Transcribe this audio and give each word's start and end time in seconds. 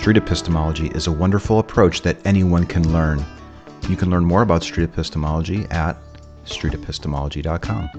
street 0.00 0.16
epistemology 0.16 0.86
is 0.94 1.08
a 1.08 1.12
wonderful 1.12 1.58
approach 1.58 2.00
that 2.00 2.16
anyone 2.24 2.64
can 2.64 2.90
learn. 2.90 3.22
You 3.86 3.96
can 3.96 4.08
learn 4.08 4.24
more 4.24 4.40
about 4.40 4.62
street 4.62 4.84
epistemology 4.84 5.66
at 5.70 5.94
streetepistemology.com. 6.46 7.90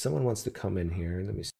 Someone 0.00 0.24
wants 0.24 0.42
to 0.42 0.50
come 0.50 0.78
in 0.78 0.90
here. 0.90 1.22
Let 1.24 1.36
me 1.36 1.44
see. 1.44 1.59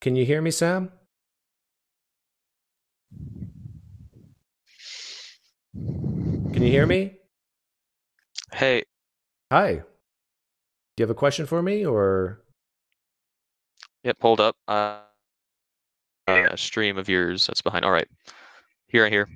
Can 0.00 0.16
you 0.16 0.24
hear 0.24 0.40
me, 0.40 0.50
Sam? 0.50 0.92
Can 5.74 6.62
you 6.62 6.70
hear 6.70 6.86
me? 6.86 7.14
Hey, 8.52 8.84
Hi. 9.50 9.74
Do 9.74 9.82
you 10.98 11.04
have 11.04 11.10
a 11.10 11.14
question 11.14 11.46
for 11.46 11.62
me 11.62 11.86
or 11.86 12.42
yep, 14.04 14.16
hold 14.20 14.40
up. 14.40 14.56
Uh, 14.66 15.00
a 16.26 16.56
stream 16.56 16.98
of 16.98 17.08
yours 17.08 17.46
that's 17.46 17.62
behind. 17.62 17.84
All 17.84 17.90
right. 17.92 18.08
Here 18.88 19.06
I 19.06 19.08
hear. 19.08 19.26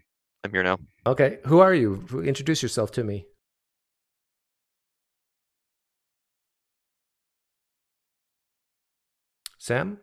I'm 0.45 0.51
here 0.51 0.63
now. 0.63 0.79
Okay, 1.07 1.39
who 1.47 1.61
are 1.61 1.73
you? 1.73 2.05
Introduce 2.25 2.63
yourself 2.63 2.93
to 2.93 3.05
me. 3.05 3.27
Sam? 9.59 9.99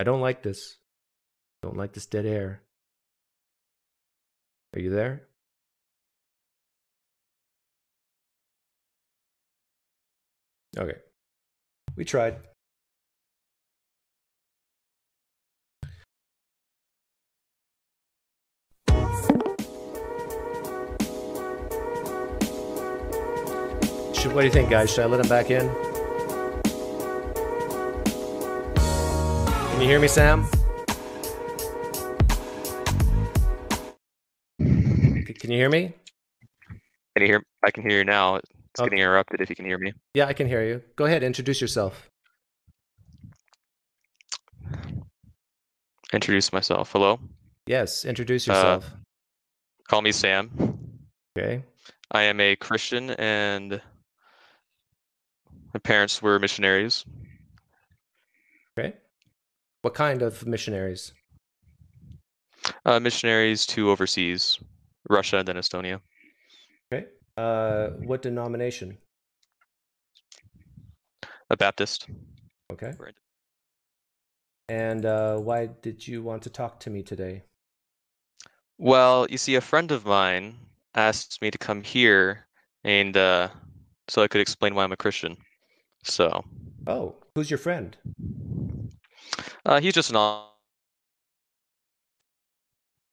I 0.00 0.02
don't 0.02 0.22
like 0.22 0.42
this. 0.42 0.78
Don't 1.62 1.76
like 1.76 1.92
this 1.92 2.06
dead 2.06 2.24
air. 2.24 2.62
Are 4.74 4.80
you 4.80 4.88
there? 4.88 5.24
Okay. 10.78 10.96
We 11.96 12.06
tried. 12.06 12.38
What 24.32 24.42
do 24.42 24.46
you 24.46 24.52
think, 24.52 24.70
guys? 24.70 24.90
Should 24.90 25.04
I 25.04 25.06
let 25.06 25.20
him 25.20 25.28
back 25.28 25.50
in? 25.50 25.89
Can 29.80 29.86
you 29.88 29.92
hear 29.94 30.00
me, 30.02 30.08
Sam? 30.08 30.46
Can 34.58 35.50
you 35.50 35.56
hear 35.56 35.70
me? 35.70 35.94
Can 37.16 37.22
you 37.22 37.26
hear? 37.26 37.42
I 37.64 37.70
can 37.70 37.88
hear 37.88 37.96
you 37.96 38.04
now. 38.04 38.34
It's 38.34 38.44
Okay. 38.78 38.84
getting 38.90 38.98
interrupted 38.98 39.40
if 39.40 39.48
you 39.48 39.56
can 39.56 39.64
hear 39.64 39.78
me. 39.78 39.94
Yeah, 40.12 40.26
I 40.26 40.34
can 40.34 40.46
hear 40.46 40.62
you. 40.62 40.82
Go 40.96 41.06
ahead, 41.06 41.22
introduce 41.22 41.62
yourself. 41.62 42.10
Introduce 46.12 46.52
myself. 46.52 46.92
Hello. 46.92 47.18
Yes, 47.66 48.04
introduce 48.04 48.46
Uh, 48.46 48.52
yourself. 48.52 48.92
Call 49.88 50.02
me 50.02 50.12
Sam. 50.12 50.50
okay. 51.34 51.64
I 52.10 52.24
am 52.24 52.38
a 52.38 52.54
Christian 52.56 53.12
and 53.12 53.80
my 55.72 55.80
parents 55.82 56.20
were 56.20 56.38
missionaries. 56.38 57.06
Okay. 58.78 58.92
What 59.82 59.94
kind 59.94 60.22
of 60.22 60.46
missionaries? 60.46 61.12
Uh, 62.84 63.00
missionaries 63.00 63.64
to 63.66 63.90
overseas, 63.90 64.58
Russia 65.08 65.38
and 65.38 65.48
then 65.48 65.56
Estonia. 65.56 66.00
Okay. 66.92 67.06
Uh, 67.36 67.88
what 68.04 68.20
denomination? 68.22 68.98
A 71.48 71.56
Baptist. 71.56 72.08
Okay. 72.70 72.92
Right. 72.98 73.14
And 74.68 75.04
uh, 75.04 75.38
why 75.38 75.66
did 75.82 76.06
you 76.06 76.22
want 76.22 76.42
to 76.42 76.50
talk 76.50 76.78
to 76.80 76.90
me 76.90 77.02
today? 77.02 77.42
Well, 78.78 79.26
you 79.28 79.38
see, 79.38 79.56
a 79.56 79.60
friend 79.60 79.90
of 79.90 80.04
mine 80.04 80.56
asked 80.94 81.40
me 81.42 81.50
to 81.50 81.58
come 81.58 81.82
here 81.82 82.46
and 82.84 83.16
uh, 83.16 83.48
so 84.08 84.22
I 84.22 84.28
could 84.28 84.40
explain 84.40 84.74
why 84.74 84.84
I'm 84.84 84.92
a 84.92 84.96
Christian. 84.96 85.36
So 86.04 86.44
Oh, 86.86 87.16
who's 87.34 87.50
your 87.50 87.58
friend? 87.58 87.96
Uh, 89.66 89.80
he's 89.80 89.94
just 89.94 90.10
an 90.10 90.16
on- 90.16 90.46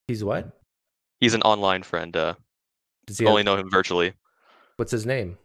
He's 0.07 0.23
what? 0.23 0.49
he's 1.19 1.33
an 1.33 1.41
online 1.41 1.83
friend. 1.83 2.15
Uh, 2.15 2.35
Does 3.05 3.17
he 3.17 3.25
only 3.25 3.41
have, 3.41 3.45
know 3.45 3.57
him 3.57 3.69
virtually. 3.69 4.13
what's 4.77 4.91
his 4.91 5.05
name? 5.05 5.37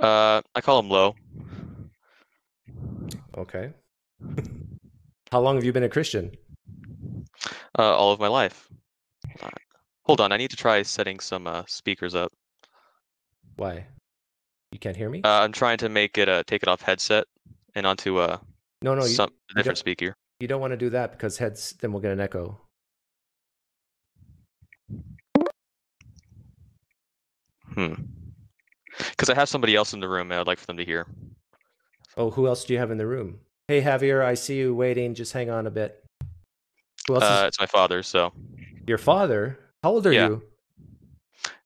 Uh, 0.00 0.40
I 0.54 0.60
call 0.62 0.78
him 0.78 0.88
Low. 0.88 1.14
Okay. 3.36 3.72
How 5.30 5.40
long 5.40 5.56
have 5.56 5.64
you 5.64 5.72
been 5.72 5.82
a 5.82 5.88
Christian? 5.88 6.32
Uh, 7.78 7.94
all 7.94 8.12
of 8.12 8.20
my 8.20 8.28
life. 8.28 8.68
Uh, 9.42 9.50
hold 10.04 10.20
on, 10.22 10.32
I 10.32 10.38
need 10.38 10.50
to 10.50 10.56
try 10.56 10.80
setting 10.82 11.20
some 11.20 11.46
uh, 11.46 11.64
speakers 11.66 12.14
up. 12.14 12.32
Why? 13.56 13.84
You 14.72 14.78
can't 14.78 14.96
hear 14.96 15.10
me? 15.10 15.20
Uh, 15.22 15.28
I'm 15.42 15.52
trying 15.52 15.76
to 15.78 15.88
make 15.90 16.16
it 16.16 16.28
uh, 16.28 16.42
take 16.46 16.62
it 16.62 16.68
off 16.68 16.80
headset 16.80 17.24
and 17.74 17.86
onto 17.86 18.18
uh, 18.18 18.38
no, 18.82 18.94
no, 18.94 19.02
you, 19.04 19.08
some 19.14 19.30
you 19.30 19.54
different 19.56 19.66
don't- 19.66 19.78
speaker. 19.78 20.14
you 20.40 20.48
don't 20.48 20.60
want 20.60 20.72
to 20.72 20.76
do 20.76 20.90
that 20.90 21.12
because 21.12 21.38
heads 21.38 21.74
then 21.80 21.92
we'll 21.92 22.02
get 22.02 22.12
an 22.12 22.20
echo. 22.20 22.60
Hmm. 27.74 27.94
Because 29.10 29.28
I 29.28 29.34
have 29.34 29.48
somebody 29.48 29.76
else 29.76 29.92
in 29.92 30.00
the 30.00 30.08
room, 30.08 30.30
and 30.30 30.40
I'd 30.40 30.46
like 30.46 30.58
for 30.58 30.66
them 30.66 30.78
to 30.78 30.84
hear. 30.84 31.06
Oh, 32.16 32.30
who 32.30 32.46
else 32.46 32.64
do 32.64 32.72
you 32.72 32.78
have 32.78 32.90
in 32.90 32.98
the 32.98 33.06
room? 33.06 33.40
Hey, 33.68 33.82
Javier, 33.82 34.24
I 34.24 34.34
see 34.34 34.56
you 34.56 34.74
waiting. 34.74 35.14
Just 35.14 35.32
hang 35.32 35.50
on 35.50 35.66
a 35.66 35.70
bit. 35.70 36.02
Who 37.08 37.14
else? 37.16 37.24
Uh, 37.24 37.40
is 37.42 37.48
it's 37.48 37.60
my 37.60 37.66
father, 37.66 38.02
so 38.02 38.32
your 38.86 38.98
father? 38.98 39.58
How 39.82 39.90
old 39.90 40.06
are 40.06 40.12
yeah. 40.12 40.28
you? 40.28 40.42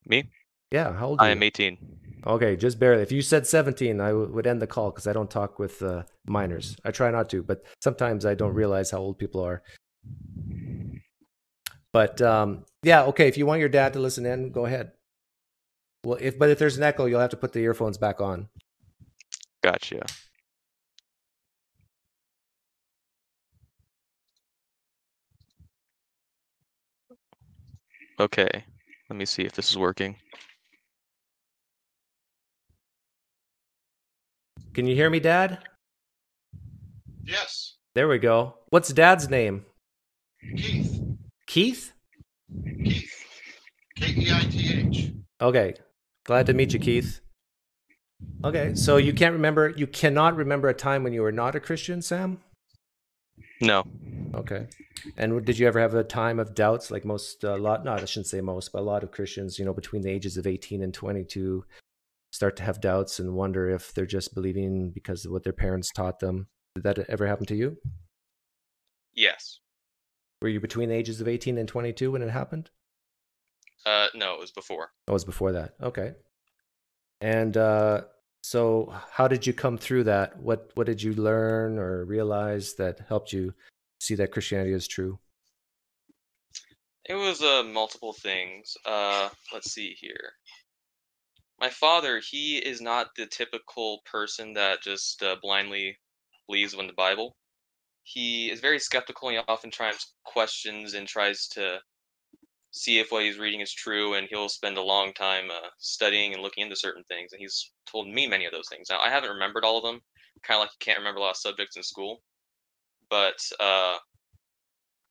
Me. 0.07 0.25
Yeah, 0.73 0.93
how 0.93 1.09
old 1.09 1.21
are 1.21 1.25
I 1.25 1.29
you? 1.29 1.33
am 1.37 1.43
18. 1.43 1.79
Okay, 2.27 2.55
just 2.57 2.79
barely. 2.79 3.03
If 3.03 3.13
you 3.13 3.23
said 3.23 3.47
17, 3.47 4.01
I 4.01 4.09
w- 4.09 4.31
would 4.33 4.47
end 4.47 4.61
the 4.61 4.67
call 4.67 4.91
because 4.91 5.07
I 5.07 5.13
don't 5.13 5.31
talk 5.31 5.59
with 5.59 5.83
uh, 5.83 6.03
minors. 6.27 6.77
I 6.85 6.91
try 6.91 7.11
not 7.11 7.31
to, 7.31 7.43
but 7.43 7.65
sometimes 7.81 8.27
I 8.27 8.35
don't 8.35 8.53
realize 8.55 8.91
how 8.91 8.99
old 8.99 9.19
people 9.19 9.43
are. 9.43 9.63
But 11.93 12.21
um, 12.21 12.67
yeah, 12.83 13.05
okay. 13.05 13.27
If 13.27 13.37
you 13.37 13.47
want 13.47 13.61
your 13.61 13.69
dad 13.69 13.95
to 13.95 14.01
listen 14.01 14.27
in, 14.27 14.53
go 14.53 14.67
ahead. 14.67 14.93
Well, 16.05 16.19
if 16.21 16.39
but 16.39 16.51
if 16.51 16.59
there's 16.59 16.77
an 16.77 16.83
echo, 16.83 17.07
you'll 17.07 17.21
have 17.21 17.31
to 17.31 17.37
put 17.37 17.53
the 17.53 17.61
earphones 17.61 17.99
back 17.99 18.21
on. 18.21 18.49
Gotcha. 19.63 20.05
Okay, 28.19 28.65
let 29.09 29.17
me 29.17 29.25
see 29.25 29.43
if 29.45 29.53
this 29.53 29.71
is 29.71 29.79
working. 29.79 30.17
Can 34.75 34.87
you 34.87 34.95
hear 34.95 35.11
me, 35.11 35.21
Dad? 35.21 35.59
Yes, 37.25 37.77
There 37.95 38.09
we 38.09 38.19
go. 38.19 38.55
What's 38.71 38.93
Dad's 38.93 39.29
name? 39.29 39.65
Keith. 40.57 41.03
Keith. 41.47 41.93
Keith. 42.65 43.13
K 43.97 44.07
E 44.17 44.31
I 44.33 44.41
T 44.43 44.89
H. 44.89 45.13
Okay. 45.41 45.75
Glad 46.25 46.47
to 46.47 46.55
meet 46.55 46.73
you, 46.73 46.79
Keith. 46.79 47.21
Okay, 48.45 48.75
so 48.75 48.97
you 48.97 49.13
can't 49.13 49.33
remember, 49.33 49.71
you 49.71 49.87
cannot 49.87 50.37
remember 50.37 50.69
a 50.69 50.75
time 50.75 51.03
when 51.03 51.13
you 51.13 51.23
were 51.23 51.33
not 51.33 51.55
a 51.55 51.61
Christian, 51.61 52.03
Sam? 52.03 52.39
No. 53.61 53.85
Okay. 54.35 54.69
And 55.17 55.45
did 55.45 55.59
you 55.59 55.67
ever 55.67 55.81
have 55.81 55.95
a 55.95 56.05
time 56.05 56.39
of 56.39 56.55
doubts, 56.55 56.91
like 56.91 57.05
most, 57.05 57.45
a 57.45 57.57
lot, 57.57 57.85
not, 57.85 58.01
I 58.01 58.05
shouldn't 58.05 58.27
say 58.27 58.41
most, 58.41 58.73
but 58.73 58.81
a 58.81 58.85
lot 58.85 59.03
of 59.03 59.11
Christians, 59.11 59.59
you 59.59 59.65
know, 59.65 59.73
between 59.73 60.03
the 60.03 60.11
ages 60.11 60.37
of 60.37 60.47
18 60.47 60.83
and 60.83 60.93
22, 60.93 61.65
start 62.31 62.57
to 62.57 62.63
have 62.63 62.81
doubts 62.81 63.19
and 63.19 63.35
wonder 63.35 63.69
if 63.69 63.93
they're 63.93 64.07
just 64.07 64.35
believing 64.35 64.91
because 64.91 65.25
of 65.25 65.33
what 65.33 65.45
their 65.45 65.53
parents 65.53 65.91
taught 65.95 66.21
them? 66.21 66.47
Did 66.75 66.85
that 66.85 66.99
ever 67.09 67.27
happen 67.27 67.47
to 67.47 67.57
you? 67.57 67.77
Yes. 69.15 69.61
Were 70.41 70.49
you 70.49 70.61
between 70.61 70.89
the 70.89 70.95
ages 70.95 71.21
of 71.21 71.29
18 71.29 71.59
and 71.59 71.69
22 71.69 72.13
when 72.13 72.23
it 72.23 72.31
happened? 72.31 72.71
Uh, 73.85 74.09
no, 74.15 74.35
it 74.35 74.41
was 74.41 74.53
before. 74.53 74.91
Oh, 75.09 75.13
it 75.13 75.15
was 75.15 75.25
before 75.25 75.53
that. 75.53 75.75
Okay. 75.83 76.13
And 77.21 77.57
uh, 77.57 78.03
so, 78.43 78.93
how 79.11 79.29
did 79.29 79.47
you 79.47 79.53
come 79.53 79.77
through 79.77 80.05
that? 80.05 80.39
What 80.39 80.71
What 80.75 80.87
did 80.87 81.03
you 81.03 81.13
learn 81.15 81.79
or 81.79 82.05
realize 82.05 82.75
that 82.75 83.01
helped 83.09 83.33
you 83.33 83.53
see 84.01 84.15
that 84.17 84.33
Christianity 84.33 84.73
is 84.73 84.87
true? 84.87 85.19
It 87.07 87.15
was 87.15 87.43
uh, 87.43 87.65
multiple 87.65 88.13
things. 88.13 88.77
Uh, 88.87 89.29
let's 89.53 89.73
see 89.73 89.97
here. 89.99 90.33
My 91.61 91.71
father, 91.71 92.21
he 92.21 92.59
is 92.59 92.81
not 92.81 93.15
the 93.17 93.27
typical 93.27 94.03
person 94.07 94.55
that 94.55 94.83
just 94.83 95.23
uh, 95.23 95.37
blindly 95.43 95.99
believes 96.47 96.75
in 96.75 96.87
the 96.87 96.93
Bible. 96.95 97.37
he 98.05 98.51
is 98.51 98.61
very 98.61 98.79
skeptical. 98.81 99.29
And 99.29 99.39
he 99.39 99.45
often 99.49 99.71
tries 99.71 100.15
questions 100.25 100.95
and 100.95 101.09
tries 101.09 101.49
to 101.51 101.81
see 102.73 102.99
if 103.01 103.13
what 103.13 103.25
he's 103.25 103.39
reading 103.39 103.61
is 103.61 103.73
true, 103.73 104.15
and 104.15 104.29
he'll 104.31 104.49
spend 104.49 104.79
a 104.79 104.83
long 104.83 105.13
time 105.15 105.51
uh, 105.51 105.69
studying 105.79 106.35
and 106.35 106.43
looking 106.43 106.65
into 106.65 106.77
certain 106.77 107.05
things. 107.05 107.33
And 107.33 107.41
he's 107.41 107.73
told 107.87 108.09
me 108.09 108.27
many 108.29 108.47
of 108.47 108.53
those 108.53 108.69
things. 108.71 108.89
Now, 108.91 109.01
I 109.01 109.11
haven't 109.11 109.31
remembered 109.31 109.65
all 109.65 109.79
of 109.79 109.85
them, 109.85 110.03
kind 110.45 110.59
of 110.59 110.63
like 110.63 110.71
you 110.73 110.85
can't 110.85 110.99
remember 110.99 111.21
a 111.21 111.23
lot 111.23 111.31
of 111.33 111.37
subjects 111.39 111.77
in 111.77 111.83
school. 111.85 112.23
But 113.11 113.41
uh, 113.61 113.99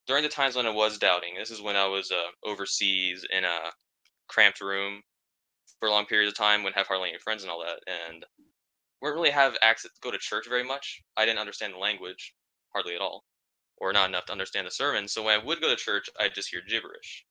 during 0.08 0.24
the 0.24 0.30
times 0.30 0.56
when 0.56 0.68
I 0.68 0.72
was 0.72 0.98
doubting, 1.00 1.36
this 1.38 1.52
is 1.52 1.62
when 1.62 1.76
I 1.78 1.88
was 1.88 2.12
uh, 2.12 2.50
overseas 2.50 3.26
in 3.32 3.46
a 3.46 3.72
cramped 4.28 4.62
room 4.62 5.02
for 5.80 5.90
long 5.90 6.06
periods 6.06 6.32
of 6.32 6.38
time, 6.38 6.64
when 6.64 6.74
have 6.74 6.88
hardly 6.88 7.10
any 7.10 7.20
friends 7.20 7.44
and 7.44 7.52
all 7.52 7.64
that, 7.64 7.80
and 7.88 8.26
wouldn't 9.02 9.20
really 9.20 9.32
have 9.32 9.56
access 9.62 9.92
to 9.92 10.00
go 10.02 10.12
to 10.12 10.18
church 10.18 10.48
very 10.48 10.64
much. 10.64 11.02
I 11.18 11.26
didn't 11.26 11.40
understand 11.40 11.74
the 11.74 11.78
language 11.78 12.34
hardly 12.74 12.96
at 12.96 13.02
all, 13.02 13.26
or 13.78 13.94
not 13.94 14.10
enough 14.10 14.26
to 14.26 14.32
understand 14.32 14.68
the 14.68 14.72
sermon. 14.72 15.08
So 15.08 15.24
when 15.24 15.40
I 15.40 15.44
would 15.44 15.62
go 15.62 15.70
to 15.70 15.76
church, 15.76 16.10
I'd 16.20 16.36
just 16.36 16.50
hear 16.50 16.62
gibberish 16.68 17.26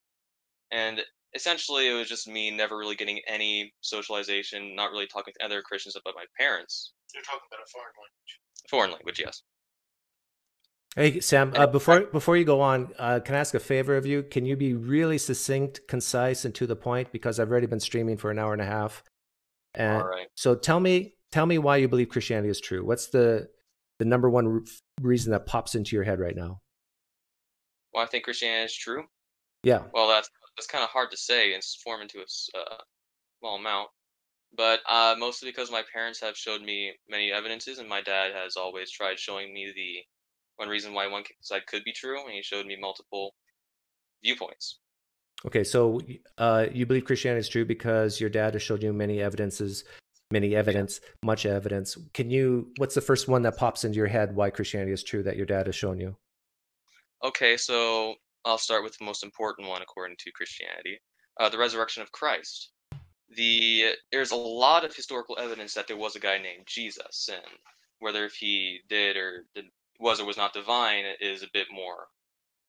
and 0.71 1.01
essentially 1.35 1.89
it 1.89 1.95
was 1.95 2.09
just 2.09 2.29
me 2.29 2.51
never 2.51 2.77
really 2.77 2.95
getting 2.95 3.21
any 3.27 3.73
socialization, 3.81 4.75
not 4.75 4.91
really 4.91 5.07
talking 5.07 5.35
to 5.39 5.45
other 5.45 5.63
Christians 5.63 5.97
about 5.97 6.15
my 6.15 6.25
parents. 6.39 6.93
You're 7.15 7.23
talking 7.23 7.49
about 7.51 7.65
a 7.65 7.71
foreign 7.71 7.93
language. 7.97 8.41
Foreign 8.71 8.91
language, 8.93 9.21
yes. 9.21 9.43
Hey 10.99 11.21
Sam, 11.21 11.53
uh, 11.55 11.69
before 11.69 12.07
before 12.07 12.37
you 12.37 12.45
go 12.45 12.61
on, 12.61 12.93
uh, 12.99 13.21
can 13.21 13.37
I 13.37 13.39
ask 13.39 13.55
a 13.55 13.61
favor 13.61 13.97
of 13.97 14.05
you? 14.05 14.25
Can 14.25 14.45
you 14.45 14.57
be 14.57 14.75
really 14.75 15.17
succinct, 15.17 15.87
concise, 15.87 16.45
and 16.45 16.53
to 16.57 16.67
the 16.67 16.75
point? 16.75 17.13
Because 17.13 17.39
I've 17.39 17.53
already 17.53 17.69
been 17.69 17.79
streaming 17.79 18.17
for 18.17 18.33
an 18.33 18.39
hour 18.41 18.53
and 18.53 18.61
a 18.61 18.65
half. 18.67 19.05
And 19.75 20.03
All 20.03 20.09
right. 20.09 20.27
so 20.35 20.57
tell 20.57 20.81
me, 20.81 21.15
tell 21.31 21.47
me 21.47 21.59
why 21.59 21.77
you 21.77 21.87
believe 21.87 22.09
Christianity 22.09 22.49
is 22.49 22.61
true. 22.61 22.85
What's 22.85 23.11
the 23.11 23.49
the 24.01 24.07
number 24.07 24.29
one 24.29 24.49
re- 24.49 24.63
reason 25.01 25.31
that 25.31 25.47
pops 25.47 25.77
into 25.77 25.95
your 25.95 26.03
head 26.03 26.19
right 26.19 26.35
now? 26.35 26.63
Well, 27.95 28.03
I 28.03 28.07
think 28.09 28.25
Christianity 28.25 28.65
is 28.65 28.75
true. 28.75 29.05
Yeah. 29.63 29.85
Well, 29.95 30.09
that's 30.09 30.29
that's 30.57 30.67
kind 30.67 30.83
of 30.83 30.91
hard 30.91 31.13
to 31.13 31.17
say 31.17 31.55
and 31.55 31.63
form 31.85 32.03
into 32.03 32.19
a 32.19 32.59
uh, 32.59 32.75
small 33.39 33.55
amount, 33.55 33.91
but 34.53 34.81
uh, 34.91 35.15
mostly 35.17 35.49
because 35.49 35.71
my 35.71 35.85
parents 35.93 36.21
have 36.23 36.37
showed 36.37 36.63
me 36.63 36.93
many 37.09 37.31
evidences, 37.31 37.79
and 37.79 37.89
my 37.89 38.01
dad 38.01 38.33
has 38.35 38.57
always 38.57 38.91
tried 38.91 39.21
showing 39.21 39.55
me 39.55 39.73
the 39.73 40.03
one 40.59 40.69
reason 40.69 40.93
why 40.93 41.07
one 41.07 41.25
side 41.41 41.67
could 41.67 41.85
be 41.85 41.93
true, 41.93 42.25
and 42.25 42.35
he 42.35 42.43
showed 42.43 42.67
me 42.67 42.77
multiple 42.79 43.35
viewpoints. 44.23 44.81
Okay, 45.47 45.63
so 45.63 46.01
uh, 46.37 46.67
you 46.73 46.85
believe 46.85 47.05
Christianity 47.05 47.41
is 47.41 47.49
true 47.49 47.65
because 47.65 48.21
your 48.21 48.31
dad 48.31 48.55
has 48.55 48.63
showed 48.63 48.83
you 48.83 48.93
many 48.93 49.23
evidences, 49.23 49.85
many 50.33 50.57
evidence, 50.57 51.01
much 51.25 51.47
evidence. 51.47 51.97
Can 52.13 52.29
you? 52.29 52.73
What's 52.79 52.97
the 52.97 53.01
first 53.01 53.29
one 53.29 53.43
that 53.43 53.57
pops 53.57 53.85
into 53.85 53.97
your 53.97 54.09
head 54.09 54.35
why 54.35 54.51
Christianity 54.51 54.93
is 54.93 55.05
true 55.05 55.23
that 55.23 55.37
your 55.37 55.47
dad 55.47 55.67
has 55.67 55.77
shown 55.77 56.01
you? 56.01 56.17
Okay, 57.25 57.57
so 57.57 58.17
I'll 58.45 58.59
start 58.59 58.83
with 58.83 58.97
the 58.99 59.05
most 59.05 59.23
important 59.23 59.69
one 59.69 59.83
according 59.83 60.17
to 60.19 60.33
Christianity, 60.33 60.99
uh, 61.39 61.49
the 61.49 61.59
resurrection 61.59 62.03
of 62.03 62.11
Christ. 62.11 62.71
The 63.37 63.93
there's 64.11 64.33
a 64.33 64.37
lot 64.37 64.85
of 64.85 64.95
historical 64.95 65.39
evidence 65.39 65.73
that 65.75 65.87
there 65.87 65.97
was 65.97 66.17
a 66.17 66.21
guy 66.21 66.39
named 66.39 66.65
Jesus, 66.67 67.29
and 67.33 67.45
whether 68.01 68.25
if 68.25 68.35
he 68.35 68.81
did 68.89 69.17
or 69.17 69.45
did, 69.55 69.67
was 69.99 70.21
or 70.21 70.27
was 70.27 70.37
not 70.37 70.53
divine 70.53 71.05
is 71.21 71.43
a 71.43 71.49
bit 71.53 71.67
more 71.73 72.09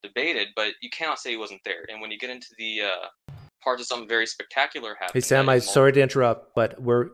debated. 0.03 0.49
But 0.55 0.73
you 0.81 0.89
cannot 0.89 1.19
say 1.19 1.31
he 1.31 1.37
wasn't 1.37 1.61
there. 1.65 1.85
And 1.89 2.01
when 2.01 2.11
you 2.11 2.17
get 2.17 2.29
into 2.29 2.47
the 2.57 2.81
uh, 2.81 3.33
parts 3.63 3.81
of 3.81 3.87
something 3.87 4.07
very 4.07 4.25
spectacular 4.25 4.95
happening, 4.99 5.21
Hey 5.21 5.21
Sam, 5.21 5.49
I'm 5.49 5.61
sorry 5.61 5.93
to 5.93 6.01
interrupt, 6.01 6.55
but 6.55 6.81
we're 6.81 7.09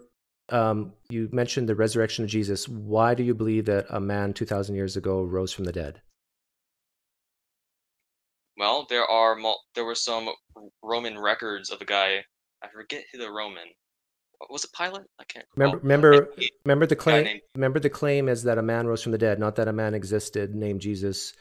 um, 0.49 0.93
you 1.09 1.27
mentioned 1.31 1.67
the 1.67 1.75
resurrection 1.75 2.23
of 2.23 2.29
Jesus. 2.29 2.67
Why 2.67 3.15
do 3.15 3.23
you 3.23 3.33
believe 3.33 3.65
that 3.65 3.87
a 3.89 3.99
man 3.99 4.33
two 4.33 4.45
thousand 4.45 4.75
years 4.75 4.95
ago 4.95 5.23
rose 5.23 5.51
from 5.51 5.65
the 5.65 5.71
dead? 5.71 6.01
Well, 8.57 8.85
there 8.89 9.05
are 9.05 9.37
there 9.73 9.85
were 9.85 9.95
some 9.95 10.29
Roman 10.83 11.19
records 11.19 11.71
of 11.71 11.81
a 11.81 11.85
guy. 11.85 12.23
I 12.63 12.67
forget 12.73 13.03
who 13.11 13.19
the 13.19 13.31
Roman 13.31 13.67
was. 14.49 14.63
It 14.63 14.71
Pilate? 14.73 15.05
I 15.19 15.23
can't 15.25 15.45
Remember, 15.55 15.77
remember, 15.79 16.29
remember 16.65 16.85
the 16.85 16.95
claim. 16.95 17.23
named- 17.23 17.41
Remember 17.55 17.79
the 17.79 17.89
claim 17.89 18.27
is 18.29 18.43
that 18.43 18.57
a 18.57 18.61
man 18.61 18.87
rose 18.87 19.01
from 19.03 19.11
the 19.11 19.17
dead, 19.17 19.39
not 19.39 19.55
that 19.55 19.67
a 19.67 19.73
man 19.73 19.93
existed 19.93 20.53
named 20.55 20.81
Jesus. 20.81 21.33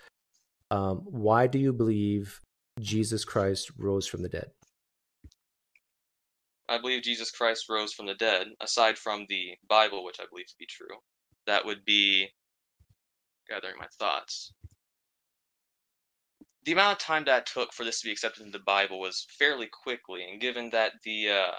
Um, 0.71 0.99
why 1.05 1.47
do 1.47 1.59
you 1.59 1.73
believe 1.73 2.41
Jesus 2.81 3.25
Christ 3.25 3.71
rose 3.79 4.07
from 4.07 4.23
the 4.23 4.29
dead? 4.29 4.51
I 6.69 6.79
believe 6.79 7.03
Jesus 7.03 7.31
Christ 7.31 7.67
rose 7.69 7.93
from 7.93 8.07
the 8.07 8.15
dead, 8.15 8.47
aside 8.61 8.97
from 8.97 9.27
the 9.29 9.51
Bible, 9.69 10.03
which 10.05 10.19
I 10.21 10.25
believe 10.31 10.47
to 10.47 10.55
be 10.59 10.67
true. 10.67 10.97
That 11.47 11.65
would 11.67 11.85
be 11.85 12.29
gathering 13.49 13.77
my 13.79 13.87
thoughts. 13.99 14.53
The 16.65 16.73
amount 16.73 16.93
of 16.93 16.99
time 16.99 17.25
that 17.27 17.45
took 17.45 17.75
for 17.75 17.85
this 17.85 18.01
to 18.01 18.07
be 18.07 18.13
accepted 18.13 18.47
in 18.47 18.51
the 18.51 18.59
Bible 18.61 18.99
was 18.99 19.27
fairly 19.39 19.67
quickly, 19.67 20.25
and 20.31 20.41
given 20.41 20.71
that 20.71 20.93
the 21.05 21.29
uh, 21.29 21.53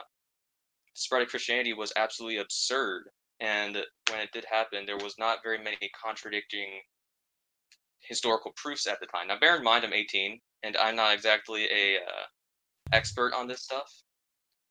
spread 0.96 1.22
of 1.22 1.30
Christianity 1.30 1.74
was 1.74 1.94
absolutely 1.96 2.40
absurd, 2.40 3.04
and 3.40 3.78
when 4.10 4.20
it 4.22 4.32
did 4.34 4.46
happen, 4.50 4.86
there 4.86 4.98
was 4.98 5.16
not 5.20 5.44
very 5.44 5.58
many 5.60 5.90
contradicting 6.04 6.82
historical 8.00 8.54
proofs 8.56 8.88
at 8.88 9.00
the 9.00 9.06
time. 9.06 9.28
Now, 9.28 9.40
bear 9.40 9.58
in 9.58 9.64
mind, 9.64 9.84
I'm 9.86 9.94
18, 9.94 10.40
and 10.64 10.78
I'm 10.78 10.96
not 10.96 11.14
exactly 11.14 11.66
a 11.66 11.98
uh, 11.98 12.26
expert 12.94 13.34
on 13.34 13.48
this 13.48 13.62
stuff. 13.62 13.92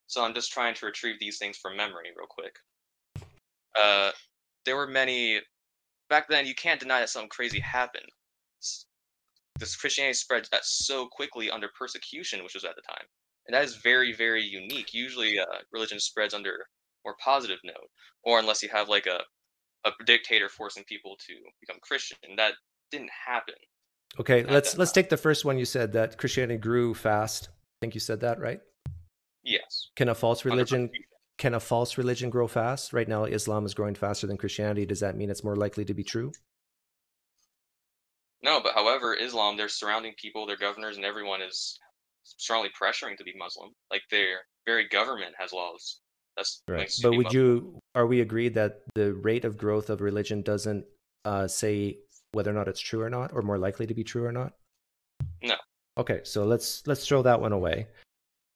So 0.06 0.25
I'm 0.25 0.35
just 0.35 0.53
trying 0.53 0.75
to 0.75 0.87
retrieve 0.87 1.17
these 1.21 1.38
things 1.38 1.59
from 1.59 1.76
memory 1.76 2.11
real 2.17 2.26
quick. 2.29 2.56
Uh, 3.79 4.11
there 4.65 4.76
were 4.76 4.87
many 4.87 5.41
back 6.09 6.29
then. 6.29 6.47
You 6.47 6.55
can't 6.55 6.81
deny 6.81 7.00
that 7.00 7.09
something 7.09 7.29
crazy 7.29 7.61
happened. 7.61 8.06
This 9.61 9.76
Christianity 9.76 10.15
spread 10.15 10.49
so 10.62 11.06
quickly 11.06 11.50
under 11.50 11.71
persecution, 11.79 12.43
which 12.43 12.55
was 12.55 12.65
at 12.65 12.75
the 12.76 12.82
time, 12.82 13.06
and 13.46 13.55
that 13.55 13.64
is 13.64 13.76
very, 13.76 14.12
very 14.12 14.43
unique. 14.43 14.94
Usually, 14.94 15.38
uh, 15.38 15.44
religion 15.73 16.00
spreads 16.00 16.35
under 16.35 16.67
more 17.05 17.17
positive 17.23 17.58
note, 17.64 17.91
or 18.23 18.38
unless 18.38 18.62
you 18.62 18.69
have 18.70 18.88
like 18.88 19.06
a 19.06 19.20
a 19.85 19.91
dictator 20.05 20.49
forcing 20.49 20.85
people 20.85 21.17
to 21.26 21.35
become 21.61 21.76
Christian. 21.82 22.17
That 22.37 22.55
didn't 22.91 23.11
happen. 23.26 23.55
Okay, 24.19 24.43
Not 24.43 24.52
let's 24.52 24.79
let's 24.79 24.91
fast. 24.91 24.94
take 24.94 25.08
the 25.11 25.17
first 25.17 25.44
one 25.44 25.58
you 25.58 25.64
said 25.64 25.93
that 25.93 26.19
Christianity 26.19 26.58
grew 26.58 26.95
fast. 26.95 27.49
I 27.50 27.76
think 27.80 27.95
you 27.95 28.00
said 28.00 28.21
that, 28.21 28.40
right? 28.40 28.61
Yes. 29.42 29.90
Can 29.97 30.09
a 30.09 30.14
false 30.14 30.45
religion 30.45 30.90
can 31.37 31.54
a 31.54 31.61
false 31.61 31.99
religion 31.99 32.30
grow 32.30 32.47
fast? 32.47 32.92
Right 32.92 33.09
now 33.09 33.25
Islam 33.25 33.66
is 33.66 33.75
growing 33.75 33.95
faster 33.95 34.26
than 34.26 34.37
Christianity. 34.37 34.87
Does 34.87 35.00
that 35.00 35.16
mean 35.16 35.30
it's 35.30 35.45
more 35.45 35.57
likely 35.57 35.85
to 35.85 35.95
be 35.95 36.04
true? 36.04 36.33
No, 38.42 38.61
but 38.62 38.75
however, 38.75 39.14
Islam, 39.14 39.57
their 39.57 39.71
surrounding 39.71 40.12
people, 40.18 40.47
their 40.47 40.59
governors, 40.59 40.97
and 40.97 41.04
everyone 41.04 41.40
is 41.40 41.78
strongly 42.25 42.71
pressuring 42.81 43.16
to 43.19 43.25
be 43.25 43.33
Muslim. 43.37 43.71
Like 43.90 44.02
their 44.11 44.38
very 44.66 44.88
government 44.88 45.35
has 45.38 45.52
laws. 45.52 46.00
That's 46.37 46.62
right. 46.69 46.90
you 46.99 47.02
But 47.02 47.16
would 47.16 47.26
Muslim. 47.26 47.45
you 47.45 47.78
are 47.95 48.07
we 48.07 48.21
agreed 48.21 48.54
that 48.54 48.81
the 48.95 49.14
rate 49.14 49.45
of 49.45 49.57
growth 49.57 49.90
of 49.90 50.00
religion 50.00 50.43
doesn't 50.43 50.85
uh, 51.25 51.47
say 51.47 51.99
whether 52.33 52.50
or 52.50 52.54
not 52.54 52.66
it's 52.69 52.81
true 52.81 53.02
or 53.02 53.11
not, 53.11 53.33
or 53.33 53.43
more 53.43 53.59
likely 53.59 53.87
to 53.87 53.95
be 53.95 54.02
true 54.04 54.25
or 54.25 54.33
not? 54.33 54.54
No. 55.43 55.54
Okay, 55.97 56.21
so 56.25 56.45
let's 56.45 56.85
let's 56.87 57.07
throw 57.07 57.23
that 57.23 57.40
one 57.40 57.52
away. 57.52 57.87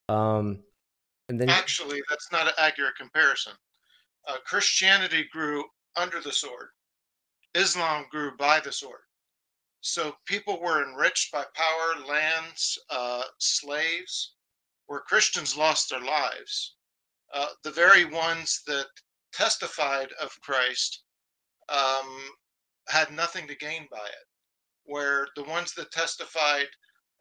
Um, 0.09 0.61
and 1.29 1.41
then 1.41 1.49
Actually, 1.51 2.01
that's 2.09 2.33
not 2.33 2.47
an 2.49 2.55
accurate 2.59 2.97
comparison. 2.97 3.53
Uh, 4.27 4.37
Christianity 4.45 5.27
grew 5.33 5.65
under 5.97 6.21
the 6.21 6.33
sword. 6.33 6.69
Islam 7.55 8.07
grew 8.11 8.37
by 8.37 8.61
the 8.61 8.73
sword. 8.73 9.01
So 9.89 10.17
people 10.27 10.61
were 10.61 10.85
enriched 10.87 11.33
by 11.33 11.45
power, 11.55 12.07
lands, 12.07 12.79
uh, 12.91 13.25
slaves, 13.39 14.35
where 14.87 15.01
Christians 15.01 15.57
lost 15.57 15.89
their 15.91 16.01
lives. 16.01 16.77
Uh, 17.33 17.49
the 17.65 17.71
very 17.71 18.05
ones 18.05 18.63
that 18.67 18.87
testified 19.33 20.09
of 20.21 20.31
Christ 20.43 21.05
um, 21.69 22.31
had 22.89 23.11
nothing 23.13 23.47
to 23.49 23.57
gain 23.57 23.87
by 23.91 24.07
it, 24.07 24.27
where 24.85 25.27
the 25.37 25.45
ones 25.45 25.73
that 25.75 25.91
testified 25.91 26.69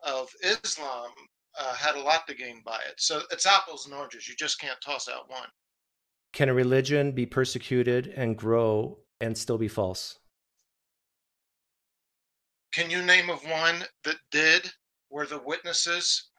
of 0.03 0.29
Islam 0.43 1.11
uh, 1.59 1.73
had 1.75 1.95
a 1.95 2.01
lot 2.01 2.27
to 2.27 2.35
gain 2.35 2.61
by 2.65 2.79
it. 2.89 2.95
So 2.97 3.21
it's 3.31 3.45
apples 3.45 3.85
and 3.85 3.95
oranges. 3.95 4.27
You 4.27 4.35
just 4.35 4.59
can't 4.59 4.79
toss 4.81 5.07
out 5.09 5.29
one. 5.29 5.49
can 6.33 6.49
a 6.49 6.53
religion 6.53 7.11
be 7.13 7.25
persecuted 7.25 8.07
and 8.07 8.37
grow 8.37 8.99
and 9.19 9.37
still 9.37 9.57
be 9.57 9.67
false? 9.67 10.19
Can 12.73 12.89
you 12.89 13.01
name 13.01 13.29
of 13.29 13.43
one 13.45 13.83
that 14.03 14.17
did, 14.31 14.69
where 15.09 15.25
the 15.25 15.41
witnesses 15.45 16.29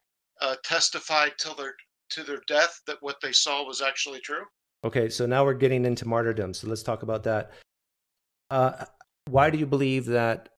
uh, 0.40 0.56
testified 0.64 1.32
till 1.38 1.54
their 1.54 1.74
to 2.10 2.22
their 2.22 2.40
death 2.46 2.80
that 2.86 2.96
what 3.00 3.16
they 3.20 3.32
saw 3.32 3.64
was 3.66 3.82
actually 3.82 4.20
true? 4.20 4.44
Okay, 4.84 5.08
so 5.08 5.26
now 5.26 5.44
we're 5.44 5.54
getting 5.54 5.84
into 5.84 6.06
martyrdom. 6.06 6.54
So 6.54 6.68
let's 6.68 6.82
talk 6.82 7.02
about 7.02 7.24
that. 7.24 7.50
Uh, 8.50 8.84
why 9.26 9.50
do 9.50 9.58
you 9.58 9.66
believe 9.66 10.06
that 10.06 10.48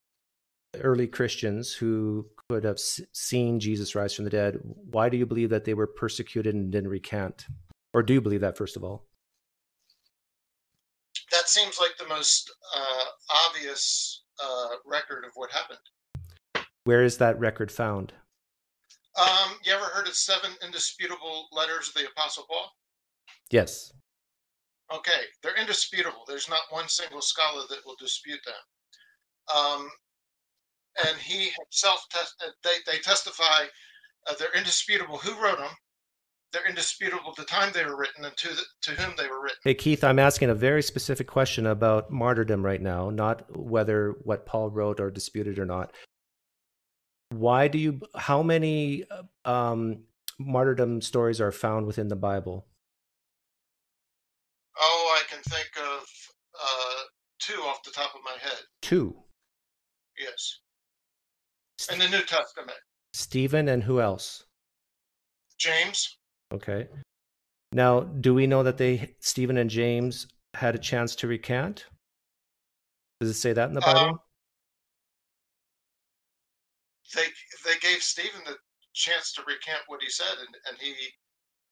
early 0.81 1.07
Christians 1.07 1.73
who 1.73 2.27
could 2.49 2.65
have 2.65 2.79
seen 2.79 3.61
Jesus 3.61 3.95
rise 3.95 4.15
from 4.15 4.25
the 4.25 4.31
dead, 4.31 4.59
why 4.63 5.09
do 5.09 5.17
you 5.17 5.27
believe 5.27 5.51
that 5.51 5.65
they 5.65 5.75
were 5.75 5.87
persecuted 5.87 6.55
and 6.55 6.71
didn't 6.71 6.91
recant? 6.91 7.47
Or 7.95 8.03
do 8.03 8.13
you 8.13 8.21
believe 8.21 8.41
that, 8.41 8.57
first 8.57 8.77
of 8.77 8.85
all? 8.85 9.07
That 11.31 11.49
seems 11.49 11.79
like 11.79 11.97
the 11.99 12.09
most 12.09 12.53
uh, 12.77 13.05
obvious 13.49 14.20
uh, 14.45 14.69
record 14.87 15.25
of 15.25 15.33
what 15.35 15.51
happened. 15.51 15.79
Where 16.85 17.03
is 17.03 17.19
that 17.19 17.39
record 17.39 17.71
found? 17.71 18.13
Um, 19.21 19.57
you 19.65 19.73
ever 19.73 19.85
heard 19.85 20.07
of 20.07 20.15
seven 20.15 20.51
indisputable 20.65 21.49
letters 21.53 21.89
of 21.89 21.95
the 21.95 22.09
Apostle 22.09 22.45
Paul? 22.49 22.71
Yes. 23.51 23.93
Okay, 24.93 25.23
they're 25.43 25.61
indisputable. 25.61 26.25
There's 26.27 26.49
not 26.49 26.63
one 26.71 26.89
single 26.89 27.21
scholar 27.21 27.65
that 27.69 27.85
will 27.85 27.97
dispute 27.99 28.41
them. 28.45 29.57
Um, 29.57 29.91
and 31.07 31.17
he 31.19 31.51
himself, 31.59 32.05
test, 32.11 32.43
they, 32.65 32.77
they 32.87 32.99
testify 32.99 33.67
uh, 34.29 34.35
they're 34.39 34.57
indisputable 34.57 35.17
who 35.19 35.41
wrote 35.43 35.59
them, 35.59 35.71
they're 36.53 36.69
indisputable 36.69 37.33
the 37.37 37.45
time 37.45 37.71
they 37.73 37.85
were 37.85 37.97
written 37.97 38.25
and 38.25 38.37
to, 38.37 38.49
the, 38.49 38.63
to 38.83 38.91
whom 38.93 39.15
they 39.17 39.29
were 39.29 39.43
written. 39.43 39.59
Hey, 39.63 39.75
Keith, 39.75 40.03
I'm 40.03 40.19
asking 40.19 40.51
a 40.51 40.55
very 40.55 40.83
specific 40.83 41.27
question 41.27 41.67
about 41.67 42.11
martyrdom 42.11 42.65
right 42.65 42.81
now, 42.81 43.11
not 43.11 43.57
whether 43.57 44.17
what 44.25 44.47
Paul 44.47 44.71
wrote 44.71 45.01
are 45.01 45.11
disputed 45.11 45.59
or 45.59 45.67
not. 45.67 45.93
Why 47.31 47.69
do 47.69 47.79
you, 47.79 48.01
how 48.17 48.43
many 48.43 49.05
um, 49.45 50.03
martyrdom 50.39 51.01
stories 51.01 51.41
are 51.41 51.53
found 51.53 51.87
within 51.87 52.09
the 52.09 52.17
Bible? 52.17 52.67
Oh, 54.81 55.19
I 55.21 55.23
can 55.33 55.43
think 55.43 55.71
of 55.77 56.07
uh, 56.61 57.03
two 57.39 57.61
off 57.63 57.83
the 57.85 57.93
top 57.93 58.15
of 58.15 58.21
my 58.25 58.37
head. 58.41 58.59
Two. 58.83 59.15
Yes. 60.19 60.59
In 61.93 61.99
the 61.99 62.09
New 62.09 62.23
Testament. 62.23 62.79
Stephen 63.13 63.69
and 63.69 63.83
who 63.83 64.01
else? 64.01 64.45
James. 65.59 66.17
Okay. 66.53 66.89
Now, 67.73 68.01
do 68.01 68.35
we 68.35 68.47
know 68.47 68.63
that 68.63 68.79
they 68.79 69.15
Stephen 69.21 69.57
and 69.57 69.71
James 69.71 70.27
had 70.55 70.75
a 70.75 70.79
chance 70.79 71.15
to 71.17 71.29
recant? 71.29 71.87
Does 73.21 73.31
it 73.31 73.35
say 73.35 73.53
that 73.53 73.69
in 73.69 73.75
the 73.75 73.81
Bible? 73.81 74.01
Um, 74.01 74.21
they 77.15 77.27
they 77.65 77.79
gave 77.81 78.03
Stephen 78.03 78.41
the 78.45 78.57
chance 78.95 79.33
to 79.35 79.43
recant 79.47 79.83
what 79.87 80.03
he 80.03 80.11
said, 80.11 80.35
and 80.39 80.57
and 80.69 80.79
he 80.81 80.95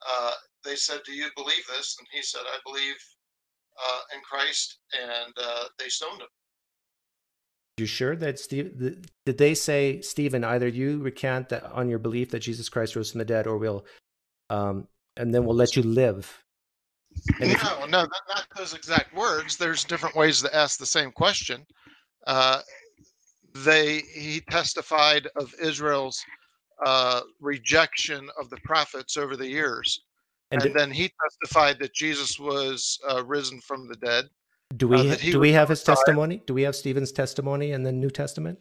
uh, 0.09 0.33
they 0.65 0.77
said, 0.77 1.01
"Do 1.05 1.13
you 1.13 1.29
believe 1.37 1.67
this?" 1.69 1.97
And 1.99 2.07
he 2.13 2.23
said, 2.23 2.43
"I 2.47 2.59
believe 2.65 2.97
uh, 3.83 4.01
in 4.15 4.21
Christ," 4.23 4.79
and 4.93 5.33
uh, 5.37 5.65
they 5.79 5.89
stoned 5.89 6.21
him. 6.21 6.29
You 7.79 7.87
sure 7.87 8.17
that 8.17 8.39
Steve? 8.39 8.77
Did 9.25 9.39
they 9.39 9.55
say, 9.55 10.01
Stephen, 10.01 10.43
either 10.43 10.67
you 10.67 10.99
recant 10.99 11.49
that 11.51 11.65
on 11.65 11.89
your 11.89 12.01
belief 12.01 12.31
that 12.31 12.41
Jesus 12.41 12.69
Christ 12.69 12.97
rose 12.97 13.13
from 13.13 13.21
the 13.21 13.25
dead, 13.25 13.47
or 13.47 13.57
we'll, 13.57 13.87
um, 14.51 14.87
and 15.17 15.35
then 15.35 15.45
we'll 15.45 15.57
let 15.57 15.77
you 15.77 15.83
live? 15.83 16.45
And 17.41 17.53
no, 17.63 17.81
no, 17.81 17.87
not, 17.87 18.11
not, 18.29 18.47
those 18.57 18.75
exact 18.75 19.15
words. 19.15 19.57
There's 19.57 19.85
different 19.85 20.15
ways 20.15 20.43
to 20.43 20.55
ask 20.55 20.79
the 20.79 20.87
same 20.87 21.11
question. 21.11 21.67
Uh, 22.27 22.61
they 23.65 23.99
he 24.15 24.41
testified 24.51 25.29
of 25.37 25.55
Israel's 25.61 26.23
uh, 26.85 27.23
rejection 27.41 28.29
of 28.41 28.51
the 28.51 28.59
prophets 28.65 29.17
over 29.17 29.37
the 29.37 29.49
years, 29.49 30.03
and, 30.51 30.63
and 30.63 30.75
then 30.75 30.91
he 30.91 31.11
testified 31.25 31.79
that 31.81 31.95
Jesus 31.95 32.39
was 32.39 32.99
uh, 33.11 33.25
risen 33.25 33.61
from 33.61 33.89
the 33.89 33.97
dead. 33.97 34.27
Do 34.77 34.89
we 34.89 35.11
uh, 35.11 35.17
do 35.17 35.41
we 35.41 35.53
have 35.53 35.71
his 35.71 35.83
testimony? 35.83 36.43
Do 36.47 36.55
we 36.55 36.63
have 36.63 36.77
Stephen's 36.77 37.11
testimony 37.11 37.73
in 37.73 37.83
the 37.83 37.93
New 37.93 38.11
Testament? 38.11 38.59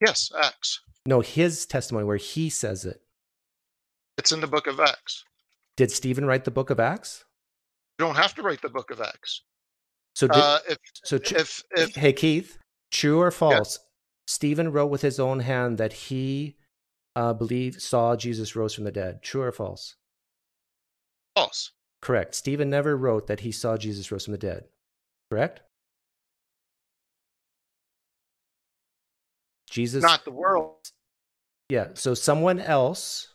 Yes, 0.00 0.30
Acts. 0.40 0.80
No, 1.06 1.20
his 1.20 1.66
testimony 1.66 2.04
where 2.04 2.16
he 2.16 2.48
says 2.50 2.84
it. 2.84 3.01
It's 4.18 4.32
in 4.32 4.40
the 4.40 4.46
book 4.46 4.66
of 4.66 4.80
Acts. 4.80 5.24
Did 5.76 5.90
Stephen 5.90 6.26
write 6.26 6.44
the 6.44 6.50
book 6.50 6.70
of 6.70 6.78
Acts? 6.78 7.24
You 7.98 8.06
don't 8.06 8.16
have 8.16 8.34
to 8.34 8.42
write 8.42 8.62
the 8.62 8.68
book 8.68 8.90
of 8.90 9.00
Acts. 9.00 9.42
So 10.14 10.26
did, 10.26 10.36
uh, 10.36 10.58
if, 10.68 10.78
so 11.04 11.18
tr- 11.18 11.36
if, 11.36 11.62
if 11.76 11.94
hey 11.94 12.12
Keith, 12.12 12.58
true 12.90 13.20
or 13.20 13.30
false? 13.30 13.78
Yes. 13.78 13.78
Stephen 14.26 14.70
wrote 14.70 14.90
with 14.90 15.02
his 15.02 15.18
own 15.18 15.40
hand 15.40 15.78
that 15.78 15.92
he 15.92 16.56
uh, 17.16 17.32
believed 17.32 17.80
saw 17.80 18.14
Jesus 18.16 18.54
rose 18.54 18.74
from 18.74 18.84
the 18.84 18.92
dead. 18.92 19.22
True 19.22 19.42
or 19.42 19.52
false? 19.52 19.96
False. 21.34 21.72
Correct. 22.00 22.34
Stephen 22.34 22.68
never 22.68 22.96
wrote 22.96 23.26
that 23.26 23.40
he 23.40 23.52
saw 23.52 23.76
Jesus 23.76 24.12
rose 24.12 24.24
from 24.24 24.32
the 24.32 24.38
dead 24.38 24.64
correct? 25.32 25.62
Jesus. 29.70 30.02
Not 30.02 30.26
the 30.26 30.30
world. 30.30 30.90
Yeah. 31.70 31.88
So 31.94 32.12
someone 32.12 32.60
else, 32.60 33.31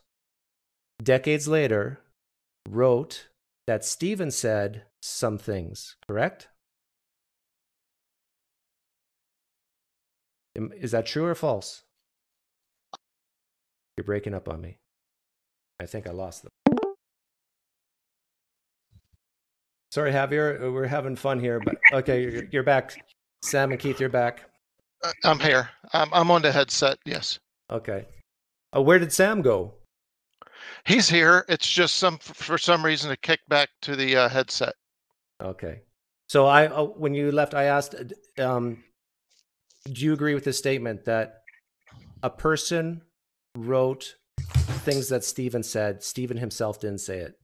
decades 1.02 1.48
later, 1.48 2.00
wrote 2.68 3.28
that 3.66 3.86
Stephen 3.86 4.32
said 4.32 4.84
some 5.02 5.38
things, 5.38 5.96
correct? 6.08 6.48
Is 10.56 10.92
that 10.92 11.06
true 11.06 11.26
or 11.26 11.36
false? 11.36 11.84
You're 13.96 14.06
breaking 14.06 14.34
up 14.34 14.50
on 14.50 14.62
me. 14.62 14.78
I 15.80 15.86
think 15.86 16.08
I 16.08 16.12
lost 16.12 16.44
them. 16.44 16.52
Sorry, 19.92 20.12
Javier, 20.12 20.64
uh, 20.64 20.72
we're 20.72 20.86
having 20.86 21.16
fun 21.16 21.40
here, 21.40 21.60
but 21.60 21.78
okay, 21.94 22.22
you're, 22.22 22.44
you're 22.52 22.64
back. 22.64 23.02
Sam 23.44 23.72
and 23.72 23.80
Keith, 23.80 24.00
you're 24.00 24.10
back. 24.10 24.50
Uh, 25.04 25.12
I'm 25.24 25.40
here. 25.40 25.70
I'm, 25.94 26.14
I'm 26.14 26.32
on 26.32 26.42
the 26.42 26.52
headset. 26.52 26.98
Yes. 27.06 27.40
Okay. 27.72 28.06
Uh, 28.76 28.82
where 28.82 29.00
did 29.00 29.14
Sam 29.14 29.42
go? 29.42 29.74
He's 30.86 31.10
here. 31.10 31.46
It's 31.50 31.70
just 31.70 31.96
some 31.96 32.18
for 32.18 32.58
some 32.58 32.84
reason 32.84 33.12
it 33.12 33.22
kicked 33.22 33.48
back 33.50 33.70
to 33.84 33.96
the 33.96 34.16
uh, 34.16 34.30
headset. 34.30 34.74
Okay. 35.42 35.82
So 36.28 36.46
I, 36.46 36.68
uh, 36.68 36.84
when 36.84 37.14
you 37.14 37.32
left, 37.32 37.54
I 37.54 37.66
asked, 37.66 37.96
um, 38.38 38.84
do 39.86 40.04
you 40.04 40.14
agree 40.14 40.34
with 40.34 40.44
the 40.44 40.54
statement 40.54 41.06
that 41.06 41.42
a 42.22 42.30
person 42.30 43.02
wrote 43.56 44.16
things 44.40 45.08
that 45.10 45.24
Stephen 45.24 45.64
said? 45.64 46.04
Stephen 46.04 46.38
himself 46.38 46.80
didn't 46.82 47.00
say 47.00 47.20
it. 47.20 47.36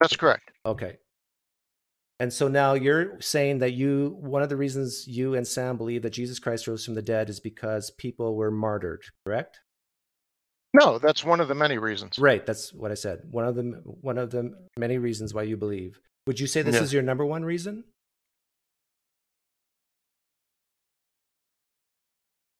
That's 0.00 0.16
correct. 0.16 0.52
Okay. 0.64 0.98
And 2.20 2.32
so 2.32 2.48
now 2.48 2.74
you're 2.74 3.20
saying 3.20 3.58
that 3.58 3.72
you, 3.72 4.16
one 4.20 4.42
of 4.42 4.50
the 4.50 4.56
reasons 4.56 5.08
you 5.08 5.34
and 5.34 5.46
Sam 5.46 5.76
believe 5.76 6.02
that 6.02 6.10
Jesus 6.10 6.38
Christ 6.38 6.66
rose 6.66 6.84
from 6.84 6.94
the 6.94 7.02
dead 7.02 7.30
is 7.30 7.40
because 7.40 7.90
people 7.92 8.36
were 8.36 8.50
martyred, 8.50 9.02
correct? 9.24 9.58
No, 10.72 10.98
that's 10.98 11.24
one 11.24 11.40
of 11.40 11.48
the 11.48 11.54
many 11.54 11.78
reasons. 11.78 12.18
Right, 12.18 12.44
that's 12.46 12.72
what 12.72 12.90
I 12.90 12.94
said. 12.94 13.22
One 13.30 13.44
of 13.44 13.56
the 13.56 13.62
one 13.84 14.18
of 14.18 14.30
the 14.30 14.54
many 14.78 14.98
reasons 14.98 15.34
why 15.34 15.42
you 15.42 15.56
believe. 15.56 15.98
Would 16.26 16.38
you 16.38 16.46
say 16.46 16.62
this 16.62 16.80
is 16.80 16.92
your 16.92 17.02
number 17.02 17.24
one 17.24 17.44
reason? 17.44 17.84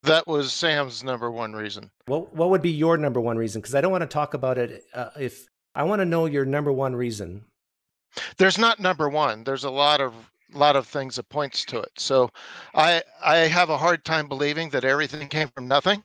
That 0.03 0.27
was 0.27 0.53
Sam's 0.53 1.05
number 1.05 1.31
one 1.31 1.53
reason. 1.53 1.91
What 2.07 2.35
what 2.35 2.51
would 2.51 2.63
be 2.63 2.71
your 2.71 2.97
number 2.97 3.21
one 3.21 3.37
reason? 3.37 3.61
Because 3.61 3.75
I 3.75 3.81
don't 3.81 3.93
want 3.93 4.03
to 4.03 4.09
talk 4.09 4.35
about 4.35 4.59
it. 4.59 4.83
Uh, 4.95 5.11
if 5.19 5.47
I 5.75 5.85
want 5.85 6.01
to 6.01 6.07
know 6.07 6.27
your 6.27 6.45
number 6.45 6.73
one 6.73 6.97
reason, 6.97 7.45
there's 8.39 8.59
not 8.59 8.81
number 8.81 9.09
one. 9.09 9.45
There's 9.45 9.65
a 9.65 9.71
lot 9.71 10.01
of 10.01 10.15
lot 10.53 10.75
of 10.75 10.87
things 10.87 11.17
that 11.17 11.29
points 11.29 11.65
to 11.67 11.81
it. 11.81 11.93
So 11.99 12.31
I 12.75 13.03
I 13.23 13.37
have 13.37 13.71
a 13.71 13.77
hard 13.79 14.05
time 14.05 14.27
believing 14.27 14.71
that 14.71 14.85
everything 14.85 15.29
came 15.29 15.49
from 15.49 15.69
nothing. 15.69 16.03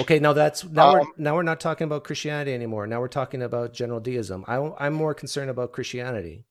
Okay, 0.00 0.18
now 0.18 0.32
that's 0.32 0.64
now 0.64 0.88
um, 0.88 0.94
we're 0.94 1.06
now 1.18 1.34
we're 1.34 1.42
not 1.42 1.60
talking 1.60 1.84
about 1.84 2.04
Christianity 2.04 2.54
anymore. 2.54 2.86
Now 2.86 3.00
we're 3.00 3.08
talking 3.08 3.42
about 3.42 3.74
general 3.74 4.00
deism. 4.00 4.44
I, 4.48 4.56
I'm 4.78 4.94
more 4.94 5.14
concerned 5.14 5.50
about 5.50 5.72
Christianity 5.72 6.44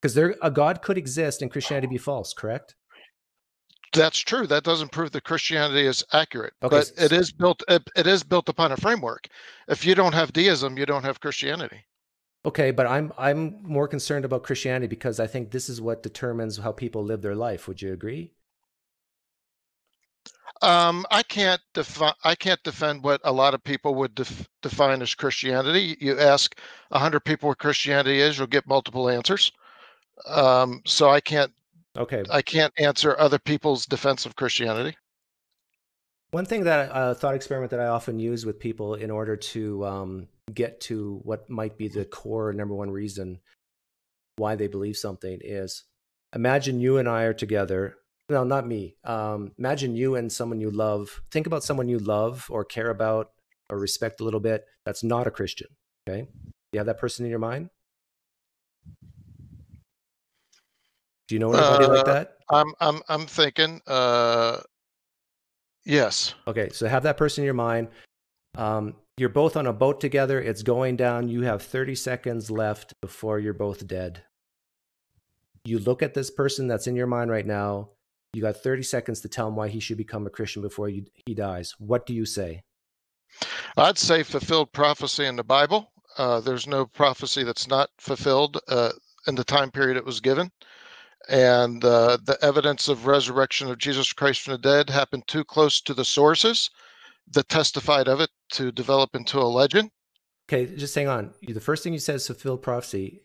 because 0.00 0.14
there 0.14 0.34
a 0.40 0.50
God 0.50 0.80
could 0.80 0.96
exist 0.96 1.42
and 1.42 1.50
Christianity 1.50 1.86
be 1.86 1.98
false. 1.98 2.32
Correct? 2.32 2.74
That's 3.92 4.18
true. 4.18 4.46
That 4.46 4.64
doesn't 4.64 4.92
prove 4.92 5.12
that 5.12 5.24
Christianity 5.24 5.86
is 5.86 6.04
accurate, 6.12 6.52
okay, 6.62 6.76
but 6.76 6.86
so, 6.86 7.04
it 7.04 7.12
is 7.12 7.32
built. 7.32 7.62
It, 7.68 7.88
it 7.96 8.06
is 8.06 8.22
built 8.22 8.48
upon 8.48 8.72
a 8.72 8.76
framework. 8.76 9.28
If 9.68 9.84
you 9.84 9.94
don't 9.94 10.14
have 10.14 10.32
deism, 10.32 10.76
you 10.78 10.86
don't 10.86 11.04
have 11.04 11.20
Christianity. 11.20 11.84
Okay, 12.44 12.70
but 12.70 12.86
I'm 12.86 13.12
I'm 13.18 13.62
more 13.62 13.88
concerned 13.88 14.24
about 14.24 14.42
Christianity 14.42 14.86
because 14.86 15.20
I 15.20 15.26
think 15.26 15.50
this 15.50 15.68
is 15.68 15.80
what 15.80 16.02
determines 16.02 16.58
how 16.58 16.72
people 16.72 17.02
live 17.02 17.22
their 17.22 17.34
life. 17.34 17.66
Would 17.68 17.82
you 17.82 17.92
agree? 17.92 18.32
Um, 20.60 21.06
I 21.10 21.22
can't 21.22 21.60
define. 21.72 22.14
I 22.24 22.34
can't 22.34 22.62
defend 22.64 23.04
what 23.04 23.20
a 23.24 23.32
lot 23.32 23.54
of 23.54 23.62
people 23.62 23.94
would 23.96 24.14
def- 24.14 24.48
define 24.60 25.02
as 25.02 25.14
Christianity. 25.14 25.96
You 26.00 26.18
ask 26.18 26.58
hundred 26.90 27.20
people 27.20 27.48
what 27.48 27.58
Christianity 27.58 28.20
is, 28.20 28.38
you'll 28.38 28.48
get 28.48 28.66
multiple 28.66 29.08
answers. 29.08 29.52
Um, 30.26 30.82
so 30.84 31.08
I 31.08 31.20
can't. 31.20 31.52
Okay. 31.96 32.24
I 32.30 32.42
can't 32.42 32.72
answer 32.78 33.16
other 33.18 33.38
people's 33.38 33.86
defense 33.86 34.26
of 34.26 34.36
Christianity. 34.36 34.96
One 36.30 36.44
thing 36.44 36.64
that 36.64 36.90
a 36.90 36.94
uh, 36.94 37.14
thought 37.14 37.34
experiment 37.34 37.70
that 37.70 37.80
I 37.80 37.86
often 37.86 38.18
use 38.18 38.44
with 38.44 38.58
people 38.58 38.94
in 38.94 39.10
order 39.10 39.36
to 39.36 39.86
um, 39.86 40.28
get 40.52 40.80
to 40.82 41.20
what 41.22 41.48
might 41.48 41.78
be 41.78 41.88
the 41.88 42.04
core 42.04 42.52
number 42.52 42.74
one 42.74 42.90
reason 42.90 43.40
why 44.36 44.54
they 44.54 44.66
believe 44.66 44.96
something 44.96 45.40
is 45.42 45.84
imagine 46.34 46.80
you 46.80 46.98
and 46.98 47.08
I 47.08 47.22
are 47.22 47.34
together. 47.34 47.96
No, 48.30 48.44
not 48.44 48.66
me. 48.66 48.96
Um, 49.04 49.52
imagine 49.58 49.96
you 49.96 50.14
and 50.16 50.30
someone 50.30 50.60
you 50.60 50.70
love. 50.70 51.22
Think 51.30 51.46
about 51.46 51.64
someone 51.64 51.88
you 51.88 51.98
love 51.98 52.46
or 52.50 52.64
care 52.64 52.90
about 52.90 53.30
or 53.70 53.78
respect 53.78 54.20
a 54.20 54.24
little 54.24 54.40
bit. 54.40 54.66
That's 54.84 55.02
not 55.02 55.26
a 55.26 55.30
Christian. 55.30 55.68
Okay. 56.08 56.28
You 56.72 56.78
have 56.78 56.86
that 56.86 56.98
person 56.98 57.24
in 57.24 57.30
your 57.30 57.38
mind? 57.38 57.70
Do 61.28 61.34
you 61.34 61.38
know 61.38 61.52
anybody 61.52 61.84
uh, 61.84 61.88
like 61.88 62.04
that? 62.06 62.36
I'm 62.50 62.74
I'm 62.80 63.02
I'm 63.08 63.26
thinking 63.26 63.80
uh 63.86 64.60
Yes. 65.84 66.34
Okay, 66.46 66.68
so 66.70 66.86
have 66.86 67.04
that 67.04 67.16
person 67.16 67.42
in 67.42 67.46
your 67.46 67.54
mind. 67.54 67.88
Um, 68.56 68.94
you're 69.16 69.30
both 69.30 69.56
on 69.56 69.66
a 69.66 69.72
boat 69.72 70.00
together. 70.00 70.40
It's 70.40 70.62
going 70.62 70.96
down. 70.96 71.28
You 71.28 71.42
have 71.42 71.62
30 71.62 71.94
seconds 71.94 72.50
left 72.50 72.92
before 73.00 73.38
you're 73.38 73.54
both 73.54 73.86
dead. 73.86 74.22
You 75.64 75.78
look 75.78 76.02
at 76.02 76.14
this 76.14 76.30
person 76.30 76.66
that's 76.68 76.86
in 76.86 76.94
your 76.94 77.06
mind 77.06 77.30
right 77.30 77.46
now. 77.46 77.90
You 78.34 78.42
got 78.42 78.56
30 78.56 78.82
seconds 78.82 79.20
to 79.22 79.28
tell 79.28 79.48
him 79.48 79.56
why 79.56 79.68
he 79.68 79.80
should 79.80 79.96
become 79.96 80.26
a 80.26 80.30
Christian 80.30 80.62
before 80.62 80.88
you, 80.88 81.06
he 81.26 81.34
dies. 81.34 81.74
What 81.78 82.06
do 82.06 82.14
you 82.14 82.26
say? 82.26 82.62
I'd 83.76 83.98
say 83.98 84.22
fulfilled 84.22 84.72
prophecy 84.72 85.26
in 85.26 85.36
the 85.36 85.44
Bible. 85.44 85.92
Uh, 86.16 86.40
there's 86.40 86.66
no 86.66 86.84
prophecy 86.84 87.44
that's 87.44 87.68
not 87.68 87.90
fulfilled 87.98 88.58
uh, 88.68 88.92
in 89.26 89.34
the 89.34 89.44
time 89.44 89.70
period 89.70 89.96
it 89.96 90.04
was 90.04 90.20
given. 90.20 90.50
And 91.28 91.84
uh, 91.84 92.18
the 92.24 92.38
evidence 92.42 92.88
of 92.88 93.06
resurrection 93.06 93.70
of 93.70 93.78
Jesus 93.78 94.12
Christ 94.12 94.42
from 94.42 94.52
the 94.52 94.58
dead 94.58 94.90
happened 94.90 95.26
too 95.26 95.44
close 95.44 95.80
to 95.82 95.94
the 95.94 96.04
sources 96.04 96.70
that 97.32 97.48
testified 97.48 98.08
of 98.08 98.20
it 98.20 98.30
to 98.52 98.72
develop 98.72 99.14
into 99.14 99.38
a 99.38 99.42
legend. 99.42 99.90
Okay, 100.48 100.74
just 100.76 100.94
hang 100.94 101.08
on. 101.08 101.34
The 101.46 101.60
first 101.60 101.82
thing 101.82 101.92
you 101.92 101.98
said 101.98 102.16
is 102.16 102.26
fulfilled 102.26 102.62
prophecy. 102.62 103.22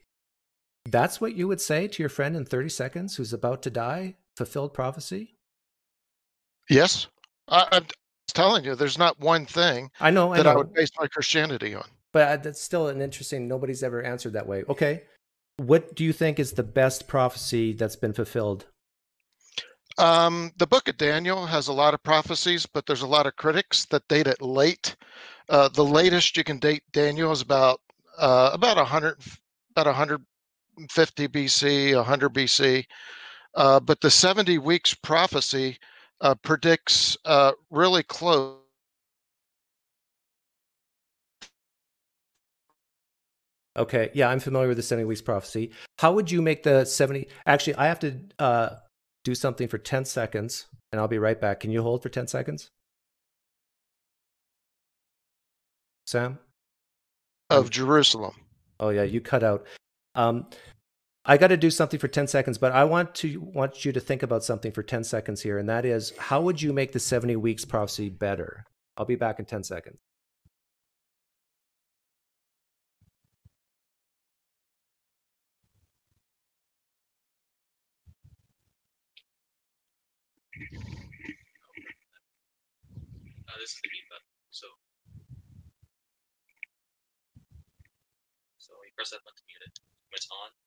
That's 0.86 1.22
what 1.22 1.36
you 1.36 1.48
would 1.48 1.62
say 1.62 1.88
to 1.88 2.04
your 2.04 2.10
friend 2.10 2.36
in 2.36 2.46
30 2.46 2.70
seconds 2.70 3.16
who's 3.16 3.32
about 3.32 3.64
to 3.64 3.70
die? 3.70 4.16
Fulfilled 4.36 4.74
prophecy? 4.74 5.36
Yes. 6.70 7.08
I, 7.48 7.68
I'm 7.72 7.86
telling 8.34 8.64
you, 8.64 8.76
there's 8.76 8.98
not 8.98 9.20
one 9.20 9.46
thing 9.46 9.90
I 10.00 10.10
know, 10.10 10.34
I 10.34 10.38
that 10.38 10.44
know. 10.44 10.52
I 10.52 10.56
would 10.56 10.74
base 10.74 10.92
my 11.00 11.08
Christianity 11.08 11.76
on. 11.76 11.86
But 12.12 12.28
uh, 12.28 12.38
that's 12.38 12.62
still 12.62 12.88
an 12.88 13.02
interesting. 13.02 13.48
Nobody's 13.48 13.84
ever 13.84 14.02
answered 14.02 14.34
that 14.34 14.48
way. 14.48 14.64
Okay, 14.70 15.04
what 15.58 15.96
do 15.96 16.04
you 16.04 16.14
think 16.14 16.40
is 16.40 16.54
the 16.54 16.64
best 16.64 17.08
prophecy 17.08 17.74
that's 17.74 17.96
been 17.96 18.14
fulfilled? 18.14 18.66
Um, 19.98 20.52
the 20.58 20.68
book 20.68 20.88
of 20.88 20.98
Daniel 20.98 21.46
has 21.46 21.68
a 21.68 21.74
lot 21.74 21.94
of 21.94 22.02
prophecies, 22.02 22.66
but 22.66 22.86
there's 22.86 23.04
a 23.04 23.08
lot 23.08 23.28
of 23.28 23.36
critics 23.36 23.86
that 23.86 24.08
date 24.08 24.28
it 24.28 24.42
late. 24.42 24.96
Uh, 25.50 25.70
the 25.70 25.86
latest 25.86 26.36
you 26.36 26.44
can 26.44 26.58
date 26.58 26.84
Daniel 26.92 27.32
is 27.32 27.42
about 27.42 27.80
uh, 28.18 28.52
about 28.54 28.78
100, 28.78 29.18
about 29.72 29.86
150 29.86 31.28
BC, 31.28 31.96
100 31.96 32.34
BC. 32.34 32.86
Uh, 33.56 33.80
but 33.80 34.02
the 34.02 34.10
70 34.10 34.58
weeks 34.58 34.94
prophecy 34.94 35.78
uh, 36.22 36.36
predicts 36.36 37.18
uh, 37.26 37.52
really 37.70 38.04
close. 38.04 38.58
Okay, 43.76 44.12
yeah, 44.14 44.30
I'm 44.30 44.40
familiar 44.40 44.68
with 44.68 44.78
the 44.78 44.84
70 44.84 45.06
weeks 45.06 45.22
prophecy. 45.22 45.72
How 45.98 46.14
would 46.14 46.30
you 46.30 46.42
make 46.42 46.62
the 46.64 46.86
70? 46.86 47.28
Actually, 47.48 47.76
I 47.76 47.88
have 47.88 48.00
to 48.00 48.20
uh, 48.38 48.70
do 49.24 49.34
something 49.34 49.68
for 49.68 49.80
10 49.80 50.06
seconds, 50.06 50.68
and 50.92 51.02
I'll 51.02 51.08
be 51.08 51.18
right 51.18 51.40
back. 51.40 51.62
Can 51.62 51.72
you 51.72 51.82
hold 51.82 52.04
for 52.04 52.10
10 52.10 52.28
seconds? 52.28 52.70
Sam? 56.06 56.38
of 57.50 57.70
Jerusalem. 57.70 58.34
Oh 58.80 58.90
yeah, 58.90 59.04
you 59.04 59.22
cut 59.22 59.44
out. 59.44 59.66
Um, 60.16 60.48
I 61.26 61.38
got 61.38 61.48
to 61.48 61.58
do 61.58 61.70
something 61.70 62.00
for 62.00 62.10
10 62.10 62.28
seconds, 62.28 62.58
but 62.58 62.74
I 62.74 62.84
want 62.84 63.16
to 63.16 63.40
want 63.40 63.86
you 63.86 63.94
to 63.94 64.00
think 64.02 64.24
about 64.24 64.44
something 64.44 64.74
for 64.74 64.84
10 64.84 65.06
seconds 65.06 65.42
here, 65.42 65.58
and 65.58 65.70
that 65.70 65.86
is 65.86 66.12
how 66.18 66.42
would 66.42 66.62
you 66.62 66.74
make 66.74 66.92
the 66.92 67.00
70 67.00 67.38
weeks 67.38 67.64
prophecy 67.64 68.10
better? 68.10 68.66
I'll 68.98 69.06
be 69.06 69.16
back 69.16 69.40
in 69.40 69.46
10 69.46 69.64
seconds. 69.64 70.00
Uh, 83.48 83.58
this 83.60 83.70
is 83.70 83.80
the 83.82 83.90
button. 84.10 84.28
So, 84.52 84.68
so 88.58 88.74
you 88.84 88.92
press 88.98 89.12
that 89.12 89.24
button 89.24 89.38
to 89.38 89.44
mute 89.48 89.64
it, 89.66 89.80
when 90.10 90.18
it's 90.18 90.28
on. 90.30 90.63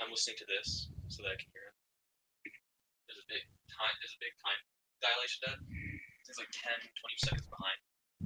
I'm 0.00 0.10
listening 0.10 0.36
to 0.38 0.46
this 0.46 0.88
so 1.08 1.22
that 1.22 1.34
I 1.34 1.38
can 1.38 1.50
hear 1.52 1.66
it. 1.68 1.74
There's 3.06 3.18
a 3.18 3.28
big 3.28 3.42
time. 3.70 3.94
There's 4.00 4.14
a 4.14 4.22
big 4.22 4.34
time 4.38 4.58
dilation. 5.02 5.40
That 5.46 5.58
it's 6.28 6.38
like 6.38 6.52
10, 6.52 6.70
20 6.78 7.18
seconds 7.18 7.48
behind. 7.50 7.78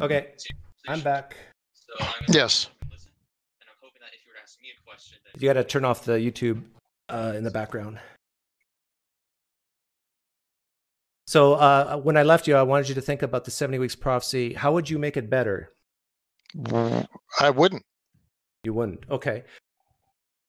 Okay, 0.03 0.35
So, 0.37 0.49
I'm 0.89 1.01
back. 1.01 1.37
So 1.73 1.93
I'm 2.01 2.25
Yes. 2.29 2.69
listen, 2.91 3.13
and 3.61 3.69
I'm 3.71 3.79
hoping 3.81 4.01
that 4.01 4.11
if 4.13 4.25
you 4.27 4.33
were 4.33 4.37
to 4.37 4.43
ask 4.43 4.59
me 4.61 4.69
a 4.75 4.79
question, 4.85 5.19
then 5.25 5.33
You 5.41 5.49
got 5.49 5.61
to 5.61 5.65
turn 5.65 5.85
off 5.85 6.05
the 6.05 6.19
YouTube 6.19 6.63
uh, 7.09 7.33
in 7.37 7.45
the 7.45 7.51
background. 7.51 8.01
So 11.27 11.55
uh, 11.55 11.97
when 11.97 12.17
I 12.17 12.25
left 12.25 12.47
you, 12.49 12.57
I 12.57 12.63
wanted 12.63 12.89
you 12.89 12.95
to 12.97 13.01
think 13.01 13.23
about 13.23 13.45
the 13.45 13.51
70 13.51 13.79
weeks 13.79 13.95
prophecy. 13.95 14.55
How 14.55 14.73
would 14.73 14.91
you 14.91 14.99
make 14.99 15.17
it 15.17 15.31
better? 15.31 15.73
I 17.41 17.51
wouldn't. 17.51 17.83
You 18.65 18.75
wouldn't. 18.75 19.05
Okay. 19.11 19.45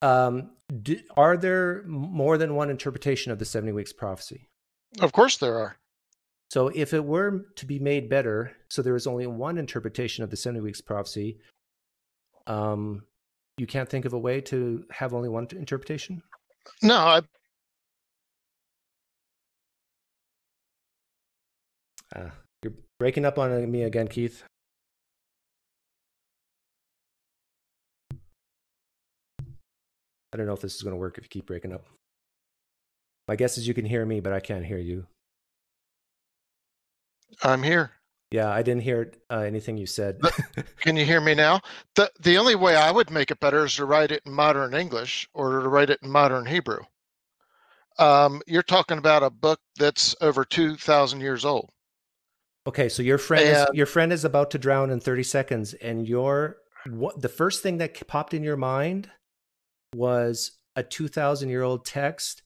Um, 0.03 0.51
do, 0.81 0.99
are 1.15 1.37
there 1.37 1.83
more 1.87 2.37
than 2.37 2.55
one 2.55 2.69
interpretation 2.69 3.31
of 3.31 3.39
the 3.39 3.45
70 3.45 3.71
weeks 3.71 3.93
prophecy? 3.93 4.49
Of 4.99 5.13
course 5.13 5.37
there 5.37 5.57
are. 5.57 5.77
So 6.51 6.67
if 6.67 6.93
it 6.93 7.03
were 7.03 7.45
to 7.55 7.65
be 7.65 7.79
made 7.79 8.09
better, 8.09 8.51
so 8.69 8.81
there 8.81 8.97
is 8.97 9.07
only 9.07 9.25
one 9.27 9.57
interpretation 9.57 10.23
of 10.23 10.29
the 10.29 10.37
70 10.37 10.59
weeks 10.59 10.81
prophecy, 10.81 11.39
um, 12.47 13.03
you 13.57 13.65
can't 13.65 13.89
think 13.89 14.03
of 14.03 14.13
a 14.13 14.19
way 14.19 14.41
to 14.41 14.83
have 14.91 15.13
only 15.13 15.29
one 15.29 15.47
interpretation? 15.51 16.21
No, 16.81 16.97
I, 16.97 17.21
Uh, 22.15 22.29
you're 22.61 22.73
breaking 22.99 23.25
up 23.25 23.39
on 23.39 23.71
me 23.71 23.83
again, 23.83 24.07
Keith. 24.07 24.43
I 30.33 30.37
don't 30.37 30.47
know 30.47 30.53
if 30.53 30.61
this 30.61 30.75
is 30.75 30.81
going 30.81 30.93
to 30.93 30.99
work 30.99 31.17
if 31.17 31.25
you 31.25 31.29
keep 31.29 31.45
breaking 31.45 31.71
up. 31.71 31.85
My 33.27 33.35
guess 33.35 33.57
is 33.57 33.67
you 33.67 33.73
can 33.73 33.85
hear 33.85 34.05
me, 34.05 34.19
but 34.19 34.33
I 34.33 34.39
can't 34.39 34.65
hear 34.65 34.79
you. 34.79 35.05
I'm 37.43 37.63
here. 37.63 37.91
Yeah, 38.31 38.49
I 38.49 38.63
didn't 38.63 38.81
hear 38.81 39.11
uh, 39.29 39.39
anything 39.41 39.77
you 39.77 39.85
said. 39.85 40.19
Can 40.79 40.97
you 40.97 41.05
hear 41.05 41.21
me 41.21 41.35
now? 41.35 41.61
The 41.95 42.11
the 42.19 42.37
only 42.39 42.55
way 42.55 42.75
I 42.75 42.89
would 42.89 43.11
make 43.11 43.29
it 43.29 43.39
better 43.39 43.63
is 43.65 43.75
to 43.75 43.85
write 43.85 44.11
it 44.11 44.23
in 44.25 44.33
modern 44.33 44.73
English 44.73 45.29
or 45.35 45.61
to 45.61 45.69
write 45.69 45.91
it 45.91 45.99
in 46.01 46.09
modern 46.09 46.47
Hebrew. 46.47 46.79
Um, 47.99 48.41
you're 48.47 48.63
talking 48.63 48.97
about 48.97 49.21
a 49.21 49.29
book 49.29 49.59
that's 49.77 50.15
over 50.19 50.45
two 50.45 50.75
thousand 50.77 51.21
years 51.21 51.45
old. 51.45 51.69
okay, 52.65 52.89
so 52.89 53.03
your 53.03 53.19
friend 53.19 53.45
is, 53.45 53.67
your 53.73 53.85
friend 53.85 54.11
is 54.11 54.25
about 54.25 54.49
to 54.51 54.57
drown 54.57 54.89
in 54.89 54.99
30 54.99 55.21
seconds, 55.23 55.73
and 55.75 56.07
your 56.07 56.57
what 56.89 57.21
the 57.21 57.29
first 57.29 57.61
thing 57.61 57.77
that 57.77 58.07
popped 58.07 58.33
in 58.33 58.43
your 58.43 58.57
mind 58.57 59.11
was 59.93 60.51
a 60.75 60.83
2,000 60.83 61.49
year 61.49 61.63
old 61.63 61.85
text 61.85 62.41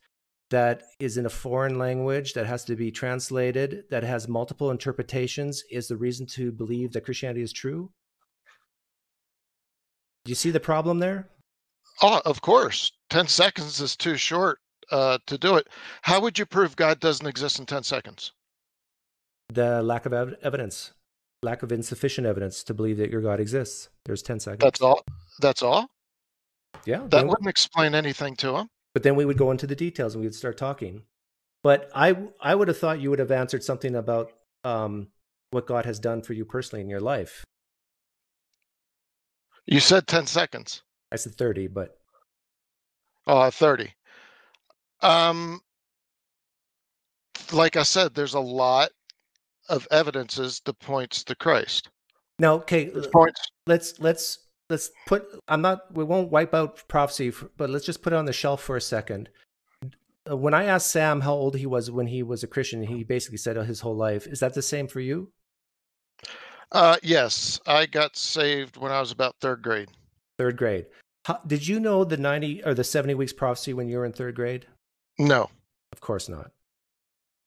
that 0.50 0.84
is 1.00 1.18
in 1.18 1.26
a 1.26 1.30
foreign 1.30 1.78
language 1.78 2.34
that 2.34 2.46
has 2.46 2.64
to 2.66 2.76
be 2.76 2.90
translated 2.90 3.84
that 3.90 4.04
has 4.04 4.28
multiple 4.28 4.72
interpretations 4.72 5.64
is 5.70 5.88
the 5.88 5.98
reason 5.98 6.26
to 6.26 6.52
believe 6.52 6.94
that 6.94 7.04
Christianity 7.04 7.42
is 7.42 7.52
true. 7.52 7.92
Do 10.24 10.32
you 10.32 10.36
see 10.36 10.52
the 10.52 10.60
problem 10.60 11.00
there? 11.00 11.30
Oh, 12.02 12.22
of 12.26 12.42
course. 12.42 12.92
Ten 13.10 13.28
seconds 13.28 13.82
is 13.82 13.96
too 13.96 14.16
short 14.16 14.60
uh, 14.92 15.18
to 15.26 15.38
do 15.38 15.56
it. 15.56 15.68
How 16.02 16.22
would 16.22 16.38
you 16.38 16.46
prove 16.46 16.76
God 16.76 17.00
doesn't 17.00 17.26
exist 17.26 17.60
in 17.60 17.66
ten 17.66 17.84
seconds? 17.84 18.32
The 19.50 19.82
lack 19.82 20.06
of 20.06 20.14
ev- 20.14 20.36
evidence, 20.44 20.92
lack 21.42 21.64
of 21.64 21.72
insufficient 21.72 22.28
evidence 22.28 22.64
to 22.66 22.74
believe 22.74 22.98
that 22.98 23.10
your 23.10 23.22
God 23.22 23.40
exists. 23.40 23.90
There's 24.06 24.22
10 24.22 24.42
seconds. 24.42 24.60
That's 24.62 24.82
all. 24.82 25.04
That's 25.40 25.64
all. 25.64 25.90
Yeah. 26.86 27.06
That 27.10 27.28
wouldn't 27.28 27.48
explain 27.50 27.96
anything 27.96 28.36
to 28.38 28.56
him. 28.58 28.70
but 28.94 29.04
then 29.04 29.16
we 29.16 29.26
would 29.26 29.38
go 29.38 29.52
into 29.52 29.68
the 29.68 29.76
details 29.76 30.14
and 30.16 30.22
we 30.22 30.28
would 30.28 30.36
start 30.36 30.58
talking. 30.58 31.04
But 31.64 31.90
I 31.94 32.16
I 32.42 32.56
would 32.56 32.68
have 32.68 32.78
thought 32.78 33.00
you 33.02 33.10
would 33.10 33.20
have 33.20 33.32
answered 33.32 33.64
something 33.64 33.96
about 33.96 34.32
um, 34.64 35.08
what 35.52 35.66
God 35.68 35.86
has 35.86 36.00
done 36.00 36.22
for 36.22 36.34
you 36.34 36.46
personally 36.46 36.82
in 36.82 36.90
your 36.90 37.00
life. 37.00 37.44
You 39.66 39.80
said 39.80 40.08
ten 40.08 40.26
seconds. 40.28 40.84
I 41.12 41.16
said 41.18 41.36
30, 41.36 41.68
but 41.68 41.98
Oh, 43.28 43.50
30. 43.50 43.94
Um, 45.02 45.60
like 47.52 47.76
I 47.76 47.84
said, 47.84 48.14
there's 48.14 48.34
a 48.34 48.40
lot 48.40 48.90
of 49.70 49.88
evidences 49.92 50.62
that 50.66 50.80
points 50.80 51.24
to 51.26 51.36
Christ. 51.36 51.90
now 52.40 52.54
okay, 52.56 52.90
points. 53.12 53.42
let's 53.68 54.00
let's 54.00 54.47
let's 54.70 54.92
put 55.06 55.28
I'm 55.48 55.62
not 55.62 55.94
we 55.94 56.04
won't 56.04 56.32
wipe 56.32 56.54
out 56.54 56.88
prophecy, 56.88 57.32
but 57.58 57.70
let's 57.70 57.86
just 57.86 58.02
put 58.02 58.14
it 58.14 58.18
on 58.18 58.26
the 58.26 58.34
shelf 58.34 58.62
for 58.62 58.76
a 58.76 58.82
second. 58.82 59.30
Uh, 60.30 60.38
When 60.38 60.54
I 60.54 60.66
asked 60.66 60.92
Sam 60.92 61.22
how 61.22 61.34
old 61.34 61.56
he 61.56 61.66
was 61.66 61.90
when 61.92 62.08
he 62.08 62.24
was 62.24 62.44
a 62.44 62.48
Christian, 62.48 62.84
he 62.84 63.04
basically 63.04 63.38
said 63.38 63.58
oh, 63.58 63.64
his 63.64 63.82
whole 63.82 63.96
life. 63.96 64.28
Is 64.28 64.40
that 64.40 64.54
the 64.54 64.62
same 64.62 64.88
for 64.88 65.00
you? 65.00 65.32
Uh, 66.72 66.98
yes, 67.02 67.60
I 67.66 67.86
got 67.86 68.18
saved 68.18 68.78
when 68.78 68.92
I 68.92 69.00
was 69.00 69.12
about 69.12 69.36
third 69.40 69.62
grade. 69.62 69.90
Third 70.38 70.58
grade. 70.58 70.88
How, 71.26 71.40
did 71.48 71.66
you 71.68 71.80
know 71.80 72.04
the 72.04 72.18
90 72.18 72.64
or 72.66 72.74
the 72.74 72.84
70 72.84 73.14
weeks 73.16 73.34
prophecy 73.34 73.74
when 73.74 73.88
you 73.88 73.98
were 73.98 74.06
in 74.06 74.14
third 74.14 74.36
grade? 74.36 74.66
No. 75.18 75.50
Of 75.94 76.02
course 76.02 76.28
not. 76.28 76.52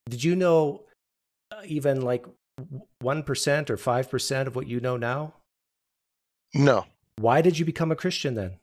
Did 0.08 0.24
you 0.24 0.34
know 0.36 0.84
uh, 1.52 1.62
even 1.66 2.00
like 2.00 2.24
1% 3.02 3.70
or 3.70 3.76
5% 3.76 4.46
of 4.46 4.56
what 4.56 4.66
you 4.66 4.80
know 4.80 4.96
now? 4.96 5.34
No. 6.54 6.86
Why 7.20 7.42
did 7.42 7.58
you 7.58 7.66
become 7.66 7.92
a 7.92 7.96
Christian 7.96 8.34
then? 8.34 8.58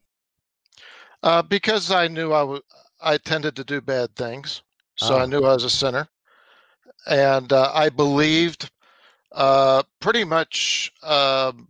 Uh, 1.21 1.41
because 1.43 1.91
I 1.91 2.07
knew 2.07 2.31
I 2.31 2.43
was, 2.43 2.61
I 3.01 3.17
tended 3.17 3.55
to 3.55 3.63
do 3.63 3.81
bad 3.81 4.15
things, 4.15 4.63
so 4.95 5.15
Ah. 5.15 5.21
I 5.21 5.25
knew 5.25 5.43
I 5.43 5.53
was 5.53 5.63
a 5.63 5.69
sinner, 5.69 6.07
and 7.05 7.53
uh, 7.53 7.71
I 7.73 7.89
believed 7.89 8.71
uh, 9.31 9.83
pretty 9.99 10.23
much 10.23 10.91
um, 11.03 11.67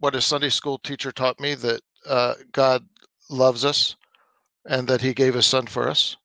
what 0.00 0.16
a 0.16 0.20
Sunday 0.20 0.48
school 0.50 0.78
teacher 0.78 1.12
taught 1.12 1.38
me 1.38 1.54
that 1.54 1.80
uh, 2.06 2.34
God 2.52 2.84
loves 3.30 3.64
us, 3.64 3.96
and 4.64 4.88
that 4.88 5.00
He 5.00 5.14
gave 5.14 5.34
His 5.34 5.46
Son 5.46 5.66
for 5.66 5.88
us 5.88 6.16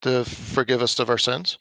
to 0.00 0.24
forgive 0.24 0.80
us 0.82 0.98
of 0.98 1.10
our 1.10 1.18
sins. 1.18 1.58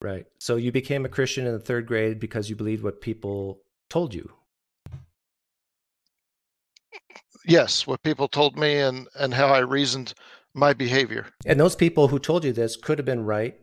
Right. 0.00 0.26
So 0.38 0.56
you 0.56 0.70
became 0.70 1.04
a 1.04 1.08
Christian 1.08 1.46
in 1.46 1.52
the 1.52 1.58
third 1.58 1.86
grade 1.86 2.20
because 2.20 2.48
you 2.48 2.56
believed 2.56 2.84
what 2.84 3.00
people 3.00 3.62
told 3.88 4.14
you. 4.14 4.30
Yes, 7.46 7.86
what 7.86 8.02
people 8.02 8.28
told 8.28 8.58
me 8.58 8.78
and 8.80 9.06
and 9.14 9.34
how 9.34 9.48
I 9.48 9.58
reasoned 9.58 10.14
my 10.54 10.72
behavior. 10.72 11.26
And 11.44 11.58
those 11.60 11.76
people 11.76 12.08
who 12.08 12.18
told 12.18 12.44
you 12.44 12.52
this 12.52 12.76
could 12.76 12.98
have 12.98 13.04
been 13.04 13.24
right, 13.24 13.58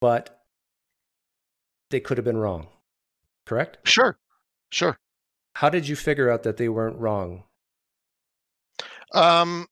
but 0.00 0.42
they 1.90 2.00
could 2.00 2.18
have 2.18 2.24
been 2.24 2.36
wrong. 2.36 2.68
Correct? 3.46 3.78
Sure, 3.84 4.18
sure. 4.70 4.98
How 5.54 5.68
did 5.68 5.86
you 5.86 5.96
figure 5.96 6.30
out 6.30 6.42
that 6.42 6.56
they 6.56 6.68
weren't 6.68 6.98
wrong? 6.98 7.44
Um, 9.14 9.66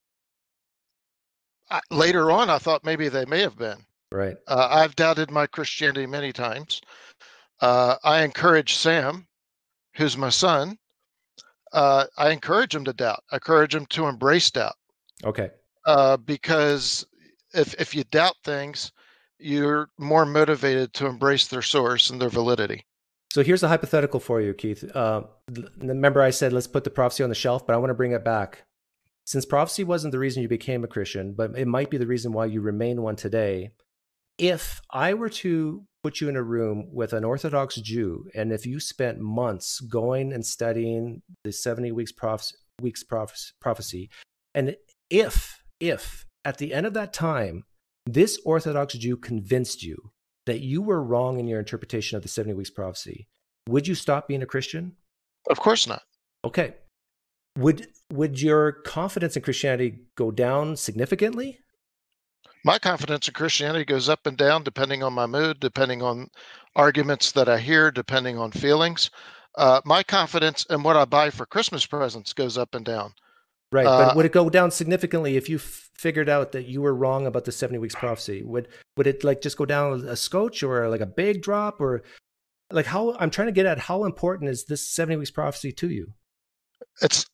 I, 1.71 1.81
later 1.91 2.31
on, 2.31 2.51
I 2.51 2.59
thought 2.59 2.85
maybe 2.85 3.09
they 3.09 3.25
may 3.25 3.41
have 3.41 3.57
been. 3.57 3.79
Right. 4.13 4.37
Uh, 4.47 4.69
I've 4.71 4.97
doubted 4.97 5.31
my 5.31 5.47
Christianity 5.47 6.07
many 6.07 6.33
times. 6.33 6.81
Uh, 7.61 7.97
I 8.03 8.23
encourage 8.23 8.75
Sam, 8.75 9.27
who's 9.95 10.17
my 10.17 10.31
son. 10.31 10.79
Uh, 11.73 12.07
I 12.19 12.31
encourage 12.31 12.73
them 12.73 12.85
to 12.85 12.93
doubt. 12.93 13.23
I 13.31 13.37
encourage 13.37 13.73
them 13.73 13.87
to 13.87 14.07
embrace 14.07 14.51
doubt 14.51 14.75
Okay. 15.25 15.51
uh, 15.87 16.17
because 16.17 17.07
if 17.55 17.75
if 17.81 17.95
you 17.95 18.05
doubt 18.05 18.35
things, 18.45 18.93
you're 19.39 19.89
more 19.99 20.27
motivated 20.27 20.93
to 20.95 21.07
embrace 21.07 21.47
their 21.49 21.63
source 21.63 22.11
and 22.11 22.21
their 22.21 22.29
validity. 22.29 22.85
So 23.33 23.45
here's 23.45 23.63
a 23.63 23.69
hypothetical 23.69 24.19
for 24.19 24.41
you, 24.41 24.53
Keith. 24.53 24.85
Uh, 24.95 25.23
remember, 25.79 26.21
I 26.21 26.31
said 26.31 26.53
let's 26.53 26.67
put 26.67 26.83
the 26.85 26.91
prophecy 26.91 27.23
on 27.23 27.29
the 27.29 27.35
shelf, 27.37 27.65
but 27.67 27.75
I 27.75 27.77
want 27.77 27.91
to 27.91 27.95
bring 27.95 28.13
it 28.13 28.25
back. 28.25 28.65
Since 29.25 29.47
prophecy 29.47 29.85
wasn't 29.85 30.11
the 30.11 30.19
reason 30.19 30.43
you 30.43 30.49
became 30.49 30.83
a 30.83 30.89
Christian, 30.89 31.35
but 31.35 31.57
it 31.57 31.69
might 31.69 31.91
be 31.91 31.99
the 31.99 32.07
reason 32.07 32.33
why 32.33 32.47
you 32.47 32.61
remain 32.61 33.03
one 33.03 33.15
today. 33.15 33.71
If 34.39 34.81
I 34.91 35.15
were 35.15 35.29
to 35.29 35.85
put 36.03 36.21
you 36.21 36.29
in 36.29 36.37
a 36.37 36.43
room 36.43 36.89
with 36.93 37.13
an 37.13 37.25
Orthodox 37.25 37.77
Jew, 37.77 38.27
and 38.35 38.53
if 38.53 38.67
you 38.67 38.81
spent 38.81 39.19
months 39.19 39.81
going 39.81 40.33
and 40.33 40.45
studying 40.45 41.23
the 41.45 41.53
70 41.53 41.93
weeks, 41.93 42.13
weeks 42.81 43.03
proph- 43.03 43.53
prophecy, 43.61 44.11
and 44.55 44.77
if, 45.11 45.63
if 45.79 46.25
at 46.45 46.59
the 46.59 46.73
end 46.73 46.87
of 46.87 46.95
that 46.95 47.13
time, 47.13 47.65
this 48.07 48.41
Orthodox 48.45 48.95
Jew 48.95 49.17
convinced 49.17 49.83
you 49.83 50.13
that 50.47 50.61
you 50.61 50.83
were 50.83 51.03
wrong 51.03 51.39
in 51.39 51.47
your 51.47 51.59
interpretation 51.59 52.17
of 52.17 52.23
the 52.23 52.29
70 52.29 52.55
weeks 52.55 52.71
prophecy, 52.71 53.29
would 53.69 53.87
you 53.87 53.95
stop 53.95 54.27
being 54.27 54.43
a 54.43 54.47
Christian? 54.47 54.97
Of 55.49 55.61
course 55.61 55.87
not. 55.87 56.03
Okay. 56.45 56.75
Would 57.59 57.89
would 58.13 58.41
your 58.41 58.73
confidence 58.73 59.37
in 59.37 59.43
Christianity 59.43 60.01
go 60.17 60.31
down 60.31 60.77
significantly? 60.77 61.59
My 62.65 62.79
confidence 62.79 63.27
in 63.29 63.35
Christianity 63.35 63.85
goes 63.85 64.09
up 64.09 64.27
and 64.27 64.37
down 64.37 64.63
depending 64.65 65.03
on 65.03 65.13
my 65.13 65.27
mood, 65.27 65.61
depending 65.61 66.03
on 66.03 66.29
arguments 66.77 67.33
that 67.33 67.49
I 67.49 67.59
hear, 67.59 67.91
depending 67.91 68.39
on 68.39 68.53
feelings. 68.53 69.11
Uh, 69.57 69.81
my 69.85 70.03
confidence 70.03 70.65
in 70.71 70.83
what 70.83 70.97
I 70.97 71.05
buy 71.05 71.31
for 71.31 71.47
Christmas 71.47 71.87
presents 71.87 72.33
goes 72.33 72.57
up 72.57 72.75
and 72.75 72.85
down. 72.85 73.13
Right, 73.73 73.87
Uh, 73.87 74.07
but 74.07 74.17
would 74.17 74.27
it 74.27 74.33
go 74.33 74.51
down 74.51 74.71
significantly 74.71 75.37
if 75.37 75.49
you 75.49 75.57
f- 75.57 75.91
figured 75.95 76.29
out 76.29 76.53
that 76.53 76.67
you 76.67 76.83
were 76.83 76.95
wrong 76.95 77.27
about 77.27 77.45
the 77.45 77.53
70 77.53 77.79
weeks 77.79 77.95
prophecy? 77.95 78.43
Would 78.43 78.69
would 78.97 79.07
it 79.07 79.23
like 79.23 79.41
just 79.41 79.57
go 79.57 79.65
down 79.65 80.07
a 80.09 80.17
scotch 80.17 80.63
or 80.63 80.89
like 80.89 81.01
a 81.01 81.07
big 81.07 81.41
drop 81.41 81.81
or 81.81 82.03
like 82.73 82.87
how 82.87 83.17
I'm 83.19 83.31
trying 83.31 83.47
to 83.47 83.53
get 83.53 83.67
at 83.67 83.79
how 83.79 84.05
important 84.05 84.51
is 84.51 84.65
this 84.65 84.89
70 84.89 85.19
weeks 85.19 85.31
prophecy 85.31 85.73
to 85.73 85.89
you? 85.89 86.15
It's 87.01 87.27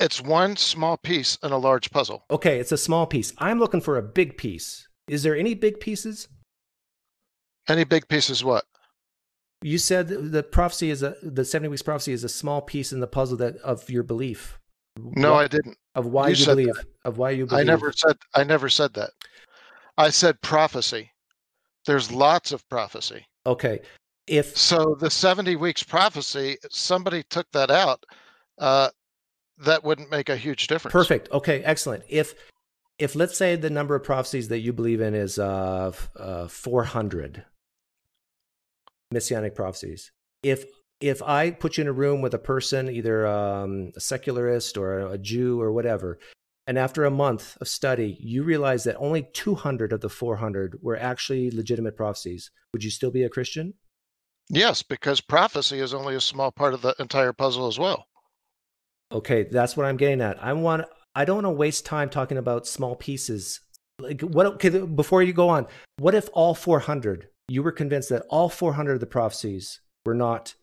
it's 0.00 0.20
one 0.20 0.56
small 0.56 0.96
piece 0.96 1.36
in 1.42 1.52
a 1.52 1.58
large 1.58 1.90
puzzle. 1.90 2.24
Okay, 2.30 2.58
it's 2.58 2.72
a 2.72 2.76
small 2.78 3.06
piece. 3.06 3.32
I'm 3.38 3.58
looking 3.58 3.80
for 3.80 3.96
a 3.98 4.02
big 4.02 4.36
piece. 4.36 4.86
Is 5.08 5.22
there 5.22 5.36
any 5.36 5.54
big 5.54 5.80
pieces? 5.80 6.28
Any 7.68 7.84
big 7.84 8.08
pieces 8.08 8.42
what? 8.44 8.64
You 9.62 9.78
said 9.78 10.08
the 10.08 10.42
prophecy 10.42 10.90
is 10.90 11.02
a 11.02 11.14
the 11.22 11.44
70 11.44 11.68
weeks 11.68 11.82
prophecy 11.82 12.12
is 12.12 12.24
a 12.24 12.28
small 12.28 12.60
piece 12.60 12.92
in 12.92 12.98
the 13.00 13.06
puzzle 13.06 13.36
that 13.38 13.56
of 13.58 13.88
your 13.88 14.02
belief. 14.02 14.58
No, 14.98 15.32
Why- 15.34 15.44
I 15.44 15.48
didn't. 15.48 15.76
of 15.94 16.06
why 16.06 16.28
you 16.28 16.34
you, 16.34 16.46
believe 16.46 16.84
of 17.04 17.18
why 17.18 17.30
you 17.30 17.46
believe. 17.46 17.60
I 17.60 17.64
never 17.64 17.92
said 17.92 18.16
I 18.34 18.42
never 18.44 18.68
said 18.68 18.94
that. 18.94 19.10
I 19.96 20.10
said 20.10 20.40
prophecy. 20.42 21.10
There's 21.86 22.10
lots 22.10 22.50
of 22.52 22.68
prophecy. 22.68 23.24
Okay. 23.46 23.80
If 24.26 24.56
So 24.56 24.96
the 24.98 25.10
70 25.10 25.56
weeks 25.56 25.82
prophecy, 25.82 26.56
somebody 26.70 27.22
took 27.24 27.50
that 27.52 27.70
out, 27.70 28.04
uh, 28.58 28.90
that 29.58 29.84
wouldn't 29.84 30.10
make 30.10 30.28
a 30.28 30.36
huge 30.36 30.66
difference. 30.66 30.92
perfect. 30.92 31.30
Okay, 31.30 31.62
excellent. 31.62 32.04
If 32.08 32.34
if 32.98 33.14
let's 33.14 33.36
say 33.36 33.56
the 33.56 33.70
number 33.70 33.94
of 33.94 34.04
prophecies 34.04 34.48
that 34.48 34.60
you 34.60 34.72
believe 34.72 35.00
in 35.00 35.14
is 35.14 35.38
uh, 35.38 35.92
uh 36.16 36.48
400 36.48 37.44
messianic 39.12 39.54
prophecies. 39.54 40.10
If 40.42 40.64
if 41.00 41.22
I 41.22 41.50
put 41.50 41.76
you 41.76 41.82
in 41.82 41.88
a 41.88 41.92
room 41.92 42.22
with 42.22 42.32
a 42.32 42.38
person, 42.38 42.88
either 42.88 43.26
um, 43.26 43.90
a 43.96 44.00
secularist 44.00 44.78
or 44.78 45.00
a 45.00 45.18
Jew 45.18 45.60
or 45.60 45.72
whatever, 45.72 46.18
and 46.66 46.78
after 46.78 47.04
a 47.04 47.10
month 47.10 47.56
of 47.60 47.66
study, 47.66 48.16
you 48.20 48.44
realize 48.44 48.84
that 48.84 48.96
only 48.98 49.28
200 49.32 49.92
of 49.92 50.00
the 50.00 50.08
400 50.08 50.78
were 50.80 50.96
actually 50.96 51.50
legitimate 51.50 51.96
prophecies, 51.96 52.52
would 52.72 52.84
you 52.84 52.90
still 52.90 53.10
be 53.10 53.24
a 53.24 53.28
Christian? 53.28 53.74
Yes, 54.48 54.82
because 54.82 55.20
prophecy 55.20 55.80
is 55.80 55.92
only 55.92 56.14
a 56.14 56.20
small 56.20 56.52
part 56.52 56.74
of 56.74 56.82
the 56.82 56.94
entire 57.00 57.32
puzzle 57.32 57.66
as 57.66 57.78
well. 57.80 58.06
Okay, 59.12 59.44
that's 59.44 59.76
what 59.76 59.86
I'm 59.86 59.96
getting 59.96 60.20
at. 60.20 60.42
I 60.42 60.52
want 60.54 60.86
I 61.14 61.24
don't 61.24 61.36
want 61.36 61.46
to 61.46 61.50
waste 61.50 61.84
time 61.84 62.08
talking 62.08 62.38
about 62.38 62.66
small 62.66 62.96
pieces. 62.96 63.60
Like 63.98 64.22
what 64.22 64.46
okay, 64.46 64.70
before 64.70 65.22
you 65.22 65.32
go 65.32 65.48
on, 65.48 65.66
what 65.98 66.14
if 66.14 66.28
all 66.32 66.54
400 66.54 67.28
you 67.48 67.62
were 67.62 67.72
convinced 67.72 68.08
that 68.08 68.24
all 68.30 68.48
400 68.48 68.94
of 68.94 69.00
the 69.00 69.06
prophecies 69.06 69.80
were 70.06 70.14
not 70.14 70.54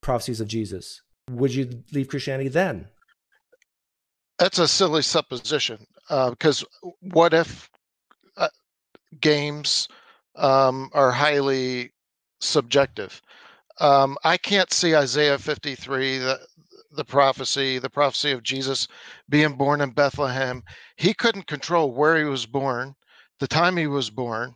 prophecies 0.00 0.40
of 0.40 0.48
Jesus? 0.48 1.02
Would 1.30 1.54
you 1.54 1.82
leave 1.92 2.08
Christianity 2.08 2.48
then? 2.48 2.88
That's 4.38 4.58
a 4.58 4.66
silly 4.66 5.02
supposition 5.02 5.86
uh, 6.08 6.30
because 6.30 6.64
what 7.00 7.34
if 7.34 7.70
uh, 8.36 8.48
games 9.20 9.88
um, 10.36 10.90
are 10.94 11.12
highly 11.12 11.92
subjective? 12.40 13.20
Um, 13.78 14.16
I 14.24 14.36
can't 14.36 14.72
see 14.72 14.96
Isaiah 14.96 15.38
53, 15.38 16.18
the, 16.18 16.40
the 16.92 17.04
prophecy, 17.04 17.78
the 17.78 17.90
prophecy 17.90 18.32
of 18.32 18.42
Jesus 18.42 18.88
being 19.28 19.54
born 19.54 19.80
in 19.80 19.90
Bethlehem. 19.90 20.62
He 20.96 21.14
couldn't 21.14 21.46
control 21.46 21.92
where 21.92 22.16
he 22.18 22.24
was 22.24 22.46
born, 22.46 22.94
the 23.40 23.48
time 23.48 23.76
he 23.76 23.86
was 23.86 24.10
born, 24.10 24.54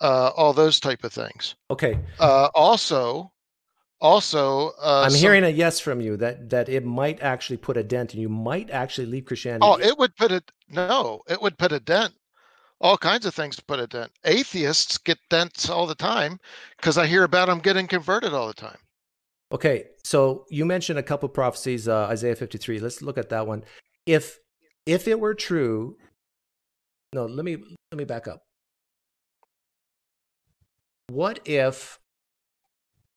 uh, 0.00 0.30
all 0.36 0.52
those 0.52 0.80
type 0.80 1.04
of 1.04 1.12
things. 1.12 1.54
Okay, 1.70 1.98
Uh, 2.18 2.48
also, 2.54 3.32
also, 4.00 4.72
uh, 4.80 5.02
I'm 5.04 5.10
some- 5.10 5.20
hearing 5.20 5.44
a 5.44 5.48
yes 5.48 5.78
from 5.78 6.00
you 6.00 6.16
that 6.16 6.50
that 6.50 6.68
it 6.68 6.84
might 6.84 7.22
actually 7.22 7.56
put 7.56 7.76
a 7.76 7.82
dent 7.84 8.12
and 8.12 8.20
you 8.20 8.28
might 8.28 8.70
actually 8.70 9.06
leave 9.06 9.26
Christianity. 9.26 9.64
Oh, 9.64 9.76
it 9.76 9.96
would 9.96 10.16
put 10.16 10.32
a 10.32 10.42
no. 10.68 11.22
It 11.28 11.40
would 11.40 11.56
put 11.56 11.72
a 11.72 11.80
dent. 11.80 12.14
All 12.80 12.98
kinds 12.98 13.26
of 13.26 13.34
things 13.34 13.54
to 13.56 13.64
put 13.64 13.78
a 13.78 13.86
dent. 13.86 14.10
Atheists 14.24 14.98
get 14.98 15.18
dents 15.30 15.70
all 15.70 15.86
the 15.86 15.94
time 15.94 16.40
because 16.76 16.98
I 16.98 17.06
hear 17.06 17.22
about 17.22 17.46
them 17.46 17.60
getting 17.60 17.86
converted 17.86 18.34
all 18.34 18.48
the 18.48 18.54
time. 18.54 18.78
Okay, 19.52 19.84
so 20.02 20.46
you 20.48 20.64
mentioned 20.64 20.98
a 20.98 21.02
couple 21.02 21.28
prophecies, 21.28 21.86
uh, 21.86 22.06
Isaiah 22.06 22.34
53. 22.34 22.80
Let's 22.80 23.02
look 23.02 23.18
at 23.18 23.28
that 23.28 23.46
one. 23.46 23.64
If 24.06 24.38
if 24.86 25.06
it 25.06 25.20
were 25.20 25.34
true, 25.34 25.98
no, 27.12 27.26
let 27.26 27.44
me 27.44 27.56
let 27.90 27.98
me 27.98 28.04
back 28.04 28.26
up. 28.26 28.42
What 31.08 31.40
if 31.44 32.00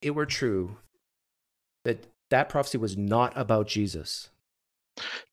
it 0.01 0.11
were 0.11 0.25
true 0.25 0.77
that 1.85 2.05
that 2.29 2.49
prophecy 2.49 2.77
was 2.77 2.97
not 2.97 3.31
about 3.37 3.67
Jesus? 3.67 4.29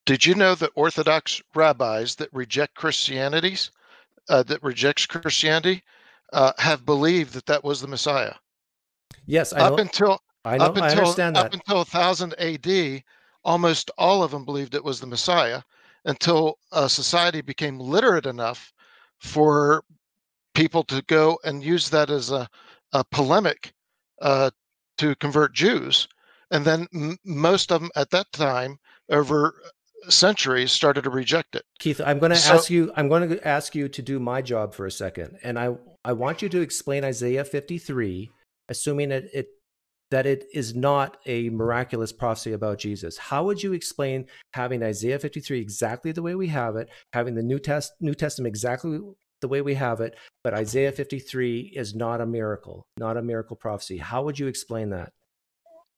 Did 0.05 0.25
you 0.25 0.35
know 0.35 0.55
that 0.55 0.71
Orthodox 0.75 1.41
rabbis 1.53 2.15
that 2.15 2.29
reject 2.33 2.75
Christianities, 2.75 3.71
uh, 4.29 4.43
that 4.43 4.63
rejects 4.63 5.05
Christianity, 5.05 5.83
uh, 6.31 6.53
have 6.57 6.85
believed 6.85 7.33
that 7.33 7.45
that 7.47 7.63
was 7.63 7.81
the 7.81 7.87
Messiah 7.87 8.33
Yes, 9.25 9.53
I 9.53 9.59
up 9.59 9.77
know. 9.77 9.83
until 9.83 10.21
I 10.45 10.57
know. 10.57 10.65
up 10.65 10.77
until 10.77 10.83
I 10.83 10.91
understand 10.91 11.37
up 11.37 11.53
until 11.53 11.77
1000 11.77 12.33
AD. 12.39 13.03
Almost 13.45 13.91
all 13.97 14.23
of 14.23 14.31
them 14.31 14.45
believed 14.45 14.73
it 14.73 14.83
was 14.83 14.99
the 15.01 15.07
Messiah 15.07 15.61
until 16.05 16.57
uh, 16.71 16.87
society 16.87 17.41
became 17.41 17.77
literate 17.77 18.25
enough 18.25 18.71
for 19.19 19.83
people 20.55 20.83
to 20.85 21.01
go 21.07 21.37
and 21.43 21.63
use 21.63 21.89
that 21.89 22.09
as 22.09 22.31
a, 22.31 22.47
a 22.93 23.03
polemic 23.03 23.73
uh, 24.21 24.49
to 24.97 25.15
convert 25.15 25.53
Jews. 25.53 26.07
And 26.51 26.63
then 26.63 26.87
m- 26.93 27.17
most 27.25 27.71
of 27.71 27.81
them 27.81 27.89
at 27.97 28.11
that 28.11 28.31
time, 28.31 28.77
over 29.09 29.55
centuries, 30.07 30.71
started 30.71 31.03
to 31.03 31.09
reject 31.09 31.55
it. 31.55 31.63
Keith, 31.79 31.99
I'm 32.05 32.19
going 32.19 32.29
to 32.31 32.37
So- 32.37 32.53
ask 32.55 32.69
you. 32.69 32.91
I'm 32.95 33.09
going 33.09 33.27
to 33.29 33.45
ask 33.47 33.75
you 33.75 33.89
to 33.89 34.01
do 34.01 34.19
my 34.19 34.41
job 34.41 34.73
for 34.73 34.85
a 34.85 34.91
second, 34.91 35.37
and 35.43 35.57
I 35.59 35.75
I 36.05 36.13
want 36.13 36.41
you 36.41 36.49
to 36.49 36.61
explain 36.61 37.03
Isaiah 37.03 37.43
53, 37.45 38.29
assuming 38.69 39.09
that 39.09 39.23
it 39.33 39.47
that 40.13 40.27
it 40.27 40.45
is 40.53 40.75
not 40.75 41.17
a 41.25 41.49
miraculous 41.49 42.11
prophecy 42.11 42.53
about 42.53 42.77
Jesus. 42.77 43.17
How 43.17 43.43
would 43.45 43.63
you 43.63 43.73
explain 43.73 44.27
having 44.53 44.83
Isaiah 44.83 45.17
53 45.17 45.59
exactly 45.59 46.11
the 46.11 46.21
way 46.21 46.35
we 46.35 46.49
have 46.49 46.75
it, 46.75 46.87
having 47.13 47.33
the 47.33 47.41
New 47.41 47.57
Test 47.57 47.93
New 47.99 48.13
Testament 48.13 48.47
exactly 48.47 48.99
the 49.41 49.47
way 49.47 49.61
we 49.61 49.73
have 49.73 50.01
it, 50.01 50.15
but 50.43 50.53
Isaiah 50.53 50.91
53 50.91 51.73
is 51.75 51.95
not 51.95 52.21
a 52.21 52.27
miracle, 52.27 52.85
not 52.95 53.17
a 53.17 53.23
miracle 53.23 53.55
prophecy? 53.55 53.97
How 53.97 54.21
would 54.21 54.37
you 54.37 54.45
explain 54.45 54.91
that? 54.91 55.13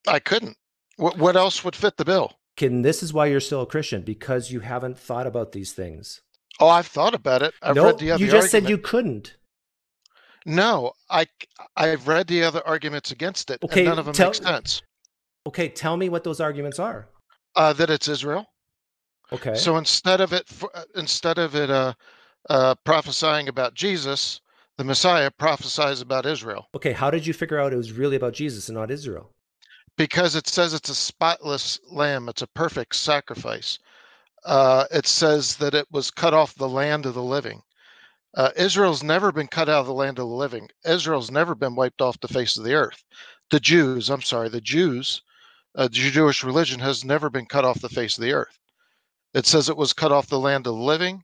I 0.07 0.19
couldn't. 0.19 0.55
What, 0.95 1.17
what 1.17 1.35
else 1.35 1.65
would 1.65 1.75
fit 1.75 1.97
the 1.97 2.05
bill? 2.05 2.31
Can 2.55 2.83
this 2.83 3.03
is 3.03 3.11
why 3.11 3.25
you're 3.25 3.41
still 3.41 3.63
a 3.63 3.65
Christian 3.65 4.01
because 4.01 4.49
you 4.49 4.61
haven't 4.61 4.97
thought 4.97 5.27
about 5.27 5.51
these 5.51 5.73
things. 5.73 6.21
Oh, 6.61 6.69
I've 6.69 6.87
thought 6.87 7.13
about 7.13 7.41
it. 7.41 7.53
I've 7.61 7.75
no, 7.75 7.87
read 7.87 7.97
the 7.97 8.11
other 8.11 8.23
you 8.23 8.31
just 8.31 8.49
said 8.49 8.69
you 8.69 8.77
couldn't. 8.77 9.35
No, 10.45 10.93
I 11.09 11.25
I've 11.75 12.07
read 12.07 12.27
the 12.27 12.43
other 12.43 12.65
arguments 12.65 13.11
against 13.11 13.49
it, 13.49 13.63
Okay, 13.63 13.81
and 13.81 13.89
none 13.89 13.99
of 13.99 14.05
them 14.05 14.13
tell- 14.13 14.29
make 14.29 14.43
sense. 14.43 14.81
Okay, 15.47 15.69
tell 15.69 15.97
me 15.97 16.09
what 16.09 16.23
those 16.23 16.39
arguments 16.39 16.79
are. 16.79 17.07
Uh, 17.55 17.73
that 17.73 17.89
it's 17.89 18.07
Israel. 18.07 18.45
Okay. 19.31 19.55
So 19.55 19.77
instead 19.77 20.21
of 20.21 20.33
it, 20.33 20.45
uh, 20.73 20.83
instead 20.95 21.37
of 21.37 21.55
it, 21.55 21.69
uh, 21.69 21.93
uh, 22.49 22.75
prophesying 22.83 23.47
about 23.47 23.73
Jesus, 23.73 24.41
the 24.77 24.83
Messiah 24.83 25.31
prophesies 25.31 26.01
about 26.01 26.25
Israel 26.25 26.67
okay, 26.75 26.91
how 26.91 27.09
did 27.09 27.25
you 27.25 27.33
figure 27.33 27.59
out 27.59 27.73
it 27.73 27.77
was 27.77 27.91
really 27.91 28.15
about 28.15 28.33
Jesus 28.33 28.69
and 28.69 28.77
not 28.77 28.91
Israel? 28.91 29.31
because 29.97 30.35
it 30.35 30.47
says 30.47 30.73
it's 30.73 30.89
a 30.89 30.95
spotless 30.95 31.79
lamb. 31.89 32.27
It's 32.29 32.41
a 32.41 32.47
perfect 32.47 32.95
sacrifice. 32.95 33.79
Uh, 34.43 34.85
it 34.91 35.07
says 35.07 35.55
that 35.57 35.73
it 35.73 35.87
was 35.91 36.11
cut 36.11 36.33
off 36.33 36.53
the 36.55 36.67
land 36.67 37.05
of 37.05 37.13
the 37.13 37.23
living. 37.23 37.61
Uh, 38.35 38.51
Israel's 38.57 39.01
never 39.01 39.31
been 39.31 39.47
cut 39.47 39.69
out 39.69 39.79
of 39.79 39.85
the 39.87 39.93
land 39.93 40.19
of 40.19 40.27
the 40.27 40.35
living. 40.35 40.67
Israel's 40.83 41.31
never 41.31 41.55
been 41.55 41.75
wiped 41.75 42.01
off 42.01 42.19
the 42.19 42.27
face 42.27 42.57
of 42.57 42.65
the 42.65 42.73
earth. 42.73 43.03
The 43.49 43.59
Jews, 43.59 44.09
I'm 44.09 44.21
sorry, 44.21 44.49
the 44.49 44.59
Jews, 44.59 45.21
uh, 45.75 45.87
the 45.87 45.93
Jewish 45.93 46.43
religion 46.43 46.79
has 46.81 47.05
never 47.05 47.29
been 47.29 47.45
cut 47.45 47.63
off 47.63 47.79
the 47.79 47.89
face 47.89 48.17
of 48.17 48.23
the 48.23 48.33
earth. 48.33 48.59
It 49.33 49.45
says 49.45 49.69
it 49.69 49.77
was 49.77 49.93
cut 49.93 50.11
off 50.11 50.27
the 50.27 50.39
land 50.39 50.67
of 50.67 50.75
the 50.75 50.81
living. 50.81 51.23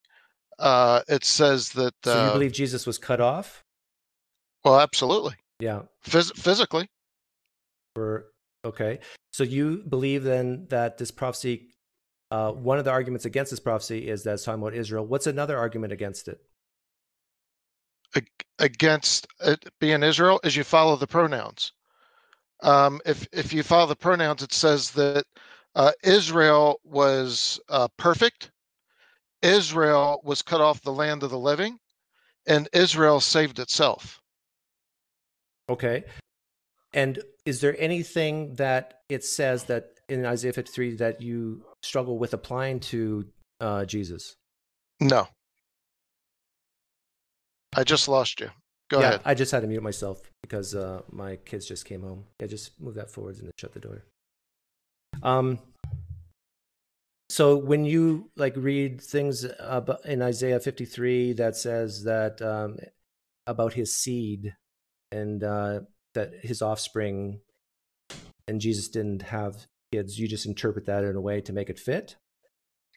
Uh, 0.58 1.02
it 1.10 1.26
says 1.26 1.70
that. 1.70 1.94
So 2.06 2.14
you 2.14 2.20
uh, 2.20 2.34
believe 2.34 2.54
Jesus 2.54 2.86
was 2.86 2.98
cut 2.98 3.20
off? 3.20 3.64
well, 4.64 4.80
absolutely, 4.80 5.34
Yeah. 5.60 5.84
Phys- 6.06 6.36
physically. 6.38 6.90
For 7.96 8.28
okay. 8.64 9.00
So 9.34 9.44
you 9.44 9.84
believe 9.88 10.24
then 10.24 10.68
that 10.70 10.98
this 10.98 11.12
prophecy 11.12 11.72
uh, 12.30 12.52
one 12.52 12.80
of 12.80 12.86
the 12.86 12.92
arguments 12.92 13.26
against 13.26 13.52
this 13.52 13.60
prophecy 13.60 14.08
is 14.08 14.24
that 14.24 14.36
it's 14.36 14.46
talking 14.46 14.62
about 14.62 14.74
Israel. 14.74 15.06
What's 15.06 15.28
another 15.28 15.58
argument 15.58 15.92
against 15.92 16.30
it? 16.30 16.40
Ag- 18.16 18.46
against 18.60 19.28
it 19.42 19.72
being 19.80 20.04
Israel 20.04 20.40
is 20.44 20.56
you 20.56 20.64
follow 20.64 20.96
the 20.96 21.08
pronouns. 21.08 21.74
Um, 22.62 23.02
if 23.06 23.28
if 23.32 23.54
you 23.54 23.64
follow 23.64 23.88
the 23.88 23.96
pronouns, 23.96 24.44
it 24.44 24.54
says 24.54 24.92
that 24.92 25.26
uh, 25.76 25.92
Israel 26.04 26.80
was 26.84 27.60
uh, 27.70 27.88
perfect. 27.98 28.52
Israel 29.42 30.22
was 30.24 30.42
cut 30.42 30.62
off 30.62 30.82
the 30.82 30.94
land 30.94 31.24
of 31.24 31.32
the 31.32 31.40
living, 31.40 31.80
and 32.46 32.70
Israel 32.74 33.20
saved 33.20 33.60
itself. 33.60 34.22
Okay. 35.70 36.04
And 36.94 37.20
is 37.46 37.62
there 37.62 37.76
anything 37.80 38.56
that 38.56 38.96
it 39.10 39.24
says 39.24 39.64
that 39.66 40.00
in 40.10 40.26
Isaiah 40.26 40.54
53 40.54 40.96
that 40.98 41.22
you 41.22 41.64
struggle 41.82 42.18
with 42.20 42.34
applying 42.34 42.82
to 42.82 43.26
uh, 43.62 43.86
Jesus? 43.86 44.36
No, 45.00 45.28
I 47.76 47.84
just 47.84 48.08
lost 48.08 48.40
you. 48.40 48.50
Go 48.90 49.00
yeah, 49.00 49.08
ahead. 49.08 49.22
I 49.24 49.34
just 49.34 49.52
had 49.52 49.62
to 49.62 49.68
mute 49.68 49.82
myself 49.84 50.22
because 50.42 50.76
uh, 50.76 51.02
my 51.10 51.38
kids 51.38 51.66
just 51.66 51.86
came 51.86 52.02
home. 52.02 52.26
Yeah, 52.40 52.48
just 52.48 52.80
move 52.82 52.96
that 52.96 53.10
forwards 53.10 53.40
and 53.40 53.48
then 53.48 53.54
shut 53.58 53.74
the 53.74 53.80
door. 53.80 54.04
Um. 55.24 55.60
So 57.30 57.56
when 57.56 57.86
you 57.86 58.30
like 58.36 58.54
read 58.58 59.00
things 59.00 59.46
about 59.58 60.06
in 60.06 60.22
Isaiah 60.22 60.60
53 60.60 61.32
that 61.34 61.56
says 61.56 62.04
that 62.04 62.42
um, 62.42 62.78
about 63.48 63.72
his 63.72 63.96
seed 63.96 64.54
and 65.14 65.42
uh, 65.42 65.80
that 66.14 66.34
his 66.42 66.62
offspring 66.62 67.40
and 68.50 68.60
Jesus 68.60 68.90
didn't 68.90 69.22
have 69.22 69.66
kids, 69.94 70.20
you 70.20 70.28
just 70.28 70.46
interpret 70.46 70.86
that 70.88 71.06
in 71.06 71.16
a 71.16 71.22
way 71.22 71.40
to 71.40 71.54
make 71.54 71.70
it 71.70 71.80
fit. 71.80 72.18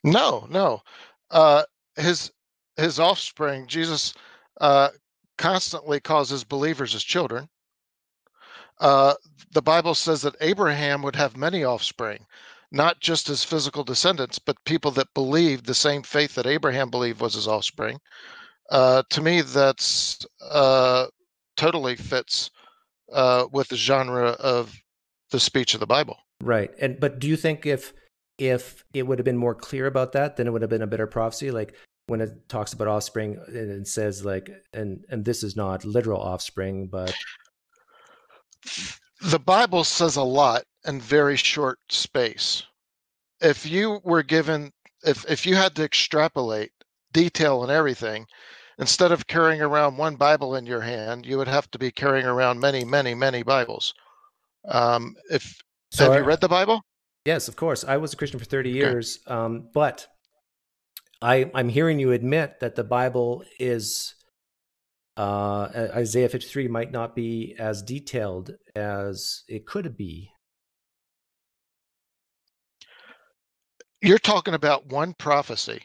No, 0.02 0.46
no. 0.50 0.82
Uh, 1.30 1.62
his 1.96 2.32
his 2.76 2.98
offspring, 2.98 3.68
Jesus, 3.68 4.14
uh, 4.60 4.88
constantly 5.38 6.00
calls 6.00 6.30
his 6.30 6.44
believers 6.44 6.94
as 6.94 7.02
children. 7.02 7.48
Uh, 8.80 9.14
the 9.52 9.62
Bible 9.62 9.94
says 9.94 10.22
that 10.22 10.36
Abraham 10.40 11.02
would 11.02 11.16
have 11.16 11.36
many 11.36 11.64
offspring, 11.64 12.26
not 12.72 13.00
just 13.00 13.28
his 13.28 13.44
physical 13.44 13.84
descendants, 13.84 14.38
but 14.38 14.62
people 14.64 14.90
that 14.92 15.14
believed 15.14 15.66
the 15.66 15.74
same 15.74 16.02
faith 16.02 16.34
that 16.34 16.46
Abraham 16.46 16.90
believed 16.90 17.20
was 17.20 17.34
his 17.34 17.46
offspring. 17.46 18.00
Uh, 18.70 19.02
to 19.10 19.20
me, 19.20 19.42
that's 19.42 20.26
uh, 20.50 21.06
totally 21.56 21.96
fits 21.96 22.50
uh, 23.12 23.46
with 23.52 23.68
the 23.68 23.76
genre 23.76 24.30
of 24.30 24.74
the 25.30 25.40
speech 25.40 25.74
of 25.74 25.80
the 25.80 25.86
Bible. 25.86 26.18
Right. 26.42 26.70
And 26.80 26.98
but 26.98 27.18
do 27.18 27.28
you 27.28 27.36
think 27.36 27.66
if 27.66 27.92
if 28.38 28.84
it 28.92 29.06
would 29.06 29.18
have 29.18 29.24
been 29.24 29.36
more 29.36 29.54
clear 29.54 29.86
about 29.86 30.12
that, 30.12 30.36
then 30.36 30.46
it 30.46 30.50
would 30.50 30.62
have 30.62 30.70
been 30.70 30.82
a 30.82 30.86
better 30.86 31.06
prophecy? 31.06 31.50
Like 31.50 31.74
when 32.06 32.20
it 32.20 32.48
talks 32.48 32.72
about 32.72 32.88
offspring 32.88 33.38
and 33.46 33.70
it 33.70 33.86
says 33.88 34.24
like 34.24 34.50
and 34.72 35.04
and 35.08 35.24
this 35.24 35.42
is 35.42 35.56
not 35.56 35.84
literal 35.84 36.20
offspring, 36.20 36.86
but 36.88 37.14
the 39.22 39.38
Bible 39.38 39.84
says 39.84 40.16
a 40.16 40.22
lot 40.22 40.64
in 40.86 41.00
very 41.00 41.36
short 41.36 41.78
space. 41.88 42.62
If 43.40 43.66
you 43.66 44.00
were 44.04 44.22
given, 44.22 44.70
if 45.02 45.24
if 45.30 45.46
you 45.46 45.54
had 45.54 45.74
to 45.76 45.84
extrapolate 45.84 46.72
detail 47.12 47.62
and 47.62 47.72
everything, 47.72 48.26
instead 48.78 49.12
of 49.12 49.26
carrying 49.26 49.62
around 49.62 49.96
one 49.96 50.16
Bible 50.16 50.56
in 50.56 50.66
your 50.66 50.80
hand, 50.80 51.24
you 51.26 51.38
would 51.38 51.48
have 51.48 51.70
to 51.72 51.78
be 51.78 51.90
carrying 51.90 52.26
around 52.26 52.60
many, 52.60 52.84
many, 52.84 53.14
many 53.14 53.42
Bibles. 53.42 53.94
Um, 54.68 55.14
if 55.30 55.56
so 55.90 56.04
have 56.04 56.14
I- 56.14 56.18
you 56.18 56.24
read 56.24 56.40
the 56.40 56.48
Bible? 56.48 56.82
Yes, 57.24 57.48
of 57.48 57.56
course. 57.56 57.84
I 57.84 57.96
was 57.96 58.12
a 58.12 58.16
Christian 58.18 58.38
for 58.38 58.44
30 58.44 58.68
Okay. 58.70 58.76
years, 58.78 59.20
um, 59.28 59.70
but 59.72 60.06
I, 61.24 61.50
I'm 61.54 61.70
hearing 61.70 61.98
you 61.98 62.12
admit 62.12 62.60
that 62.60 62.74
the 62.74 62.84
Bible 62.84 63.44
is 63.58 64.14
uh, 65.16 65.68
Isaiah 65.96 66.28
53 66.28 66.68
might 66.68 66.92
not 66.92 67.16
be 67.16 67.54
as 67.58 67.82
detailed 67.82 68.50
as 68.76 69.42
it 69.48 69.64
could 69.64 69.96
be. 69.96 70.30
You're 74.02 74.18
talking 74.18 74.52
about 74.52 74.86
one 74.88 75.14
prophecy. 75.14 75.80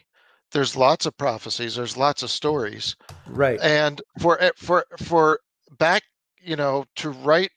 There's 0.52 0.76
lots 0.76 1.06
of 1.06 1.16
prophecies. 1.16 1.74
There's 1.74 1.96
lots 1.96 2.22
of 2.22 2.30
stories. 2.30 2.94
Right. 3.26 3.58
and 3.62 4.02
for 4.18 4.38
for 4.56 4.84
for 4.98 5.40
back 5.78 6.02
you 6.38 6.56
know 6.56 6.84
to 6.96 7.10
write 7.10 7.52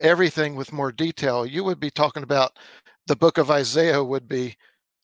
everything 0.00 0.56
with 0.56 0.72
more 0.72 0.90
detail 0.90 1.46
you 1.46 1.62
would 1.62 1.78
be 1.78 1.90
talking 1.90 2.24
about 2.24 2.58
the 3.06 3.14
book 3.14 3.38
of 3.38 3.50
isaiah 3.50 4.02
would 4.02 4.26
be 4.26 4.56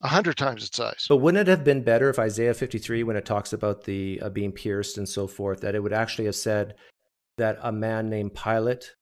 a 0.03 0.09
hundred 0.09 0.37
times 0.37 0.65
its 0.65 0.77
size 0.77 1.07
But 1.09 1.17
wouldn't 1.19 1.49
it 1.49 1.51
have 1.51 1.65
been 1.65 1.83
better 1.83 2.09
if 2.09 2.19
Isaiah 2.19 2.55
53, 2.55 3.03
when 3.03 3.17
it 3.17 3.25
talks 3.27 3.53
about 3.53 3.85
the 3.85 4.21
uh, 4.23 4.29
being 4.29 4.53
pierced 4.53 4.97
and 4.99 5.09
so 5.09 5.27
forth, 5.27 5.61
that 5.63 5.75
it 5.75 5.83
would 5.83 5.93
actually 5.93 6.27
have 6.27 6.37
said 6.37 6.75
that 7.37 7.59
a 7.63 7.73
man 7.73 8.09
named 8.09 8.35
Pilate, 8.35 8.95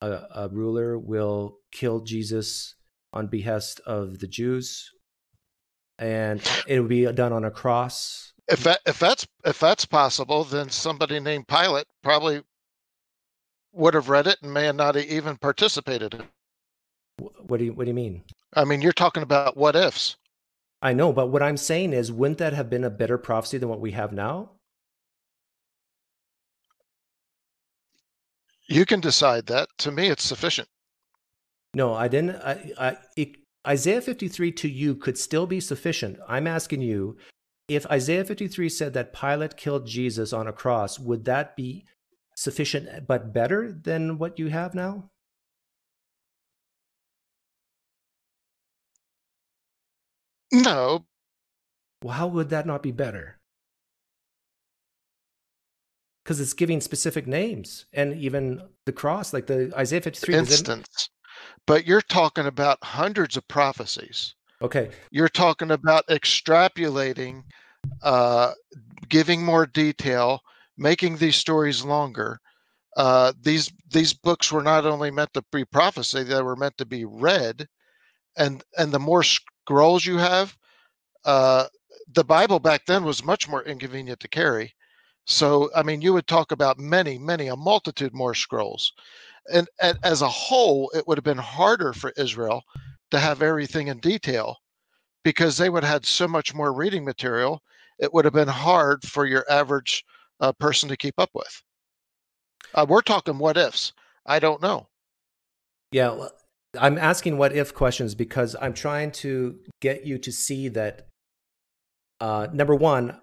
a, 0.00 0.10
a 0.34 0.48
ruler, 0.50 0.98
will 0.98 1.58
kill 1.72 2.00
Jesus 2.00 2.74
on 3.12 3.28
behest 3.28 3.80
of 3.86 4.18
the 4.18 4.26
Jews, 4.26 4.90
and 5.98 6.42
it 6.66 6.80
would 6.80 6.88
be 6.90 7.10
done 7.12 7.32
on 7.32 7.44
a 7.44 7.50
cross. 7.50 8.32
if 8.48 8.62
that 8.64 8.80
if 8.86 8.98
that's 8.98 9.26
if 9.44 9.58
that's 9.58 9.86
possible 9.86 10.44
then 10.44 10.68
somebody 10.68 11.18
named 11.18 11.48
pilate 11.48 11.86
probably 12.02 12.42
would 13.72 13.94
have 13.94 14.08
read 14.08 14.26
it 14.26 14.36
and 14.42 14.52
may 14.52 14.64
have 14.64 14.76
not 14.76 14.96
even 14.96 15.36
participated 15.36 16.14
in 16.14 16.20
it. 16.20 16.26
Wh- 17.20 17.50
What 17.50 17.58
do 17.58 17.64
you 17.64 17.72
What 17.72 17.84
do 17.84 17.90
you 17.90 17.94
mean? 17.94 18.22
i 18.54 18.64
mean 18.64 18.82
you're 18.82 18.92
talking 18.92 19.22
about 19.22 19.56
what 19.56 19.74
ifs 19.76 20.16
I 20.82 20.92
know, 20.92 21.12
but 21.12 21.28
what 21.28 21.42
I'm 21.42 21.56
saying 21.56 21.92
is, 21.92 22.12
wouldn't 22.12 22.38
that 22.38 22.52
have 22.52 22.68
been 22.68 22.84
a 22.84 22.90
better 22.90 23.18
prophecy 23.18 23.58
than 23.58 23.68
what 23.68 23.80
we 23.80 23.92
have 23.92 24.12
now? 24.12 24.50
you 28.68 28.84
can 28.84 29.00
decide 29.00 29.46
that 29.46 29.68
to 29.78 29.90
me 29.90 30.08
it's 30.08 30.24
sufficient 30.24 30.68
No, 31.74 31.94
I 31.94 32.08
didn't. 32.08 32.36
I, 32.36 32.72
I, 32.78 32.96
it, 33.16 33.36
Isaiah 33.66 34.00
53 34.00 34.52
to 34.52 34.68
you 34.68 34.94
could 34.94 35.18
still 35.18 35.46
be 35.46 35.60
sufficient. 35.60 36.18
I'm 36.26 36.46
asking 36.46 36.80
you, 36.80 37.18
if 37.68 37.84
Isaiah 37.86 38.24
53 38.24 38.68
said 38.68 38.94
that 38.94 39.12
Pilate 39.12 39.56
killed 39.56 39.86
Jesus 39.86 40.32
on 40.32 40.46
a 40.46 40.52
cross, 40.52 40.98
would 40.98 41.24
that 41.24 41.56
be 41.56 41.84
sufficient 42.36 43.06
but 43.06 43.34
better 43.34 43.72
than 43.72 44.18
what 44.18 44.38
you 44.38 44.48
have 44.48 44.74
now? 44.74 45.10
No, 50.52 51.06
Well, 52.02 52.14
how 52.14 52.26
would 52.28 52.50
that 52.50 52.66
not 52.66 52.82
be 52.82 52.92
better? 52.92 53.38
Because 56.24 56.40
it's 56.40 56.52
giving 56.52 56.80
specific 56.80 57.26
names 57.26 57.86
and 57.92 58.14
even 58.14 58.62
the 58.84 58.92
cross, 58.92 59.32
like 59.32 59.46
the 59.46 59.72
Isaiah 59.76 60.00
53. 60.00 60.34
does 60.34 60.48
it- 60.48 60.52
instance. 60.52 61.08
But 61.66 61.86
you're 61.86 62.00
talking 62.02 62.46
about 62.46 62.82
hundreds 62.82 63.36
of 63.36 63.46
prophecies. 63.48 64.34
Okay. 64.62 64.90
You're 65.10 65.28
talking 65.28 65.70
about 65.70 66.06
extrapolating, 66.08 67.44
uh, 68.02 68.54
giving 69.08 69.44
more 69.44 69.66
detail, 69.66 70.40
making 70.76 71.16
these 71.18 71.36
stories 71.36 71.82
longer. 71.84 72.40
Uh, 72.96 73.32
these 73.40 73.70
these 73.90 74.14
books 74.14 74.50
were 74.50 74.62
not 74.62 74.86
only 74.86 75.10
meant 75.10 75.32
to 75.34 75.44
be 75.52 75.64
prophecy; 75.66 76.22
they 76.22 76.40
were 76.40 76.56
meant 76.56 76.78
to 76.78 76.86
be 76.86 77.04
read. 77.04 77.68
And 78.36 78.64
and 78.78 78.92
the 78.92 78.98
more 78.98 79.22
scrolls 79.66 80.06
you 80.06 80.16
have, 80.16 80.56
uh, 81.24 81.66
the 82.14 82.22
Bible 82.22 82.60
back 82.60 82.86
then 82.86 83.04
was 83.04 83.24
much 83.24 83.48
more 83.48 83.64
inconvenient 83.64 84.20
to 84.20 84.28
carry. 84.28 84.72
So 85.24 85.70
I 85.74 85.82
mean, 85.82 86.00
you 86.00 86.12
would 86.12 86.28
talk 86.28 86.52
about 86.52 86.78
many, 86.78 87.18
many, 87.18 87.48
a 87.48 87.56
multitude 87.56 88.14
more 88.14 88.34
scrolls. 88.34 88.92
And, 89.52 89.68
and 89.82 89.98
as 90.04 90.22
a 90.22 90.28
whole, 90.28 90.88
it 90.94 91.06
would 91.08 91.18
have 91.18 91.24
been 91.24 91.36
harder 91.36 91.92
for 91.92 92.12
Israel 92.16 92.62
to 93.10 93.18
have 93.18 93.42
everything 93.42 93.88
in 93.88 93.98
detail 93.98 94.56
because 95.24 95.56
they 95.56 95.68
would 95.68 95.82
have 95.82 95.92
had 95.92 96.06
so 96.06 96.28
much 96.28 96.54
more 96.54 96.72
reading 96.72 97.04
material. 97.04 97.60
It 97.98 98.14
would 98.14 98.24
have 98.24 98.34
been 98.34 98.46
hard 98.46 99.02
for 99.04 99.26
your 99.26 99.44
average 99.50 100.04
uh, 100.38 100.52
person 100.52 100.88
to 100.90 100.96
keep 100.96 101.18
up 101.18 101.30
with. 101.34 101.62
Uh, 102.74 102.86
we're 102.88 103.02
talking 103.02 103.38
what 103.38 103.56
ifs. 103.56 103.92
I 104.26 104.38
don't 104.38 104.62
know. 104.62 104.86
Yeah. 105.90 106.10
well, 106.10 106.32
I'm 106.80 106.98
asking 106.98 107.38
what 107.38 107.54
if 107.54 107.74
questions 107.74 108.14
because 108.14 108.56
I'm 108.60 108.74
trying 108.74 109.12
to 109.12 109.58
get 109.80 110.06
you 110.06 110.18
to 110.18 110.32
see 110.32 110.68
that, 110.68 111.08
uh, 112.20 112.48
number 112.52 112.74
one, 112.74 113.20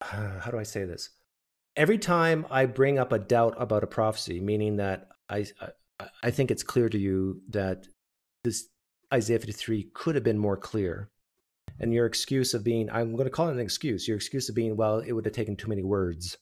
how 0.02 0.50
do 0.50 0.58
I 0.58 0.64
say 0.64 0.84
this? 0.84 1.10
Every 1.76 1.98
time 1.98 2.46
I 2.50 2.66
bring 2.66 2.98
up 2.98 3.12
a 3.12 3.18
doubt 3.18 3.54
about 3.58 3.84
a 3.84 3.86
prophecy, 3.86 4.40
meaning 4.40 4.76
that 4.76 5.08
I, 5.28 5.46
I, 5.60 6.08
I 6.22 6.30
think 6.30 6.50
it's 6.50 6.62
clear 6.62 6.88
to 6.88 6.98
you 6.98 7.42
that 7.50 7.86
this 8.44 8.68
Isaiah 9.12 9.38
53 9.38 9.90
could 9.94 10.14
have 10.14 10.24
been 10.24 10.38
more 10.38 10.56
clear. 10.56 11.10
And 11.78 11.92
your 11.92 12.06
excuse 12.06 12.54
of 12.54 12.64
being, 12.64 12.88
I'm 12.90 13.12
going 13.12 13.24
to 13.26 13.30
call 13.30 13.48
it 13.48 13.52
an 13.52 13.60
excuse, 13.60 14.08
your 14.08 14.16
excuse 14.16 14.48
of 14.48 14.54
being, 14.54 14.76
well, 14.76 15.00
it 15.00 15.12
would 15.12 15.26
have 15.26 15.34
taken 15.34 15.56
too 15.56 15.68
many 15.68 15.82
words. 15.82 16.38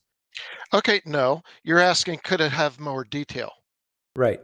Okay, 0.73 1.01
no, 1.05 1.41
you're 1.63 1.79
asking 1.79 2.19
could 2.23 2.41
it 2.41 2.51
have 2.51 2.79
more 2.79 3.03
detail? 3.03 3.51
Right. 4.15 4.39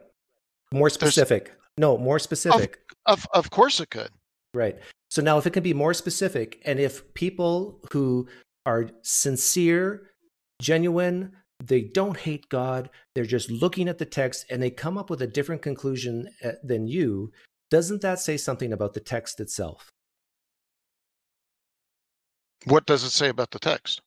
More 0.72 0.90
specific. 0.90 1.52
No, 1.78 1.96
more 1.96 2.18
specific. 2.18 2.80
Of 3.06 3.26
of 3.34 3.50
course 3.50 3.80
it 3.80 3.90
could. 3.90 4.10
Right. 4.54 4.78
So 5.10 5.22
now, 5.22 5.38
if 5.38 5.46
it 5.46 5.52
can 5.52 5.62
be 5.62 5.74
more 5.74 5.94
specific, 5.94 6.60
and 6.64 6.78
if 6.78 7.12
people 7.14 7.80
who 7.90 8.28
are 8.64 8.90
sincere, 9.02 10.10
genuine, 10.60 11.32
they 11.62 11.82
don't 11.82 12.16
hate 12.16 12.48
God, 12.48 12.90
they're 13.14 13.24
just 13.24 13.50
looking 13.50 13.88
at 13.88 13.98
the 13.98 14.04
text 14.04 14.46
and 14.50 14.62
they 14.62 14.70
come 14.70 14.98
up 14.98 15.10
with 15.10 15.22
a 15.22 15.26
different 15.26 15.62
conclusion 15.62 16.28
uh, 16.44 16.52
than 16.62 16.86
you, 16.86 17.32
doesn't 17.70 18.02
that 18.02 18.20
say 18.20 18.36
something 18.36 18.72
about 18.72 18.94
the 18.94 19.00
text 19.00 19.40
itself? 19.40 19.90
What 22.64 22.86
does 22.86 23.04
it 23.04 23.10
say 23.10 23.28
about 23.28 23.50
the 23.50 23.58
text? 23.58 24.00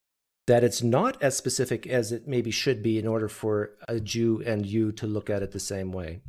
That 0.47 0.63
it's 0.63 0.83
not 0.83 1.21
as 1.21 1.35
specific 1.35 1.87
as 1.87 2.11
it 2.11 2.27
maybe 2.27 2.51
should 2.51 2.83
be 2.83 2.99
in 2.99 3.07
order 3.07 3.27
for 3.27 3.71
a 3.87 3.99
Jew 3.99 4.43
and 4.45 4.65
you 4.65 4.91
to 4.93 5.07
look 5.07 5.29
at 5.29 5.41
it 5.41 5.51
the 5.51 5.59
same 5.59 5.91
way. 5.91 6.21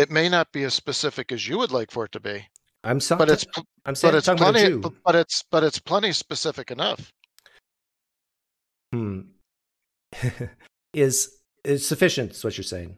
It 0.00 0.10
may 0.10 0.28
not 0.28 0.50
be 0.52 0.64
as 0.64 0.74
specific 0.74 1.30
as 1.32 1.46
you 1.46 1.58
would 1.58 1.72
like 1.72 1.90
for 1.90 2.06
it 2.06 2.12
to 2.12 2.20
be, 2.20 2.46
I'm 2.82 3.00
so, 3.00 3.16
but 3.16 3.28
it's 3.28 3.44
I'm 3.84 3.94
saying 3.94 4.12
but 4.12 4.18
it's 4.18 4.26
talking 4.26 4.42
about 4.42 4.56
a 4.56 4.78
plenty 4.78 4.96
but 5.04 5.14
it's 5.14 5.44
but 5.50 5.64
it's 5.64 5.78
plenty 5.78 6.12
specific 6.12 6.70
enough. 6.70 7.12
Hmm. 8.92 9.20
is 10.94 11.36
is 11.64 11.86
sufficient? 11.86 12.32
Is 12.32 12.44
what 12.44 12.56
you're 12.56 12.64
saying? 12.64 12.96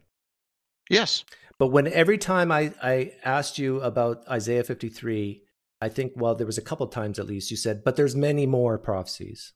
Yes. 0.89 1.25
But 1.59 1.67
when 1.67 1.87
every 1.87 2.17
time 2.17 2.51
I, 2.51 2.73
I 2.81 3.13
asked 3.23 3.59
you 3.59 3.79
about 3.81 4.27
Isaiah 4.27 4.63
53, 4.63 5.43
I 5.81 5.89
think, 5.89 6.13
well, 6.15 6.35
there 6.35 6.47
was 6.47 6.57
a 6.57 6.63
couple 6.63 6.87
times 6.87 7.19
at 7.19 7.27
least, 7.27 7.51
you 7.51 7.57
said, 7.57 7.83
but 7.83 7.95
there's 7.95 8.15
many 8.15 8.45
more 8.45 8.77
prophecies. 8.77 9.53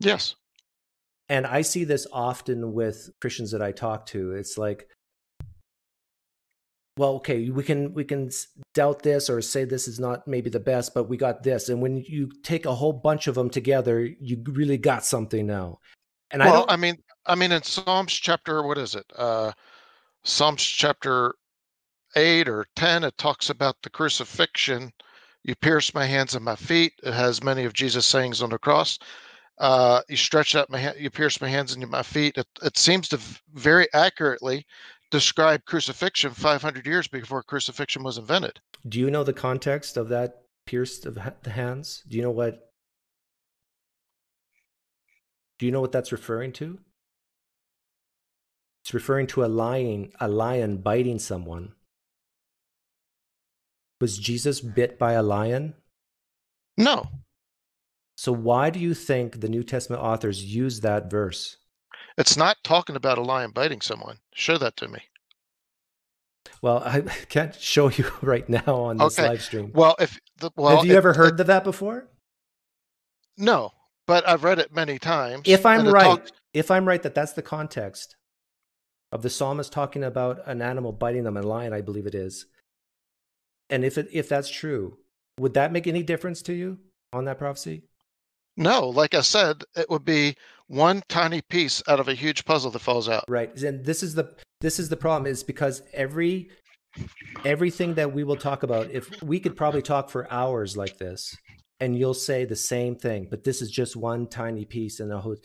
Yes. 0.00 0.34
And 1.28 1.46
I 1.46 1.62
see 1.62 1.84
this 1.84 2.06
often 2.12 2.72
with 2.72 3.10
Christians 3.20 3.52
that 3.52 3.62
I 3.62 3.72
talk 3.72 4.06
to. 4.06 4.32
It's 4.32 4.58
like, 4.58 4.88
well, 6.98 7.14
okay, 7.16 7.50
we 7.50 7.62
can 7.62 7.92
we 7.92 8.04
can 8.04 8.30
doubt 8.72 9.02
this 9.02 9.28
or 9.28 9.42
say 9.42 9.64
this 9.64 9.86
is 9.86 10.00
not 10.00 10.26
maybe 10.26 10.48
the 10.48 10.60
best, 10.60 10.94
but 10.94 11.08
we 11.08 11.16
got 11.16 11.42
this. 11.42 11.68
And 11.68 11.82
when 11.82 11.98
you 11.98 12.30
take 12.42 12.64
a 12.64 12.74
whole 12.74 12.92
bunch 12.92 13.26
of 13.26 13.34
them 13.34 13.50
together, 13.50 14.00
you 14.20 14.42
really 14.46 14.78
got 14.78 15.04
something 15.04 15.46
now. 15.46 15.78
And 16.30 16.42
I 16.42 16.46
well, 16.46 16.60
don't 16.60 16.70
I 16.70 16.76
mean, 16.76 16.96
I 17.26 17.34
mean, 17.34 17.52
in 17.52 17.62
Psalms 17.62 18.12
chapter, 18.12 18.62
what 18.62 18.78
is 18.78 18.94
it? 18.94 19.04
Uh, 19.16 19.52
Psalms 20.24 20.62
chapter 20.62 21.34
eight 22.16 22.48
or 22.48 22.66
ten, 22.76 23.04
it 23.04 23.16
talks 23.18 23.50
about 23.50 23.76
the 23.82 23.90
crucifixion. 23.90 24.90
You 25.44 25.54
pierced 25.54 25.94
my 25.94 26.06
hands 26.06 26.34
and 26.34 26.44
my 26.44 26.56
feet. 26.56 26.94
It 27.02 27.12
has 27.12 27.44
many 27.44 27.64
of 27.64 27.74
Jesus' 27.74 28.06
sayings 28.06 28.42
on 28.42 28.50
the 28.50 28.58
cross. 28.58 28.98
Uh, 29.58 30.02
you 30.08 30.16
stretched 30.16 30.54
out 30.56 30.68
my 30.70 30.78
hand, 30.78 30.96
you 30.98 31.08
pierced 31.10 31.40
my 31.40 31.48
hands 31.48 31.74
and 31.74 31.86
my 31.88 32.02
feet. 32.02 32.36
It, 32.36 32.46
it 32.62 32.76
seems 32.76 33.08
to 33.08 33.20
very 33.54 33.86
accurately 33.94 34.66
describe 35.10 35.64
crucifixion 35.64 36.32
500 36.32 36.86
years 36.86 37.08
before 37.08 37.42
crucifixion 37.42 38.02
was 38.02 38.18
invented. 38.18 38.60
do 38.88 38.98
you 38.98 39.10
know 39.10 39.24
the 39.24 39.32
context 39.32 39.96
of 39.96 40.08
that 40.08 40.42
pierced 40.66 41.06
of 41.06 41.14
the 41.42 41.50
hands? 41.50 42.02
Do 42.08 42.16
you 42.16 42.22
know 42.22 42.30
what 42.30 42.70
Do 45.58 45.66
you 45.66 45.72
know 45.72 45.80
what 45.80 45.92
that's 45.92 46.12
referring 46.12 46.52
to? 46.54 46.78
It's 48.82 48.92
referring 48.94 49.26
to 49.28 49.44
a 49.44 49.46
lion, 49.46 50.12
a 50.20 50.28
lion 50.28 50.76
biting 50.78 51.18
someone. 51.18 51.72
Was 54.00 54.18
Jesus 54.18 54.60
bit 54.60 54.98
by 54.98 55.12
a 55.12 55.22
lion? 55.22 55.74
No, 56.76 57.06
So 58.18 58.32
why 58.32 58.70
do 58.70 58.78
you 58.78 58.94
think 58.94 59.40
the 59.40 59.48
New 59.48 59.62
Testament 59.62 60.02
authors 60.02 60.44
use 60.44 60.80
that 60.80 61.10
verse? 61.10 61.56
It's 62.18 62.36
not 62.36 62.56
talking 62.64 62.96
about 62.96 63.18
a 63.18 63.22
lion 63.22 63.50
biting 63.50 63.80
someone. 63.80 64.18
Show 64.34 64.58
that 64.58 64.76
to 64.78 64.88
me. 64.88 65.00
Well, 66.62 66.82
I 66.84 67.00
can't 67.28 67.54
show 67.54 67.90
you 67.90 68.10
right 68.22 68.48
now 68.48 68.62
on 68.66 68.96
this 68.98 69.18
Okay. 69.18 69.28
live 69.28 69.42
stream. 69.42 69.70
Well, 69.74 69.96
if 69.98 70.18
the 70.38 70.50
well, 70.56 70.76
Have 70.76 70.86
you 70.86 70.92
it- 70.94 70.96
ever 70.96 71.12
heard 71.14 71.38
of 71.40 71.46
that 71.46 71.64
before? 71.64 72.08
No, 73.38 73.72
but 74.06 74.26
I've 74.26 74.44
read 74.44 74.58
it 74.58 74.72
many 74.74 74.98
times. 74.98 75.42
If 75.46 75.66
I'm 75.66 75.86
right, 75.88 76.04
talks- 76.04 76.32
if 76.54 76.70
I'm 76.70 76.86
right 76.88 77.02
that 77.02 77.14
that's 77.14 77.32
the 77.34 77.42
context 77.42 78.16
of 79.12 79.22
the 79.22 79.30
psalmist 79.30 79.72
talking 79.72 80.02
about 80.02 80.40
an 80.46 80.62
animal 80.62 80.92
biting 80.92 81.24
them, 81.24 81.36
a 81.36 81.42
lion, 81.42 81.72
I 81.72 81.80
believe 81.80 82.06
it 82.06 82.14
is. 82.14 82.46
And 83.68 83.84
if 83.84 83.98
it, 83.98 84.08
if 84.12 84.28
that's 84.28 84.48
true, 84.48 84.98
would 85.38 85.54
that 85.54 85.72
make 85.72 85.86
any 85.86 86.02
difference 86.02 86.40
to 86.42 86.54
you 86.54 86.78
on 87.12 87.24
that 87.26 87.38
prophecy? 87.38 87.82
No, 88.56 88.88
like 88.88 89.14
I 89.14 89.20
said, 89.20 89.62
it 89.76 89.88
would 89.90 90.04
be 90.04 90.36
one 90.68 91.02
tiny 91.08 91.42
piece 91.42 91.82
out 91.88 92.00
of 92.00 92.08
a 92.08 92.14
huge 92.14 92.44
puzzle 92.44 92.70
that 92.70 92.80
falls 92.80 93.08
out. 93.08 93.24
Right. 93.28 93.56
And 93.62 93.84
this 93.84 94.02
is 94.02 94.14
the 94.14 94.34
this 94.60 94.78
is 94.78 94.88
the 94.88 94.96
problem 94.96 95.30
is 95.30 95.42
because 95.42 95.82
every 95.92 96.50
everything 97.44 97.94
that 97.94 98.12
we 98.12 98.24
will 98.24 98.36
talk 98.36 98.62
about, 98.62 98.90
if 98.90 99.22
we 99.22 99.38
could 99.38 99.56
probably 99.56 99.82
talk 99.82 100.10
for 100.10 100.30
hours 100.32 100.76
like 100.76 100.98
this, 100.98 101.36
and 101.80 101.96
you'll 101.96 102.14
say 102.14 102.44
the 102.44 102.56
same 102.56 102.96
thing, 102.96 103.28
but 103.30 103.44
this 103.44 103.60
is 103.60 103.70
just 103.70 103.96
one 103.96 104.26
tiny 104.26 104.64
piece 104.64 105.00
in 105.00 105.08
the 105.08 105.18
whole. 105.18 105.36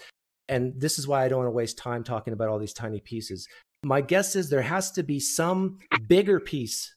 And 0.48 0.74
this 0.80 0.98
is 0.98 1.08
why 1.08 1.24
I 1.24 1.28
don't 1.28 1.40
want 1.40 1.48
to 1.48 1.52
waste 1.52 1.78
time 1.78 2.04
talking 2.04 2.34
about 2.34 2.50
all 2.50 2.60
these 2.60 2.74
tiny 2.74 3.00
pieces. 3.00 3.48
My 3.84 4.02
guess 4.02 4.36
is 4.36 4.50
there 4.50 4.62
has 4.62 4.92
to 4.92 5.04
be 5.04 5.20
some 5.20 5.80
bigger 6.08 6.40
piece 6.40 6.94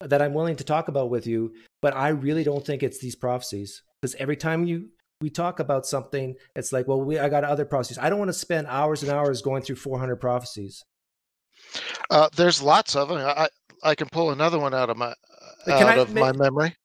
that 0.00 0.20
I'm 0.20 0.34
willing 0.34 0.56
to 0.56 0.64
talk 0.64 0.88
about 0.88 1.08
with 1.08 1.26
you, 1.26 1.54
but 1.80 1.96
I 1.96 2.08
really 2.08 2.44
don't 2.44 2.64
think 2.64 2.82
it's 2.82 3.00
these 3.00 3.16
prophecies 3.16 3.82
because 4.00 4.14
every 4.16 4.36
time 4.36 4.66
you 4.66 4.90
we 5.24 5.30
talk 5.30 5.58
about 5.58 5.86
something, 5.86 6.34
it's 6.54 6.70
like, 6.70 6.86
well, 6.86 7.00
we 7.00 7.18
I 7.18 7.30
got 7.30 7.44
other 7.44 7.64
prophecies. 7.64 7.96
I 7.98 8.10
don't 8.10 8.18
want 8.18 8.28
to 8.28 8.34
spend 8.46 8.66
hours 8.66 9.02
and 9.02 9.10
hours 9.10 9.40
going 9.40 9.62
through 9.62 9.76
400 9.76 10.16
prophecies. 10.16 10.84
Uh, 12.10 12.28
there's 12.36 12.60
lots 12.60 12.94
of 12.94 13.08
them. 13.08 13.16
I, 13.18 13.48
I 13.82 13.94
can 13.94 14.06
pull 14.12 14.32
another 14.32 14.58
one 14.58 14.74
out 14.74 14.90
of 14.90 14.98
my 14.98 15.14
out 15.66 15.88
I 15.88 15.96
of 15.96 16.12
my 16.14 16.30
memory. 16.32 16.76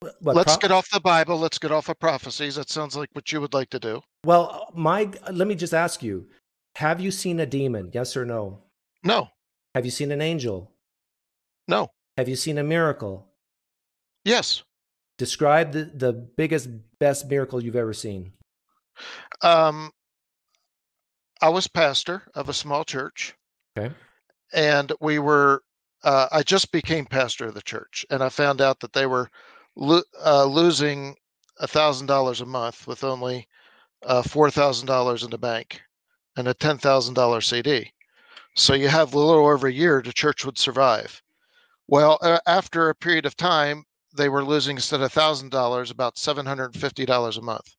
What, 0.00 0.34
Let's 0.34 0.56
pro- 0.56 0.62
get 0.62 0.70
off 0.72 0.90
the 0.90 0.98
Bible. 0.98 1.38
Let's 1.38 1.60
get 1.60 1.70
off 1.70 1.88
of 1.88 2.00
prophecies. 2.00 2.56
That 2.56 2.68
sounds 2.68 2.96
like 2.96 3.10
what 3.12 3.30
you 3.30 3.40
would 3.40 3.54
like 3.54 3.70
to 3.70 3.78
do. 3.78 4.02
Well, 4.24 4.68
my 4.74 5.08
let 5.30 5.46
me 5.46 5.54
just 5.54 5.72
ask 5.72 6.02
you: 6.02 6.26
Have 6.74 7.00
you 7.00 7.12
seen 7.12 7.38
a 7.38 7.46
demon? 7.46 7.90
Yes 7.94 8.16
or 8.16 8.24
no? 8.24 8.58
No, 9.04 9.28
Have 9.76 9.84
you 9.84 9.92
seen 9.92 10.10
an 10.10 10.20
angel? 10.20 10.72
no, 11.68 11.90
Have 12.18 12.28
you 12.28 12.34
seen 12.34 12.58
a 12.58 12.64
miracle? 12.64 13.28
yes, 14.24 14.64
describe 15.18 15.72
the, 15.72 15.90
the 15.94 16.12
biggest, 16.12 16.68
best 16.98 17.28
miracle 17.28 17.62
you've 17.62 17.76
ever 17.76 17.92
seen. 17.92 18.32
Um, 19.42 19.90
I 21.40 21.48
was 21.48 21.66
pastor 21.66 22.22
of 22.34 22.48
a 22.48 22.54
small 22.54 22.84
church. 22.84 23.34
Okay. 23.76 23.94
And 24.52 24.92
we 25.00 25.18
were, 25.18 25.62
uh, 26.04 26.28
I 26.30 26.42
just 26.42 26.72
became 26.72 27.06
pastor 27.06 27.46
of 27.46 27.54
the 27.54 27.62
church, 27.62 28.04
and 28.10 28.22
I 28.22 28.28
found 28.28 28.60
out 28.60 28.80
that 28.80 28.92
they 28.92 29.06
were 29.06 29.30
lo- 29.76 30.02
uh, 30.24 30.44
losing 30.44 31.16
a 31.58 31.66
thousand 31.66 32.06
dollars 32.06 32.40
a 32.40 32.46
month 32.46 32.86
with 32.86 33.04
only 33.04 33.48
uh, 34.04 34.22
four 34.22 34.50
thousand 34.50 34.86
dollars 34.86 35.22
in 35.22 35.30
the 35.30 35.38
bank 35.38 35.80
and 36.36 36.48
a 36.48 36.54
ten 36.54 36.78
thousand 36.78 37.14
dollar 37.14 37.40
CD. 37.40 37.92
So 38.54 38.74
you 38.74 38.88
have 38.88 39.14
a 39.14 39.18
little 39.18 39.46
over 39.46 39.68
a 39.68 39.72
year 39.72 40.02
the 40.02 40.12
church 40.12 40.44
would 40.44 40.58
survive. 40.58 41.22
Well, 41.88 42.18
uh, 42.20 42.38
after 42.46 42.88
a 42.88 42.94
period 42.94 43.26
of 43.26 43.36
time, 43.36 43.84
they 44.14 44.28
were 44.28 44.44
losing 44.44 44.76
instead 44.76 45.00
of 45.00 45.12
thousand 45.12 45.50
dollars 45.50 45.90
about 45.90 46.18
seven 46.18 46.46
hundred 46.46 46.74
and 46.74 46.80
fifty 46.80 47.04
dollars 47.06 47.36
a 47.36 47.42
month. 47.42 47.74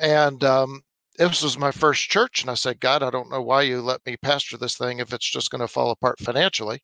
And 0.00 0.42
um, 0.44 0.82
this 1.18 1.42
was 1.42 1.58
my 1.58 1.70
first 1.72 2.08
church, 2.08 2.42
and 2.42 2.50
I 2.50 2.54
said, 2.54 2.80
God, 2.80 3.02
I 3.02 3.10
don't 3.10 3.30
know 3.30 3.42
why 3.42 3.62
you 3.62 3.80
let 3.80 4.04
me 4.06 4.16
pastor 4.16 4.56
this 4.56 4.76
thing 4.76 4.98
if 5.00 5.12
it's 5.12 5.28
just 5.28 5.50
going 5.50 5.60
to 5.60 5.68
fall 5.68 5.90
apart 5.90 6.18
financially. 6.20 6.80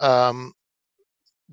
Um, 0.00 0.52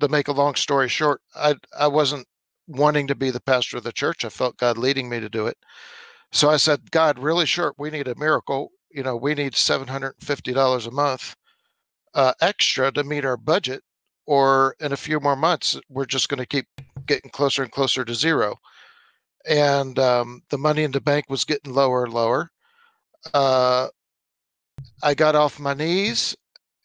to 0.00 0.08
make 0.08 0.28
a 0.28 0.32
long 0.32 0.54
story 0.54 0.88
short, 0.88 1.20
I 1.34 1.56
I 1.78 1.86
wasn't 1.88 2.26
wanting 2.66 3.06
to 3.08 3.14
be 3.14 3.30
the 3.30 3.40
pastor 3.40 3.76
of 3.76 3.84
the 3.84 3.92
church. 3.92 4.24
I 4.24 4.28
felt 4.28 4.56
God 4.56 4.78
leading 4.78 5.08
me 5.08 5.20
to 5.20 5.28
do 5.28 5.46
it. 5.46 5.56
So 6.32 6.48
I 6.48 6.56
said, 6.56 6.90
God, 6.90 7.18
really 7.18 7.46
short, 7.46 7.74
we 7.78 7.90
need 7.90 8.08
a 8.08 8.14
miracle. 8.14 8.70
You 8.90 9.02
know, 9.02 9.16
we 9.16 9.34
need 9.34 9.52
$750 9.54 10.86
a 10.86 10.90
month 10.90 11.36
uh, 12.14 12.32
extra 12.40 12.92
to 12.92 13.04
meet 13.04 13.24
our 13.24 13.36
budget, 13.36 13.82
or 14.30 14.76
in 14.78 14.92
a 14.92 14.96
few 14.96 15.18
more 15.18 15.34
months, 15.34 15.76
we're 15.88 16.06
just 16.06 16.28
going 16.28 16.38
to 16.38 16.46
keep 16.46 16.68
getting 17.06 17.32
closer 17.32 17.64
and 17.64 17.72
closer 17.72 18.04
to 18.04 18.14
zero. 18.14 18.54
And 19.44 19.98
um, 19.98 20.42
the 20.50 20.56
money 20.56 20.84
in 20.84 20.92
the 20.92 21.00
bank 21.00 21.24
was 21.28 21.44
getting 21.44 21.74
lower 21.74 22.04
and 22.04 22.14
lower. 22.14 22.48
Uh, 23.34 23.88
I 25.02 25.14
got 25.14 25.34
off 25.34 25.58
my 25.58 25.74
knees, 25.74 26.36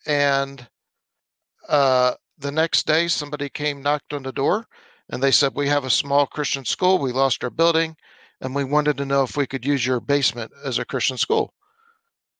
and 0.07 0.67
uh, 1.69 2.15
the 2.39 2.51
next 2.51 2.87
day, 2.87 3.07
somebody 3.07 3.47
came, 3.49 3.83
knocked 3.83 4.13
on 4.13 4.23
the 4.23 4.31
door, 4.31 4.65
and 5.11 5.21
they 5.21 5.29
said, 5.29 5.51
We 5.53 5.67
have 5.67 5.85
a 5.85 5.91
small 5.91 6.25
Christian 6.25 6.65
school. 6.65 6.97
We 6.97 7.11
lost 7.11 7.43
our 7.43 7.51
building, 7.51 7.95
and 8.41 8.55
we 8.55 8.63
wanted 8.63 8.97
to 8.97 9.05
know 9.05 9.21
if 9.21 9.37
we 9.37 9.45
could 9.45 9.63
use 9.63 9.85
your 9.85 9.99
basement 9.99 10.51
as 10.63 10.79
a 10.79 10.85
Christian 10.85 11.17
school. 11.17 11.53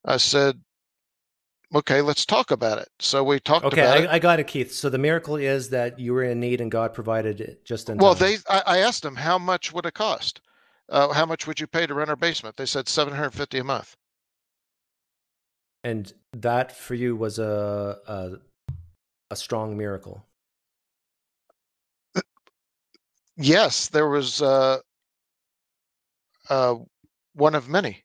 I 0.03 0.17
said, 0.17 0.59
Okay, 1.75 2.01
let's 2.01 2.25
talk 2.25 2.51
about 2.51 2.79
it. 2.79 2.87
So 2.99 3.21
we 3.23 3.39
talked 3.39 3.65
Okay, 3.65 3.81
about 3.81 3.97
I, 3.97 4.03
it. 4.03 4.09
I 4.11 4.19
got 4.19 4.39
it, 4.39 4.47
Keith. 4.47 4.71
So 4.73 4.89
the 4.89 4.97
miracle 4.97 5.35
is 5.35 5.69
that 5.71 5.99
you 5.99 6.13
were 6.13 6.23
in 6.23 6.39
need 6.39 6.61
and 6.61 6.71
God 6.71 6.93
provided 6.93 7.41
it 7.41 7.65
just 7.65 7.89
in 7.89 7.97
Well, 7.97 8.15
time. 8.15 8.23
they 8.31 8.37
I, 8.49 8.63
I 8.65 8.77
asked 8.79 9.03
them 9.03 9.15
how 9.15 9.37
much 9.37 9.73
would 9.73 9.85
it 9.85 9.93
cost? 9.93 10.39
Uh, 10.87 11.11
how 11.11 11.25
much 11.25 11.47
would 11.47 11.59
you 11.59 11.67
pay 11.67 11.85
to 11.85 11.93
rent 11.93 12.09
our 12.09 12.15
basement? 12.15 12.55
They 12.55 12.65
said 12.65 12.87
750 12.87 13.59
a 13.59 13.63
month. 13.63 13.95
and 15.83 16.13
that 16.33 16.71
for 16.71 16.95
you 16.95 17.15
was 17.15 17.39
a 17.39 17.97
a, 18.07 18.31
a 19.31 19.35
strong 19.35 19.77
miracle. 19.77 20.25
Yes, 23.37 23.89
there 23.89 24.07
was 24.07 24.41
uh, 24.41 24.79
uh, 26.49 26.75
one 27.33 27.53
of 27.53 27.67
many. 27.67 28.04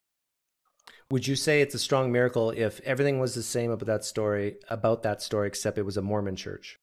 Would 1.11 1.27
you 1.27 1.35
say 1.35 1.59
it's 1.59 1.75
a 1.75 1.79
strong 1.79 2.09
miracle 2.09 2.51
if 2.51 2.79
everything 2.85 3.19
was 3.19 3.35
the 3.35 3.43
same 3.43 3.69
about 3.69 3.85
that 3.87 4.05
story 4.05 4.55
about 4.69 5.03
that 5.03 5.21
story 5.21 5.45
except 5.45 5.77
it 5.77 5.81
was 5.83 5.97
a 5.97 6.01
Mormon 6.01 6.37
church? 6.37 6.79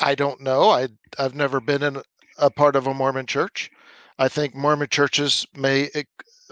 I 0.00 0.14
don't 0.14 0.40
know. 0.42 0.68
I 0.68 0.88
I've 1.18 1.34
never 1.34 1.60
been 1.60 1.82
in 1.82 2.02
a 2.36 2.50
part 2.50 2.76
of 2.76 2.86
a 2.86 2.92
Mormon 2.92 3.24
church. 3.26 3.70
I 4.18 4.28
think 4.28 4.54
Mormon 4.54 4.88
churches 4.90 5.46
may 5.56 5.88
eh, 5.94 6.02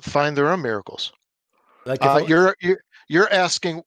find 0.01 0.35
their 0.37 0.49
own 0.49 0.63
miracles. 0.63 1.13
Like 1.85 2.01
if 2.01 2.07
Uh, 2.07 2.25
you're 2.27 2.57
you're 2.61 2.81
you're 3.09 3.33
asking, 3.33 3.83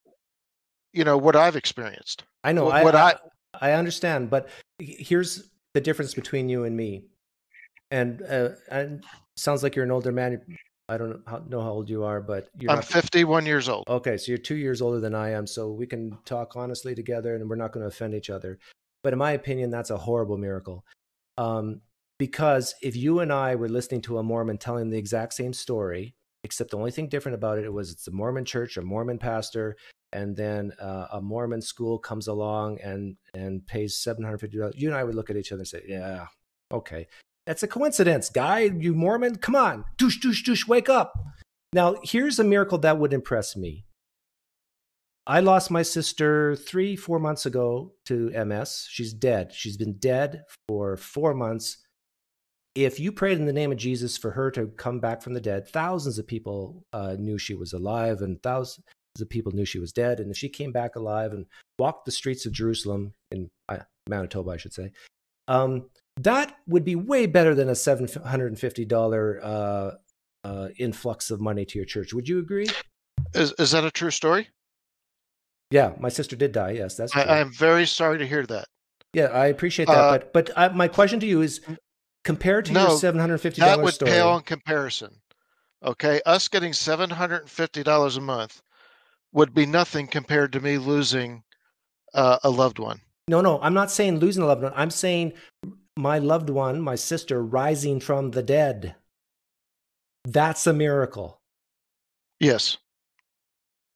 you 0.93 1.03
know, 1.03 1.17
what 1.17 1.35
I've 1.35 1.55
experienced. 1.55 2.23
I 2.43 2.51
know 2.53 2.65
what- 2.65 2.95
I 2.95 3.11
I- 3.11 3.19
I 3.61 3.71
understand, 3.73 4.29
but 4.29 4.47
here's 4.77 5.49
the 5.73 5.81
difference 5.81 6.13
between 6.13 6.47
you 6.47 6.63
and 6.63 6.77
me. 6.77 7.05
And 7.91 8.21
uh, 8.21 8.49
and 8.69 9.03
sounds 9.35 9.63
like 9.63 9.75
you're 9.75 9.85
an 9.85 9.91
older 9.91 10.11
man. 10.11 10.41
I 10.87 10.97
don't 10.97 11.09
know 11.09 11.21
how, 11.27 11.43
know 11.47 11.61
how 11.61 11.71
old 11.71 11.89
you 11.89 12.03
are, 12.03 12.19
but 12.19 12.49
you're 12.57 12.71
I'm 12.71 12.77
not 12.77 12.85
51 12.85 13.45
years 13.45 13.69
old. 13.69 13.85
Okay, 13.87 14.17
so 14.17 14.31
you're 14.31 14.39
two 14.39 14.55
years 14.55 14.81
older 14.81 14.99
than 14.99 15.13
I 15.13 15.31
am, 15.31 15.45
so 15.45 15.71
we 15.71 15.85
can 15.85 16.17
talk 16.25 16.55
honestly 16.55 16.95
together, 16.95 17.35
and 17.35 17.47
we're 17.47 17.55
not 17.55 17.71
going 17.71 17.83
to 17.83 17.87
offend 17.87 18.15
each 18.15 18.29
other. 18.29 18.57
But 19.03 19.13
in 19.13 19.19
my 19.19 19.31
opinion, 19.31 19.69
that's 19.69 19.91
a 19.91 19.97
horrible 19.97 20.37
miracle, 20.37 20.83
um, 21.37 21.81
because 22.17 22.75
if 22.81 22.95
you 22.95 23.19
and 23.19 23.31
I 23.31 23.55
were 23.55 23.69
listening 23.69 24.01
to 24.01 24.17
a 24.17 24.23
Mormon 24.23 24.57
telling 24.57 24.89
the 24.89 24.97
exact 24.97 25.33
same 25.33 25.53
story, 25.53 26.15
except 26.43 26.71
the 26.71 26.77
only 26.77 26.91
thing 26.91 27.07
different 27.07 27.35
about 27.35 27.59
it 27.59 27.71
was 27.71 27.91
it's 27.91 28.07
a 28.07 28.11
Mormon 28.11 28.45
church, 28.45 28.75
a 28.77 28.81
Mormon 28.81 29.19
pastor, 29.19 29.77
and 30.11 30.35
then 30.35 30.71
uh, 30.81 31.07
a 31.13 31.21
Mormon 31.21 31.61
school 31.61 31.99
comes 31.99 32.27
along 32.27 32.79
and 32.81 33.15
and 33.33 33.65
pays 33.65 33.95
seven 33.95 34.23
hundred 34.23 34.39
fifty 34.39 34.57
dollars. 34.57 34.75
You 34.75 34.89
and 34.89 34.97
I 34.97 35.03
would 35.03 35.15
look 35.15 35.29
at 35.29 35.37
each 35.37 35.51
other 35.51 35.61
and 35.61 35.67
say, 35.67 35.83
"Yeah, 35.87 36.27
okay, 36.71 37.07
that's 37.49 37.63
a 37.63 37.67
coincidence, 37.67 38.29
guy. 38.29 38.59
You 38.59 38.93
Mormon, 38.93 39.37
come 39.37 39.55
on, 39.55 39.83
douche, 39.97 40.19
douche, 40.19 40.43
douche, 40.43 40.67
wake 40.67 40.87
up." 40.87 41.13
Now, 41.73 41.95
here's 42.03 42.37
a 42.37 42.43
miracle 42.43 42.77
that 42.77 42.99
would 42.99 43.11
impress 43.11 43.57
me. 43.57 43.85
I 45.25 45.39
lost 45.39 45.71
my 45.71 45.81
sister 45.81 46.55
three, 46.55 46.95
four 46.95 47.17
months 47.17 47.47
ago 47.47 47.93
to 48.05 48.29
MS. 48.29 48.85
She's 48.87 49.13
dead. 49.13 49.51
She's 49.51 49.77
been 49.77 49.97
dead 49.97 50.43
for 50.67 50.95
four 50.95 51.33
months. 51.33 51.77
If 52.75 52.99
you 52.99 53.11
prayed 53.11 53.39
in 53.39 53.47
the 53.47 53.53
name 53.53 53.71
of 53.71 53.79
Jesus 53.79 54.15
for 54.15 54.29
her 54.29 54.51
to 54.51 54.67
come 54.67 54.99
back 54.99 55.23
from 55.23 55.33
the 55.33 55.41
dead, 55.41 55.67
thousands 55.67 56.19
of 56.19 56.27
people 56.27 56.85
uh, 56.93 57.15
knew 57.17 57.39
she 57.39 57.55
was 57.55 57.73
alive 57.73 58.21
and 58.21 58.41
thousands 58.43 58.83
of 59.19 59.27
people 59.27 59.53
knew 59.53 59.65
she 59.65 59.79
was 59.79 59.91
dead. 59.91 60.19
And 60.19 60.29
if 60.29 60.37
she 60.37 60.49
came 60.49 60.71
back 60.71 60.95
alive 60.95 61.33
and 61.33 61.47
walked 61.79 62.05
the 62.05 62.11
streets 62.11 62.45
of 62.45 62.51
Jerusalem, 62.51 63.13
in 63.31 63.49
uh, 63.67 63.79
Manitoba, 64.07 64.51
I 64.51 64.57
should 64.57 64.73
say, 64.73 64.91
um, 65.47 65.89
that 66.23 66.55
would 66.67 66.83
be 66.85 66.95
way 66.95 67.25
better 67.25 67.55
than 67.55 67.69
a 67.69 67.73
$750 67.73 69.39
uh, 69.43 69.91
uh, 70.43 70.67
influx 70.77 71.31
of 71.31 71.39
money 71.41 71.65
to 71.65 71.77
your 71.77 71.85
church. 71.85 72.13
Would 72.13 72.27
you 72.27 72.39
agree? 72.39 72.67
Is 73.33 73.53
is 73.59 73.71
that 73.71 73.83
a 73.83 73.91
true 73.91 74.11
story? 74.11 74.49
Yeah, 75.71 75.93
my 75.99 76.09
sister 76.09 76.35
did 76.35 76.51
die. 76.51 76.71
Yes, 76.71 76.95
that's 76.95 77.11
true. 77.11 77.21
I, 77.21 77.39
I'm 77.41 77.51
very 77.51 77.85
sorry 77.85 78.17
to 78.17 78.25
hear 78.25 78.45
that. 78.47 78.65
yeah, 79.13 79.25
I 79.25 79.47
appreciate 79.47 79.85
that. 79.87 79.93
Uh, 79.97 80.11
but 80.11 80.33
but 80.33 80.51
uh, 80.57 80.69
my 80.73 80.87
question 80.87 81.19
to 81.19 81.27
you 81.27 81.41
is, 81.41 81.61
compared 82.23 82.65
to 82.65 82.73
your 82.73 82.89
No, 82.89 82.95
seven 82.97 83.19
hundred 83.19 83.37
fifty 83.39 83.61
That 83.61 83.79
would 83.81 83.93
story, 83.93 84.11
pale 84.11 84.35
in 84.37 84.43
comparison. 84.43 85.11
Okay, 85.83 86.21
us 86.25 86.47
getting 86.47 86.73
seven 86.73 87.09
hundred 87.09 87.41
and 87.41 87.49
fifty 87.49 87.83
dollars 87.83 88.17
a 88.17 88.21
month 88.21 88.61
would 89.31 89.53
be 89.53 89.65
nothing 89.67 90.07
compared 90.07 90.51
to 90.53 90.59
me 90.59 90.77
losing 90.79 91.43
uh, 92.15 92.39
a 92.43 92.49
loved 92.49 92.79
one. 92.79 92.99
no, 93.27 93.41
no, 93.41 93.61
I'm 93.61 93.75
not 93.75 93.91
saying 93.91 94.17
losing 94.19 94.41
a 94.41 94.47
loved 94.47 94.63
one. 94.63 94.73
I'm 94.75 94.89
saying 94.89 95.33
my 95.97 96.19
loved 96.19 96.49
one, 96.49 96.81
my 96.81 96.95
sister, 96.95 97.43
rising 97.43 97.99
from 97.99 98.31
the 98.31 98.43
dead. 98.43 98.95
That's 100.25 100.67
a 100.67 100.73
miracle. 100.73 101.41
Yes. 102.39 102.77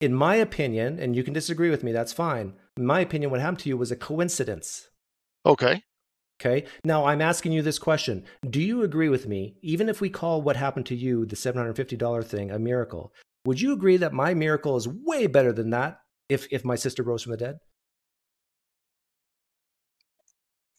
In 0.02 0.14
my 0.14 0.36
opinion, 0.36 1.00
and 1.00 1.16
you 1.16 1.24
can 1.24 1.34
disagree 1.34 1.70
with 1.70 1.84
me, 1.84 1.92
that's 1.92 2.14
fine. 2.14 2.54
In 2.78 2.86
my 2.86 3.00
opinion, 3.00 3.32
what 3.32 3.40
happened 3.40 3.60
to 3.60 3.70
you 3.70 3.78
was 3.78 3.92
a 3.92 3.96
coincidence. 3.96 4.90
Okay. 5.46 5.82
Okay. 6.42 6.66
Now 6.84 7.06
I'm 7.06 7.22
asking 7.22 7.52
you 7.54 7.62
this 7.62 7.80
question. 7.80 8.26
Do 8.50 8.62
you 8.62 8.84
agree 8.84 9.10
with 9.10 9.28
me, 9.28 9.56
even 9.62 9.88
if 9.88 10.02
we 10.02 10.10
call 10.10 10.42
what 10.42 10.58
happened 10.58 10.86
to 10.88 10.96
you, 10.96 11.26
the 11.26 11.36
$750 11.36 12.26
thing, 12.26 12.52
a 12.52 12.60
miracle, 12.60 13.14
would 13.46 13.62
you 13.62 13.74
agree 13.74 13.98
that 13.98 14.14
my 14.14 14.34
miracle 14.34 14.76
is 14.76 14.88
way 14.88 15.28
better 15.28 15.54
than 15.54 15.70
that 15.70 16.00
if, 16.30 16.48
if 16.52 16.66
my 16.66 16.76
sister 16.76 17.04
rose 17.04 17.24
from 17.24 17.32
the 17.32 17.38
dead? 17.38 17.60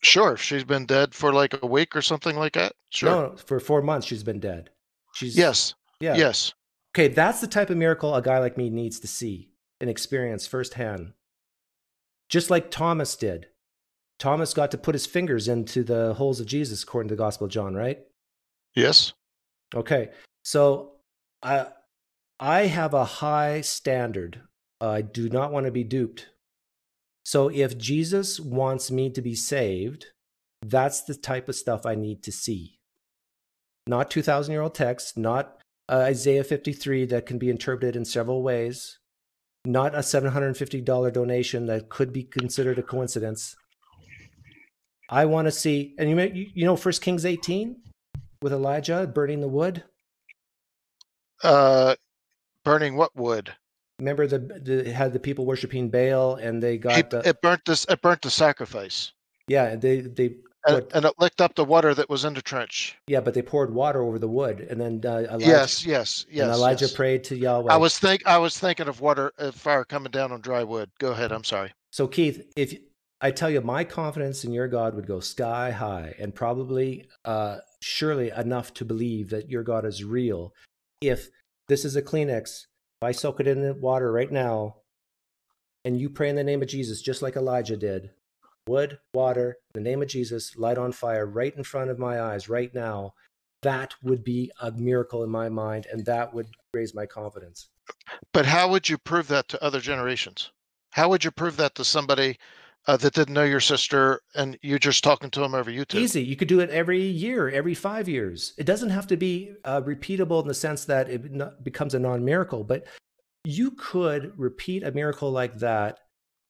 Sure. 0.04 0.36
She's 0.36 0.64
been 0.64 0.86
dead 0.86 1.14
for 1.14 1.32
like 1.32 1.60
a 1.62 1.66
week 1.66 1.96
or 1.96 2.02
something 2.02 2.36
like 2.36 2.52
that. 2.54 2.74
Sure. 2.90 3.10
No, 3.10 3.36
for 3.36 3.58
four 3.58 3.82
months 3.82 4.06
she's 4.06 4.22
been 4.22 4.40
dead. 4.40 4.70
She's 5.14 5.36
Yes. 5.36 5.74
yeah. 6.00 6.16
Yes. 6.16 6.52
Okay, 6.94 7.08
that's 7.08 7.40
the 7.40 7.46
type 7.46 7.70
of 7.70 7.76
miracle 7.76 8.14
a 8.14 8.22
guy 8.22 8.38
like 8.38 8.56
me 8.56 8.70
needs 8.70 9.00
to 9.00 9.08
see 9.08 9.50
and 9.80 9.90
experience 9.90 10.46
firsthand. 10.46 11.12
Just 12.28 12.50
like 12.50 12.70
Thomas 12.70 13.16
did. 13.16 13.48
Thomas 14.18 14.54
got 14.54 14.70
to 14.70 14.78
put 14.78 14.94
his 14.94 15.06
fingers 15.06 15.48
into 15.48 15.82
the 15.82 16.14
holes 16.14 16.38
of 16.38 16.46
Jesus, 16.46 16.82
according 16.82 17.08
to 17.08 17.14
the 17.14 17.18
Gospel 17.18 17.46
of 17.46 17.50
John, 17.50 17.74
right? 17.74 17.98
Yes. 18.74 19.12
Okay, 19.74 20.10
so 20.42 20.92
I 21.42 21.66
I 22.38 22.66
have 22.66 22.94
a 22.94 23.04
high 23.04 23.60
standard. 23.60 24.40
I 24.80 25.02
do 25.02 25.28
not 25.28 25.52
want 25.52 25.66
to 25.66 25.72
be 25.72 25.84
duped. 25.84 26.28
So 27.24 27.48
if 27.48 27.78
Jesus 27.78 28.38
wants 28.38 28.90
me 28.90 29.10
to 29.10 29.22
be 29.22 29.34
saved, 29.34 30.06
that's 30.62 31.02
the 31.02 31.14
type 31.14 31.48
of 31.48 31.56
stuff 31.56 31.86
I 31.86 31.94
need 31.94 32.22
to 32.24 32.32
see. 32.32 32.78
Not 33.86 34.10
2,000 34.10 34.52
year 34.52 34.62
old 34.62 34.74
text, 34.74 35.16
not 35.16 35.58
uh, 35.88 35.98
Isaiah 35.98 36.44
53 36.44 37.06
that 37.06 37.26
can 37.26 37.38
be 37.38 37.50
interpreted 37.50 37.96
in 37.96 38.04
several 38.04 38.42
ways. 38.42 38.98
not 39.66 39.94
a 39.94 39.98
$750 39.98 41.12
donation 41.12 41.66
that 41.66 41.88
could 41.88 42.12
be 42.12 42.22
considered 42.22 42.78
a 42.78 42.82
coincidence. 42.82 43.56
I 45.08 45.24
want 45.24 45.46
to 45.46 45.52
see, 45.52 45.94
and 45.98 46.10
you 46.10 46.16
may, 46.16 46.50
you 46.54 46.66
know, 46.66 46.76
First 46.76 47.00
Kings 47.00 47.24
18 47.24 47.76
with 48.42 48.52
Elijah 48.52 49.06
burning 49.06 49.40
the 49.40 49.48
wood. 49.48 49.84
Uh, 51.42 51.94
burning 52.62 52.96
what 52.96 53.16
wood? 53.16 53.54
Remember 53.98 54.26
the, 54.26 54.38
the 54.38 54.92
had 54.92 55.12
the 55.12 55.20
people 55.20 55.46
worshiping 55.46 55.88
Baal, 55.88 56.34
and 56.36 56.62
they 56.62 56.78
got 56.78 56.98
It, 56.98 57.10
the, 57.10 57.28
it 57.28 57.40
burnt 57.40 57.64
this. 57.64 57.86
It 57.88 58.02
burnt 58.02 58.22
the 58.22 58.30
sacrifice, 58.30 59.12
yeah, 59.46 59.76
they 59.76 60.00
they 60.00 60.34
and, 60.66 60.86
and 60.94 61.04
it 61.04 61.14
licked 61.18 61.40
up 61.40 61.54
the 61.54 61.64
water 61.64 61.94
that 61.94 62.08
was 62.08 62.24
in 62.24 62.34
the 62.34 62.42
trench. 62.42 62.96
yeah, 63.06 63.20
but 63.20 63.34
they 63.34 63.42
poured 63.42 63.72
water 63.72 64.02
over 64.02 64.18
the 64.18 64.28
wood, 64.28 64.66
and 64.70 64.80
then 64.80 65.00
uh, 65.04 65.18
Elijah, 65.18 65.46
yes, 65.46 65.86
yes, 65.86 66.26
yes. 66.30 66.44
and 66.44 66.52
Elijah 66.52 66.86
yes. 66.86 66.94
prayed 66.94 67.24
to 67.24 67.36
Yahweh. 67.36 67.72
I 67.72 67.76
was 67.76 67.98
think 67.98 68.26
I 68.26 68.38
was 68.38 68.58
thinking 68.58 68.88
of 68.88 69.00
water, 69.00 69.32
uh, 69.38 69.52
fire 69.52 69.84
coming 69.84 70.10
down 70.10 70.32
on 70.32 70.40
dry 70.40 70.64
wood. 70.64 70.90
Go 70.98 71.12
ahead. 71.12 71.32
I'm 71.32 71.44
sorry. 71.44 71.72
So 71.92 72.06
Keith, 72.08 72.44
if 72.56 72.74
I 73.20 73.30
tell 73.30 73.50
you 73.50 73.60
my 73.60 73.84
confidence 73.84 74.44
in 74.44 74.52
your 74.52 74.68
God 74.68 74.94
would 74.94 75.06
go 75.06 75.20
sky 75.20 75.70
high 75.70 76.14
and 76.18 76.34
probably 76.34 77.06
uh 77.24 77.58
surely 77.80 78.30
enough 78.30 78.72
to 78.74 78.84
believe 78.84 79.30
that 79.30 79.50
your 79.50 79.62
God 79.62 79.84
is 79.84 80.02
real 80.02 80.52
if 81.00 81.28
this 81.68 81.84
is 81.84 81.96
a 81.96 82.02
Kleenex, 82.02 82.66
I 83.04 83.12
soak 83.12 83.40
it 83.40 83.46
in 83.46 83.62
the 83.62 83.74
water 83.74 84.10
right 84.10 84.30
now 84.30 84.76
and 85.84 86.00
you 86.00 86.08
pray 86.08 86.30
in 86.30 86.36
the 86.36 86.44
name 86.44 86.62
of 86.62 86.68
Jesus 86.68 87.02
just 87.02 87.22
like 87.22 87.36
Elijah 87.36 87.76
did. 87.76 88.10
Wood, 88.66 88.98
water, 89.12 89.58
the 89.74 89.80
name 89.80 90.00
of 90.00 90.08
Jesus, 90.08 90.56
light 90.56 90.78
on 90.78 90.92
fire 90.92 91.26
right 91.26 91.54
in 91.54 91.64
front 91.64 91.90
of 91.90 91.98
my 91.98 92.20
eyes 92.20 92.48
right 92.48 92.74
now. 92.74 93.12
That 93.62 93.94
would 94.02 94.24
be 94.24 94.50
a 94.60 94.72
miracle 94.72 95.22
in 95.22 95.30
my 95.30 95.48
mind 95.48 95.86
and 95.90 96.04
that 96.06 96.32
would 96.32 96.48
raise 96.72 96.94
my 96.94 97.06
confidence. 97.06 97.68
But 98.32 98.46
how 98.46 98.70
would 98.70 98.88
you 98.88 98.96
prove 98.96 99.28
that 99.28 99.48
to 99.48 99.62
other 99.62 99.80
generations? 99.80 100.50
How 100.90 101.08
would 101.10 101.24
you 101.24 101.30
prove 101.30 101.56
that 101.58 101.74
to 101.74 101.84
somebody 101.84 102.38
uh, 102.86 102.96
that 102.98 103.14
didn't 103.14 103.34
know 103.34 103.44
your 103.44 103.60
sister 103.60 104.20
and 104.34 104.58
you're 104.62 104.78
just 104.78 105.04
talking 105.04 105.30
to 105.30 105.40
them 105.40 105.54
over 105.54 105.70
YouTube? 105.70 106.00
Easy. 106.00 106.22
You 106.22 106.36
could 106.36 106.48
do 106.48 106.60
it 106.60 106.70
every 106.70 107.00
year, 107.00 107.48
every 107.50 107.74
five 107.74 108.08
years. 108.08 108.54
It 108.58 108.64
doesn't 108.64 108.90
have 108.90 109.06
to 109.08 109.16
be 109.16 109.54
uh, 109.64 109.80
repeatable 109.82 110.42
in 110.42 110.48
the 110.48 110.54
sense 110.54 110.84
that 110.86 111.08
it 111.08 111.64
becomes 111.64 111.94
a 111.94 111.98
non 111.98 112.24
miracle, 112.24 112.64
but 112.64 112.84
you 113.44 113.72
could 113.72 114.32
repeat 114.38 114.82
a 114.82 114.92
miracle 114.92 115.30
like 115.30 115.58
that 115.58 115.98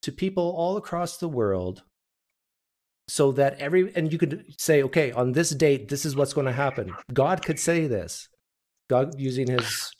to 0.02 0.12
people 0.12 0.54
all 0.56 0.76
across 0.76 1.16
the 1.16 1.28
world 1.28 1.82
so 3.08 3.32
that 3.32 3.58
every, 3.60 3.94
and 3.94 4.12
you 4.12 4.18
could 4.18 4.44
say, 4.58 4.82
okay, 4.82 5.12
on 5.12 5.32
this 5.32 5.50
date, 5.50 5.88
this 5.88 6.04
is 6.04 6.16
what's 6.16 6.32
going 6.32 6.46
to 6.46 6.52
happen. 6.52 6.94
God 7.12 7.44
could 7.44 7.58
say 7.58 7.86
this. 7.86 8.28
God 8.88 9.18
using 9.18 9.48
his, 9.48 9.90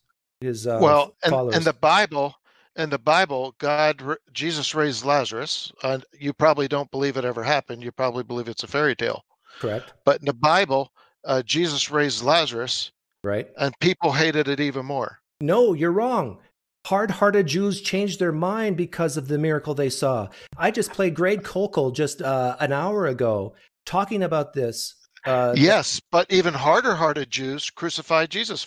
his, 0.40 0.66
uh, 0.66 0.78
well, 0.80 1.14
and, 1.22 1.30
followers. 1.30 1.56
in 1.56 1.64
the 1.64 1.72
Bible, 1.72 2.34
in 2.76 2.90
the 2.90 2.98
Bible, 2.98 3.54
God, 3.58 4.02
Jesus 4.32 4.74
raised 4.74 5.04
Lazarus. 5.04 5.72
And 5.82 6.04
you 6.18 6.32
probably 6.32 6.68
don't 6.68 6.90
believe 6.90 7.16
it 7.16 7.24
ever 7.24 7.42
happened. 7.42 7.82
You 7.82 7.92
probably 7.92 8.22
believe 8.24 8.48
it's 8.48 8.62
a 8.64 8.66
fairy 8.68 8.96
tale. 8.96 9.24
correct. 9.60 9.92
But 10.04 10.20
in 10.20 10.26
the 10.26 10.32
Bible, 10.34 10.90
uh, 11.24 11.42
Jesus 11.42 11.90
raised 11.90 12.22
Lazarus, 12.24 12.90
Right. 13.22 13.48
and 13.56 13.72
people 13.80 14.12
hated 14.12 14.48
it 14.48 14.60
even 14.60 14.84
more. 14.84 15.20
No, 15.40 15.72
you're 15.72 15.92
wrong. 15.92 16.38
Hard 16.86 17.10
hearted 17.10 17.46
Jews 17.46 17.80
changed 17.80 18.18
their 18.18 18.32
mind 18.32 18.76
because 18.76 19.16
of 19.16 19.28
the 19.28 19.38
miracle 19.38 19.74
they 19.74 19.88
saw. 19.88 20.28
I 20.58 20.70
just 20.70 20.92
played 20.92 21.14
Greg 21.14 21.42
Koukl 21.42 21.94
just 21.94 22.20
uh, 22.20 22.56
an 22.60 22.72
hour 22.72 23.06
ago 23.06 23.54
talking 23.86 24.22
about 24.22 24.52
this. 24.52 24.94
Uh, 25.24 25.54
yes, 25.56 26.00
but 26.12 26.30
even 26.30 26.52
harder-hearted 26.52 27.30
Jews 27.30 27.70
crucified 27.70 28.28
Jesus 28.28 28.66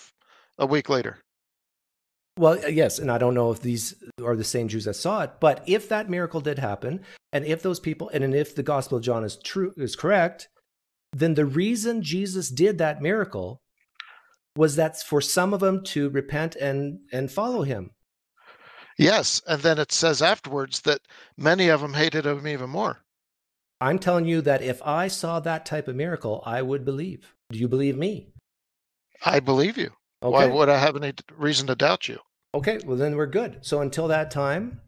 a 0.57 0.65
week 0.65 0.89
later. 0.89 1.19
Well, 2.37 2.63
uh, 2.63 2.67
yes, 2.67 2.99
and 2.99 3.11
I 3.11 3.17
don't 3.17 3.33
know 3.33 3.51
if 3.51 3.61
these 3.61 3.95
are 4.23 4.35
the 4.35 4.43
same 4.43 4.67
Jews 4.67 4.85
that 4.85 4.93
saw 4.93 5.23
it, 5.23 5.31
but 5.39 5.63
if 5.65 5.89
that 5.89 6.09
miracle 6.09 6.39
did 6.39 6.59
happen, 6.59 7.01
and 7.33 7.43
if 7.45 7.63
those 7.63 7.79
people, 7.79 8.09
and 8.09 8.35
if 8.35 8.55
the 8.55 8.63
Gospel 8.63 8.97
of 8.97 9.03
John 9.03 9.23
is 9.23 9.37
true, 9.43 9.73
is 9.75 9.95
correct, 9.95 10.47
then 11.13 11.33
the 11.33 11.45
reason 11.45 12.03
Jesus 12.03 12.49
did 12.49 12.77
that 12.77 13.01
miracle 13.01 13.61
was 14.55 14.75
that 14.75 15.01
for 15.01 15.21
some 15.21 15.53
of 15.53 15.59
them 15.59 15.83
to 15.83 16.09
repent 16.09 16.55
and 16.55 16.99
and 17.11 17.31
follow 17.31 17.63
him. 17.63 17.91
Yes, 18.97 19.41
and 19.47 19.61
then 19.61 19.77
it 19.77 19.91
says 19.91 20.21
afterwards 20.21 20.81
that 20.81 21.01
many 21.37 21.69
of 21.69 21.81
them 21.81 21.93
hated 21.93 22.25
him 22.25 22.47
even 22.47 22.69
more. 22.69 22.99
I'm 23.79 23.99
telling 23.99 24.25
you 24.25 24.41
that 24.41 24.63
if 24.63 24.81
I 24.83 25.07
saw 25.07 25.39
that 25.39 25.65
type 25.65 25.87
of 25.87 25.95
miracle, 25.95 26.41
I 26.45 26.63
would 26.63 26.83
believe. 26.83 27.35
Do 27.51 27.59
you 27.59 27.67
believe 27.67 27.95
me? 27.95 28.29
I 29.23 29.39
believe 29.39 29.77
you. 29.77 29.91
Okay. 30.23 30.33
Why 30.33 30.47
would 30.47 30.69
I 30.69 30.79
have 30.79 30.95
any 30.95 31.13
reason 31.37 31.67
to 31.67 31.75
doubt 31.75 32.07
you? 32.07 32.17
Okay, 32.57 32.79
well 32.85 32.97
then 32.97 33.15
we're 33.15 33.27
good. 33.27 33.59
So 33.61 33.81
until 33.81 34.07
that 34.07 34.31
time, 34.31 34.81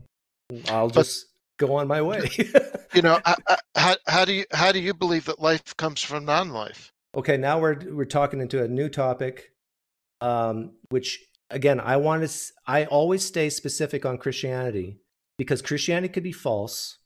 I'll 0.70 0.88
But- 0.88 1.04
just 1.06 1.28
go 1.58 1.76
on 1.76 1.88
my 1.88 2.02
way. 2.02 2.30
You 2.92 3.04
know, 3.04 3.20
h- 3.28 3.36
h- 3.48 3.58
how, 3.76 3.96
how 4.08 4.26
do 4.26 4.34
you 4.34 4.46
how 4.52 4.72
do 4.72 4.80
you 4.80 4.96
believe 4.96 5.26
that 5.26 5.40
life 5.40 5.78
comes 5.78 6.02
from 6.02 6.26
non-life? 6.26 6.92
okay, 7.16 7.38
now 7.38 7.60
we're 7.60 7.78
we're 7.94 8.06
talking 8.06 8.42
into 8.42 8.64
a 8.64 8.68
new 8.68 8.90
topic, 8.90 9.52
um, 10.22 10.72
which 10.90 11.24
again 11.52 11.80
I 11.80 11.98
want 11.98 12.28
to. 12.28 12.54
I 12.66 12.86
always 12.86 13.24
stay 13.24 13.52
specific 13.52 14.08
on 14.08 14.18
Christianity 14.18 14.98
because 15.38 15.62
Christianity 15.62 16.12
could 16.12 16.24
be 16.24 16.32
false, 16.32 16.98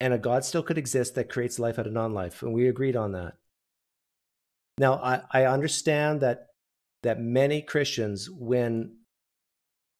and 0.00 0.14
a 0.14 0.18
God 0.18 0.42
still 0.46 0.62
could 0.62 0.78
exist 0.78 1.14
that 1.16 1.28
creates 1.28 1.58
life 1.58 1.78
out 1.78 1.86
of 1.86 1.92
non-life, 1.92 2.42
and 2.42 2.54
we 2.54 2.66
agreed 2.66 2.96
on 2.96 3.12
that. 3.12 3.34
Now 4.78 4.94
I, 4.94 5.20
I 5.32 5.44
understand 5.44 6.22
that 6.22 6.46
that 7.02 7.20
many 7.20 7.60
Christians 7.60 8.30
when 8.30 8.95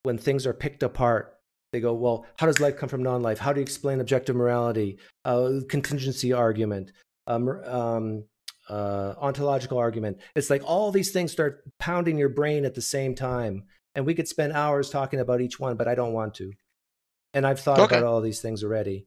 when 0.06 0.16
things 0.16 0.46
are 0.46 0.54
picked 0.54 0.82
apart 0.82 1.34
they 1.72 1.80
go 1.80 1.92
well 1.92 2.24
how 2.38 2.46
does 2.46 2.60
life 2.60 2.76
come 2.78 2.88
from 2.88 3.02
non-life? 3.02 3.38
How 3.38 3.52
do 3.52 3.60
you 3.60 3.62
explain 3.62 4.00
objective 4.00 4.36
morality? 4.36 4.98
Uh, 5.24 5.60
contingency 5.68 6.32
argument 6.32 6.92
um, 7.26 7.48
um, 7.48 8.24
uh, 8.68 9.14
ontological 9.18 9.78
argument. 9.78 10.18
It's 10.34 10.48
like 10.48 10.62
all 10.64 10.90
these 10.90 11.10
things 11.12 11.32
start 11.32 11.64
pounding 11.78 12.18
your 12.18 12.28
brain 12.28 12.64
at 12.64 12.74
the 12.74 12.82
same 12.82 13.14
time 13.14 13.64
and 13.94 14.06
we 14.06 14.14
could 14.14 14.28
spend 14.28 14.52
hours 14.52 14.90
talking 14.90 15.20
about 15.20 15.40
each 15.40 15.58
one 15.58 15.76
but 15.76 15.88
i 15.88 15.94
don't 15.94 16.12
want 16.12 16.34
to. 16.34 16.52
And 17.34 17.46
i've 17.46 17.60
thought 17.60 17.80
Okay. 17.80 17.96
about 17.96 18.06
all 18.06 18.20
these 18.20 18.40
things 18.40 18.62
already. 18.64 19.06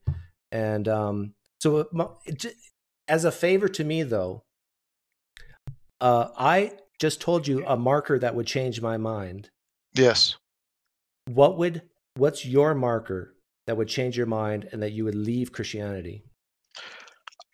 And 0.52 0.88
um, 0.88 1.34
so 1.62 1.78
it 1.80 1.88
it 2.26 2.54
as 3.08 3.26
a 3.26 3.32
favor 3.32 3.68
to 3.70 3.84
me 3.84 4.04
though 4.04 4.43
uh, 6.02 6.28
i 6.38 6.72
just 7.00 7.22
told 7.22 7.47
you 7.47 7.66
a 7.66 7.78
marker 7.78 8.20
that 8.20 8.36
would 8.36 8.45
change 8.45 8.82
my 8.82 8.97
mind. 8.97 9.50
Yes. 9.95 10.36
What 11.36 11.58
would 11.58 11.82
what's 12.16 12.44
your 12.46 12.74
marker 12.74 13.36
that 13.68 13.78
would 13.78 13.88
change 13.88 14.18
your 14.18 14.26
mind 14.26 14.68
and 14.72 14.82
that 14.82 14.92
you 14.94 15.04
would 15.04 15.16
leave 15.16 15.52
christianity 15.52 16.24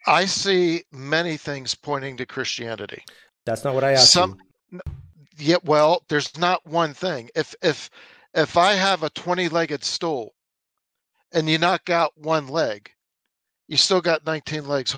I 0.07 0.25
see 0.25 0.83
many 0.91 1.35
things 1.35 1.73
pointing 1.73 2.15
to 2.17 2.25
Christianity. 2.27 3.03
that's 3.45 3.63
not 3.63 3.73
what 3.73 3.83
i 3.83 3.93
asked 3.93 4.11
Some- 4.11 4.37
you 4.71 4.79
Yeah, 5.37 5.57
well, 5.63 6.03
there's 6.07 6.37
not 6.37 6.65
one 6.65 6.93
thing. 6.93 7.29
If 7.35 7.53
if 7.61 7.89
if 8.33 8.55
I 8.55 8.73
have 8.73 9.03
a 9.03 9.09
20-legged 9.09 9.83
stool 9.83 10.33
and 11.33 11.49
you 11.49 11.57
knock 11.57 11.89
out 11.89 12.13
one 12.15 12.47
leg, 12.47 12.89
you 13.67 13.75
still 13.77 13.99
got 14.01 14.25
19 14.25 14.65
legs. 14.67 14.95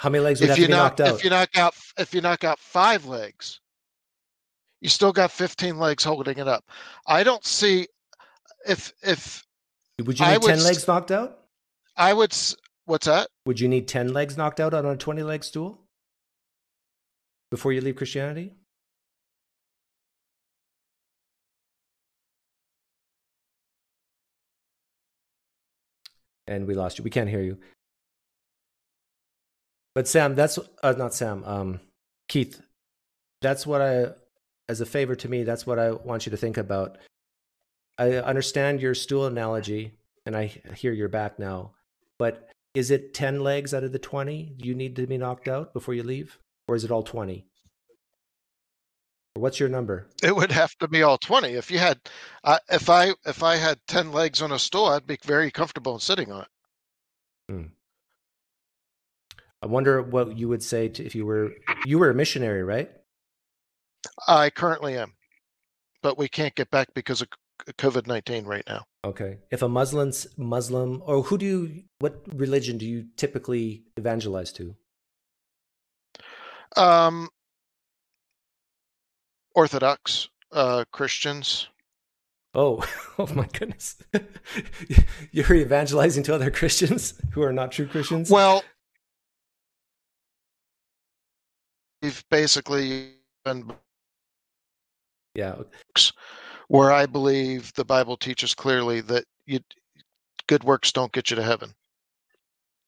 how 0.00 0.08
many 0.08 0.24
legs 0.24 0.40
would 0.40 0.46
If 0.50 0.56
have 0.56 0.58
you 0.58 0.64
to 0.64 0.68
be 0.72 0.76
knock 0.76 0.98
knocked 0.98 1.00
out 1.00 1.14
if 1.16 1.24
you 1.24 1.30
knock 1.30 1.56
out 1.58 1.74
if 1.98 2.14
you 2.14 2.20
knock 2.20 2.42
out 2.42 2.58
5 2.58 3.04
legs, 3.06 3.60
you 4.86 4.90
still 4.90 5.12
got 5.12 5.32
15 5.32 5.78
legs 5.78 6.04
holding 6.04 6.38
it 6.38 6.46
up. 6.46 6.64
I 7.08 7.24
don't 7.24 7.44
see 7.44 7.88
if 8.68 8.92
if 9.02 9.44
would 9.98 10.20
you 10.20 10.26
need 10.26 10.42
would 10.42 10.42
10 10.50 10.58
s- 10.58 10.64
legs 10.64 10.86
knocked 10.86 11.10
out? 11.10 11.40
I 11.96 12.12
would 12.14 12.32
s- 12.32 12.54
what's 12.84 13.06
that? 13.06 13.26
would 13.46 13.58
you 13.58 13.66
need 13.66 13.88
10 13.88 14.12
legs 14.12 14.36
knocked 14.36 14.60
out 14.60 14.74
on 14.74 14.86
a 14.86 14.96
20 14.96 15.24
leg 15.24 15.42
stool? 15.42 15.80
Before 17.50 17.72
you 17.72 17.80
leave 17.80 17.96
christianity? 17.96 18.54
And 26.46 26.68
we 26.68 26.74
lost 26.74 26.98
you. 26.98 27.02
We 27.02 27.10
can't 27.10 27.28
hear 27.28 27.40
you. 27.42 27.58
But 29.96 30.06
sam 30.06 30.36
that's 30.36 30.60
uh, 30.84 30.94
not 30.96 31.12
sam 31.12 31.42
um 31.44 31.80
keith. 32.28 32.60
That's 33.42 33.66
what 33.66 33.82
i 33.82 34.12
as 34.68 34.80
a 34.80 34.86
favor 34.86 35.14
to 35.14 35.28
me 35.28 35.42
that's 35.42 35.66
what 35.66 35.78
i 35.78 35.90
want 35.90 36.26
you 36.26 36.30
to 36.30 36.36
think 36.36 36.56
about. 36.56 36.98
I 37.98 38.16
understand 38.16 38.82
your 38.82 38.94
stool 38.94 39.26
analogy 39.26 39.92
and 40.26 40.36
i 40.36 40.46
hear 40.74 40.92
you're 40.92 41.08
back 41.08 41.38
now 41.38 41.72
but 42.18 42.50
is 42.74 42.90
it 42.90 43.14
10 43.14 43.42
legs 43.42 43.72
out 43.72 43.84
of 43.84 43.92
the 43.92 43.98
20 43.98 44.56
you 44.58 44.74
need 44.74 44.96
to 44.96 45.06
be 45.06 45.18
knocked 45.18 45.48
out 45.48 45.72
before 45.72 45.94
you 45.94 46.02
leave 46.02 46.38
or 46.68 46.76
is 46.76 46.84
it 46.84 46.90
all 46.90 47.02
20 47.02 47.46
or 49.36 49.42
what's 49.42 49.60
your 49.60 49.68
number? 49.68 50.06
It 50.22 50.34
would 50.34 50.50
have 50.50 50.74
to 50.78 50.88
be 50.88 51.02
all 51.02 51.18
20. 51.18 51.48
If 51.48 51.70
you 51.70 51.78
had 51.78 52.00
uh, 52.42 52.58
if 52.70 52.88
I 52.88 53.12
if 53.26 53.42
I 53.42 53.56
had 53.56 53.78
10 53.86 54.10
legs 54.10 54.40
on 54.40 54.50
a 54.50 54.58
stool, 54.58 54.86
I'd 54.86 55.06
be 55.06 55.18
very 55.22 55.50
comfortable 55.50 55.92
in 55.92 56.00
sitting 56.00 56.32
on 56.32 56.42
it. 56.42 56.48
i 59.62 59.66
wonder 59.66 60.02
what 60.02 60.36
you 60.36 60.48
would 60.48 60.62
say 60.62 60.88
to, 60.88 61.04
if 61.04 61.14
you 61.14 61.26
were 61.26 61.52
you 61.84 61.98
were 61.98 62.10
a 62.10 62.14
missionary 62.14 62.62
right 62.62 62.90
I 64.28 64.50
currently 64.50 64.96
am. 64.96 65.12
But 66.02 66.18
we 66.18 66.28
can't 66.28 66.54
get 66.54 66.70
back 66.70 66.88
because 66.94 67.22
of 67.22 67.28
COVID 67.78 68.06
nineteen 68.06 68.44
right 68.44 68.64
now. 68.68 68.84
Okay. 69.04 69.38
If 69.50 69.62
a 69.62 69.68
Muslim's 69.68 70.26
Muslim, 70.36 71.02
or 71.06 71.22
who 71.22 71.38
do 71.38 71.46
you, 71.46 71.82
what 72.00 72.22
religion 72.34 72.78
do 72.78 72.86
you 72.86 73.06
typically 73.16 73.84
evangelize 73.96 74.52
to? 74.52 74.74
Um, 76.76 77.28
Orthodox 79.54 80.28
uh, 80.52 80.84
Christians. 80.92 81.68
Oh, 82.54 82.84
oh 83.18 83.26
my 83.34 83.46
goodness! 83.52 83.96
You're 85.32 85.54
evangelizing 85.54 86.24
to 86.24 86.34
other 86.34 86.50
Christians 86.50 87.14
who 87.32 87.42
are 87.42 87.52
not 87.52 87.72
true 87.72 87.86
Christians. 87.86 88.30
Well, 88.30 88.64
we've 92.02 92.24
basically 92.30 93.12
been 93.44 93.72
yeah. 95.36 95.56
where 96.68 96.92
I 96.92 97.06
believe 97.06 97.72
the 97.74 97.84
Bible 97.84 98.16
teaches 98.16 98.54
clearly 98.54 99.00
that 99.02 99.24
you 99.44 99.60
good 100.48 100.64
works 100.64 100.92
don't 100.92 101.12
get 101.12 101.30
you 101.30 101.36
to 101.36 101.42
heaven. 101.42 101.74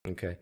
Okay. 0.07 0.37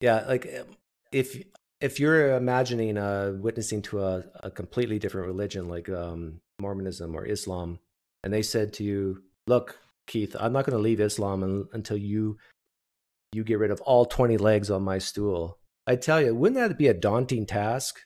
Yeah, 0.00 0.24
like 0.26 0.46
um, 0.46 0.76
if 1.12 1.42
if 1.80 2.00
you're 2.00 2.36
imagining 2.36 2.96
uh, 2.96 3.32
witnessing 3.40 3.82
to 3.82 4.00
a, 4.02 4.24
a 4.42 4.50
completely 4.50 4.98
different 4.98 5.26
religion 5.26 5.68
like 5.68 5.88
um, 5.88 6.40
Mormonism 6.60 7.14
or 7.14 7.26
Islam, 7.26 7.78
and 8.24 8.32
they 8.32 8.42
said 8.42 8.72
to 8.74 8.84
you, 8.84 9.22
"Look, 9.46 9.78
Keith, 10.06 10.34
I'm 10.38 10.52
not 10.52 10.64
going 10.64 10.76
to 10.76 10.82
leave 10.82 11.00
Islam 11.00 11.42
un- 11.42 11.68
until 11.72 11.96
you 11.96 12.38
you 13.32 13.44
get 13.44 13.58
rid 13.58 13.70
of 13.70 13.80
all 13.82 14.06
20 14.06 14.36
legs 14.38 14.70
on 14.70 14.82
my 14.82 14.98
stool." 14.98 15.58
I 15.86 15.96
tell 15.96 16.22
you, 16.22 16.34
wouldn't 16.34 16.60
that 16.60 16.78
be 16.78 16.88
a 16.88 16.94
daunting 16.94 17.46
task? 17.46 18.00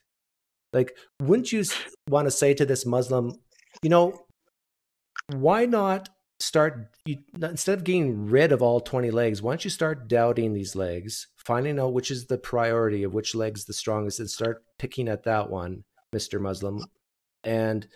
Like, 0.73 0.97
wouldn't 1.21 1.51
you 1.51 1.63
want 2.09 2.25
to 2.25 2.31
say 2.31 2.53
to 2.53 2.65
this 2.65 2.85
Muslim, 2.85 3.39
you 3.81 3.89
know, 3.89 4.25
why 5.27 5.65
not 5.65 6.09
start 6.39 6.89
you, 7.05 7.17
instead 7.41 7.77
of 7.77 7.83
getting 7.83 8.27
rid 8.27 8.51
of 8.51 8.61
all 8.61 8.81
20 8.81 9.09
legs 9.09 9.41
why 9.41 9.53
don't 9.53 9.63
you 9.63 9.69
start 9.69 10.09
doubting 10.09 10.53
these 10.53 10.75
legs 10.75 11.27
finding 11.37 11.79
out 11.79 11.93
which 11.93 12.11
is 12.11 12.25
the 12.25 12.37
priority 12.37 13.03
of 13.03 13.13
which 13.13 13.33
leg's 13.35 13.63
the 13.65 13.73
strongest 13.73 14.19
and 14.19 14.29
start 14.29 14.63
picking 14.77 15.07
at 15.07 15.23
that 15.23 15.49
one 15.49 15.83
mr 16.13 16.39
muslim. 16.39 16.83
And 17.43 17.87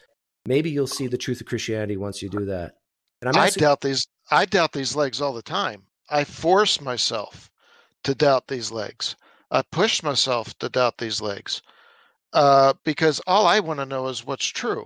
maybe 0.45 0.69
you'll 0.69 0.87
see 0.87 1.07
the 1.07 1.17
truth 1.17 1.41
of 1.41 1.47
christianity 1.47 1.97
once 1.97 2.21
you 2.21 2.29
do 2.29 2.45
that. 2.45 2.75
And 3.21 3.35
i 3.35 3.49
doubt 3.49 3.81
these 3.81 4.07
i 4.31 4.45
doubt 4.45 4.71
these 4.71 4.95
legs 4.95 5.21
all 5.21 5.33
the 5.33 5.41
time. 5.41 5.83
I 6.09 6.23
force 6.23 6.81
myself 6.81 7.49
to 8.03 8.15
doubt 8.15 8.47
these 8.47 8.71
legs. 8.71 9.15
I 9.51 9.63
push 9.71 10.01
myself 10.01 10.57
to 10.59 10.69
doubt 10.69 10.97
these 10.97 11.21
legs 11.21 11.61
uh, 12.33 12.73
because 12.83 13.19
all 13.25 13.47
i 13.47 13.59
want 13.59 13.79
to 13.79 13.85
know 13.85 14.07
is 14.07 14.25
what's 14.25 14.45
true 14.45 14.85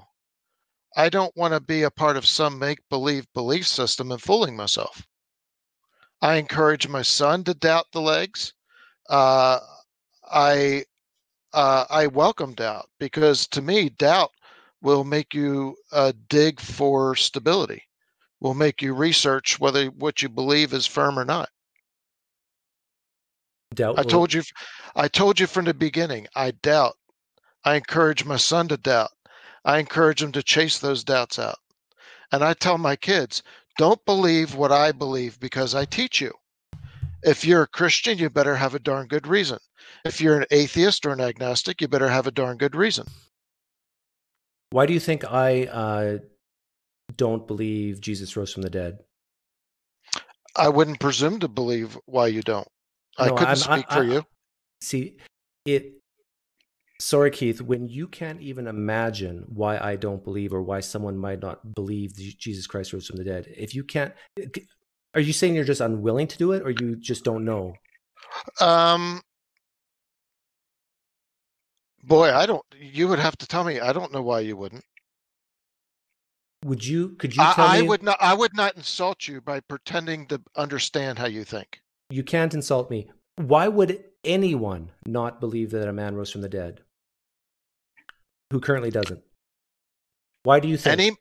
I 0.96 1.10
don't 1.10 1.36
want 1.36 1.54
to 1.54 1.60
be 1.60 1.84
a 1.84 1.92
part 1.92 2.18
of 2.18 2.26
some 2.26 2.60
make 2.60 2.80
believe 2.90 3.26
belief 3.34 3.68
system 3.68 4.12
and 4.12 4.22
fooling 4.22 4.56
myself. 4.56 5.06
I 6.22 6.36
encourage 6.36 6.88
my 6.88 7.02
son 7.02 7.44
to 7.46 7.54
doubt 7.54 7.88
the 7.92 8.02
legs. 8.02 8.54
Uh, 9.10 9.60
I 10.32 10.86
uh, 11.54 11.86
I 11.90 12.08
welcome 12.08 12.54
doubt 12.54 12.90
because 13.00 13.48
to 13.50 13.62
me, 13.62 13.90
doubt 13.90 14.32
will 14.82 15.04
make 15.04 15.34
you 15.34 15.76
uh, 15.92 16.14
dig 16.30 16.60
for 16.60 17.16
stability. 17.16 17.84
Will 18.40 18.54
make 18.54 18.82
you 18.82 18.94
research 18.94 19.60
whether 19.60 19.88
what 19.88 20.22
you 20.22 20.30
believe 20.30 20.74
is 20.74 20.86
firm 20.86 21.18
or 21.18 21.26
not. 21.26 21.50
Doubt. 23.74 23.98
I 23.98 24.04
told 24.04 24.34
you. 24.34 24.44
I 24.96 25.08
told 25.08 25.40
you 25.40 25.48
from 25.48 25.66
the 25.66 25.74
beginning. 25.74 26.28
I 26.36 26.52
doubt. 26.52 26.96
I 27.64 27.76
encourage 27.76 28.26
my 28.26 28.38
son 28.38 28.68
to 28.68 28.78
doubt. 28.78 29.12
I 29.66 29.80
encourage 29.80 30.20
them 30.22 30.32
to 30.34 30.44
chase 30.44 30.80
those 30.80 31.04
doubts 31.04 31.40
out. 31.40 31.60
And 32.32 32.44
I 32.44 32.54
tell 32.54 32.78
my 32.78 32.96
kids, 32.96 33.44
don't 33.78 34.04
believe 34.06 34.56
what 34.56 34.72
I 34.72 34.92
believe 34.92 35.40
because 35.40 35.76
I 35.76 35.86
teach 35.86 36.20
you. 36.22 36.34
If 37.24 37.46
you're 37.46 37.64
a 37.64 37.68
Christian, 37.68 38.18
you 38.18 38.30
better 38.30 38.56
have 38.56 38.76
a 38.76 38.80
darn 38.80 39.08
good 39.08 39.28
reason. 39.28 39.60
If 40.04 40.20
you're 40.20 40.38
an 40.38 40.46
atheist 40.52 41.06
or 41.06 41.12
an 41.12 41.22
agnostic, 41.22 41.80
you 41.80 41.88
better 41.88 42.10
have 42.10 42.28
a 42.28 42.32
darn 42.32 42.58
good 42.58 42.76
reason. 42.76 43.08
Why 44.72 44.86
do 44.86 44.94
you 44.94 45.00
think 45.00 45.24
I 45.24 45.66
uh, 45.66 46.18
don't 47.16 47.48
believe 47.48 48.02
Jesus 48.02 48.36
rose 48.36 48.52
from 48.52 48.64
the 48.64 48.70
dead? 48.70 49.00
I 50.56 50.70
wouldn't 50.70 51.00
presume 51.00 51.40
to 51.40 51.48
believe 51.48 51.98
why 52.06 52.28
you 52.28 52.42
don't. 52.42 52.68
I 53.18 53.30
couldn't 53.30 53.48
I'm, 53.48 53.56
speak 53.56 53.86
I, 53.90 53.96
for 53.96 54.04
I, 54.04 54.14
you. 54.14 54.26
See, 54.82 55.18
it 55.66 55.94
sorry 57.04 57.30
keith 57.30 57.62
when 57.62 57.90
you 57.90 58.08
can't 58.08 58.40
even 58.40 58.66
imagine 58.66 59.44
why 59.50 59.78
i 59.78 59.94
don't 59.94 60.24
believe 60.24 60.54
or 60.54 60.62
why 60.62 60.80
someone 60.80 61.18
might 61.18 61.42
not 61.42 61.76
believe 61.76 62.16
jesus 62.16 62.66
christ 62.66 62.94
rose 62.94 63.08
from 63.08 63.18
the 63.18 63.26
dead. 63.26 63.46
If 63.58 63.76
you 63.76 63.84
can't 63.84 64.14
are 65.14 65.20
you 65.20 65.34
saying 65.34 65.54
you're 65.54 65.66
just 65.66 65.82
unwilling 65.82 66.28
to 66.28 66.38
do 66.38 66.54
it 66.54 66.64
or 66.64 66.72
you 66.72 66.96
just 66.96 67.24
don't 67.24 67.44
know? 67.44 67.74
Um 68.62 69.22
boy 72.04 72.34
i 72.34 72.46
don't 72.46 72.64
you 72.80 73.10
would 73.10 73.20
have 73.20 73.38
to 73.38 73.48
tell 73.48 73.66
me. 73.66 73.82
I 73.82 73.92
don't 73.92 74.14
know 74.14 74.22
why 74.22 74.40
you 74.40 74.56
wouldn't. 74.56 74.86
Would 76.64 76.86
you 76.86 77.10
could 77.20 77.36
you 77.36 77.44
tell 77.44 77.68
I, 77.68 77.80
me? 77.82 77.86
I 77.86 77.90
would 77.90 78.02
not 78.02 78.18
i 78.22 78.34
would 78.34 78.56
not 78.56 78.78
insult 78.78 79.28
you 79.28 79.42
by 79.42 79.60
pretending 79.60 80.26
to 80.28 80.42
understand 80.56 81.20
how 81.20 81.28
you 81.28 81.44
think. 81.44 81.82
You 82.10 82.24
can't 82.24 82.54
insult 82.54 82.90
me. 82.90 83.10
Why 83.36 83.68
would 83.68 84.06
anyone 84.24 84.92
not 85.06 85.42
believe 85.42 85.72
that 85.72 85.90
a 85.90 85.94
man 85.94 86.16
rose 86.16 86.32
from 86.32 86.42
the 86.42 86.50
dead 86.50 86.80
who 88.54 88.60
currently 88.60 88.92
doesn't? 88.92 89.20
Why 90.44 90.60
do 90.60 90.68
you 90.68 90.78
think? 90.78 91.00
Any, 91.00 91.18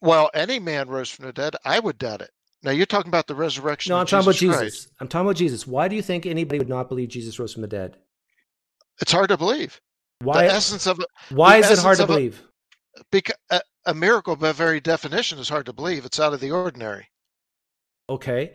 well, 0.00 0.30
any 0.32 0.60
man 0.60 0.88
rose 0.88 1.10
from 1.10 1.26
the 1.26 1.32
dead. 1.32 1.56
I 1.64 1.80
would 1.80 1.98
doubt 1.98 2.22
it. 2.22 2.30
Now 2.62 2.70
you're 2.70 2.86
talking 2.86 3.08
about 3.08 3.26
the 3.26 3.34
resurrection. 3.34 3.90
No, 3.90 3.96
I'm 3.96 4.06
talking 4.06 4.32
Jesus 4.32 4.54
about 4.54 4.64
Jesus. 4.64 4.88
I'm 5.00 5.08
talking 5.08 5.26
about 5.26 5.36
Jesus. 5.36 5.66
Why 5.66 5.88
do 5.88 5.96
you 5.96 6.02
think 6.02 6.26
anybody 6.26 6.58
would 6.58 6.68
not 6.68 6.88
believe 6.88 7.08
Jesus 7.08 7.40
rose 7.40 7.52
from 7.52 7.62
the 7.62 7.68
dead? 7.68 7.96
It's 9.00 9.10
hard 9.10 9.30
to 9.30 9.36
believe. 9.36 9.80
Why? 10.22 10.44
The 10.44 10.52
essence 10.52 10.86
of 10.86 11.00
why 11.30 11.56
is 11.56 11.70
it 11.72 11.80
hard 11.80 11.96
to 11.96 12.06
believe? 12.06 12.40
A, 12.96 13.02
because 13.10 13.34
a, 13.50 13.62
a 13.86 13.94
miracle, 13.94 14.36
by 14.36 14.52
very 14.52 14.78
definition, 14.78 15.40
is 15.40 15.48
hard 15.48 15.66
to 15.66 15.72
believe. 15.72 16.04
It's 16.04 16.20
out 16.20 16.34
of 16.34 16.38
the 16.38 16.52
ordinary. 16.52 17.08
Okay, 18.08 18.52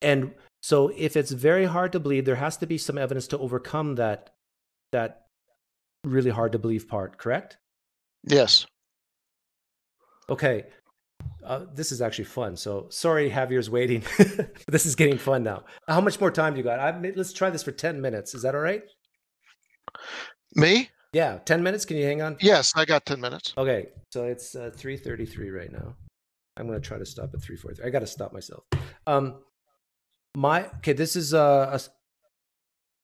and 0.00 0.32
so 0.62 0.90
if 0.96 1.16
it's 1.16 1.30
very 1.30 1.66
hard 1.66 1.92
to 1.92 2.00
believe, 2.00 2.24
there 2.24 2.34
has 2.34 2.56
to 2.56 2.66
be 2.66 2.78
some 2.78 2.98
evidence 2.98 3.28
to 3.28 3.38
overcome 3.38 3.94
that 3.94 4.30
that 4.90 5.21
really 6.04 6.30
hard 6.30 6.52
to 6.52 6.58
believe 6.58 6.88
part, 6.88 7.18
correct? 7.18 7.58
Yes. 8.24 8.66
Okay. 10.28 10.64
Uh, 11.44 11.66
this 11.74 11.92
is 11.92 12.00
actually 12.00 12.24
fun. 12.24 12.56
So 12.56 12.86
sorry, 12.90 13.30
Javier's 13.30 13.70
waiting. 13.70 14.02
this 14.68 14.86
is 14.86 14.94
getting 14.94 15.18
fun 15.18 15.42
now. 15.42 15.64
How 15.88 16.00
much 16.00 16.20
more 16.20 16.30
time 16.30 16.54
do 16.54 16.58
you 16.58 16.64
got? 16.64 16.78
I, 16.80 17.12
let's 17.14 17.32
try 17.32 17.50
this 17.50 17.62
for 17.62 17.72
10 17.72 18.00
minutes. 18.00 18.34
Is 18.34 18.42
that 18.42 18.54
all 18.54 18.60
right? 18.60 18.82
Me? 20.54 20.90
Yeah. 21.12 21.38
10 21.44 21.62
minutes. 21.62 21.84
Can 21.84 21.96
you 21.96 22.04
hang 22.04 22.22
on? 22.22 22.36
Yes, 22.40 22.72
I 22.76 22.84
got 22.84 23.06
10 23.06 23.20
minutes. 23.20 23.54
Okay. 23.56 23.88
So 24.10 24.24
it's 24.24 24.54
uh, 24.54 24.70
333 24.74 25.50
right 25.50 25.72
now. 25.72 25.94
I'm 26.56 26.66
going 26.66 26.80
to 26.80 26.86
try 26.86 26.98
to 26.98 27.06
stop 27.06 27.34
at 27.34 27.42
343. 27.42 27.86
I 27.86 27.90
got 27.90 28.00
to 28.00 28.06
stop 28.06 28.32
myself. 28.32 28.64
Um, 29.06 29.36
my 30.34 30.66
okay 30.76 30.94
this 30.94 31.14
is 31.14 31.34
a, 31.34 31.78
a, 31.78 31.80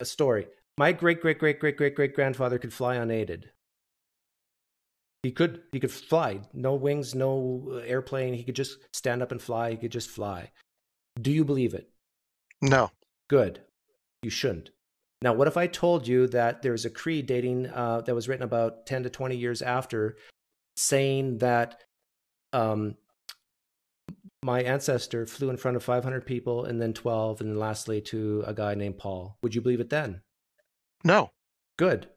a 0.01 0.05
story 0.05 0.46
my 0.79 0.93
great 0.93 1.20
great 1.20 1.41
great 1.41 1.59
great 1.59 1.76
great 1.76 1.97
great 1.97 2.14
grandfather 2.14 2.57
could 2.57 2.72
fly 2.72 2.95
unaided. 2.95 3.51
He 5.24 5.33
could 5.33 5.62
he 5.72 5.81
could 5.81 5.91
fly. 5.91 6.41
No 6.55 6.76
wings 6.76 7.16
no 7.16 7.83
airplane. 7.85 8.33
He 8.33 8.45
could 8.45 8.55
just 8.55 8.79
stand 8.93 9.20
up 9.20 9.33
and 9.33 9.43
fly. 9.43 9.72
He 9.72 9.76
could 9.76 9.91
just 9.91 10.09
fly. 10.09 10.53
Do 11.20 11.33
you 11.33 11.45
believe 11.45 11.74
it? 11.74 11.91
No. 12.62 12.93
Good. 13.29 13.61
You 14.22 14.31
shouldn't. 14.31 14.70
Now 15.20 15.33
what 15.33 15.49
if 15.49 15.57
i 15.57 15.66
told 15.66 16.07
you 16.07 16.29
that 16.29 16.62
there's 16.62 16.85
a 16.85 16.91
creed 16.91 17.26
dating 17.26 17.66
uh, 17.66 18.03
that 18.03 18.14
was 18.14 18.29
written 18.29 18.45
about 18.45 18.87
10 18.87 19.03
to 19.03 19.11
20 19.11 19.37
years 19.37 19.62
after 19.62 20.16
saying 20.76 21.39
that 21.39 21.83
um, 22.53 22.95
my 24.45 24.62
ancestor 24.62 25.26
flew 25.26 25.51
in 25.51 25.57
front 25.57 25.76
of 25.76 25.83
500 25.83 26.24
people 26.24 26.64
and 26.64 26.81
then 26.81 26.93
12 26.93 27.41
and 27.41 27.51
then 27.51 27.59
lastly 27.59 28.01
to 28.03 28.45
a 28.47 28.55
guy 28.55 28.76
named 28.76 28.99
paul? 28.99 29.39
Would 29.43 29.57
you 29.57 29.61
believe 29.61 29.81
it 29.81 29.91
then 29.91 30.20
no 31.05 31.30
good 31.76 32.09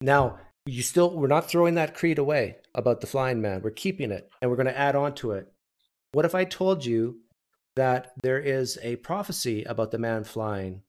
now 0.00 0.38
you 0.66 0.82
still 0.82 1.10
we're 1.16 1.26
not 1.26 1.48
throwing 1.48 1.74
that 1.74 1.94
creed 1.94 2.18
away 2.18 2.56
about 2.74 3.00
the 3.00 3.06
flying 3.06 3.40
man 3.40 3.62
we're 3.62 3.70
keeping 3.70 4.10
it 4.10 4.28
and 4.40 4.50
we're 4.50 4.56
going 4.56 4.66
to 4.66 4.78
add 4.78 4.96
on 4.96 5.14
to 5.14 5.32
it 5.32 5.52
what 6.12 6.24
if 6.24 6.34
i 6.34 6.44
told 6.44 6.84
you 6.84 7.16
that 7.74 8.12
there 8.22 8.38
is 8.38 8.78
a 8.82 8.96
prophecy 8.96 9.64
about 9.64 9.90
the 9.90 9.98
man 9.98 10.24
flying 10.24 10.82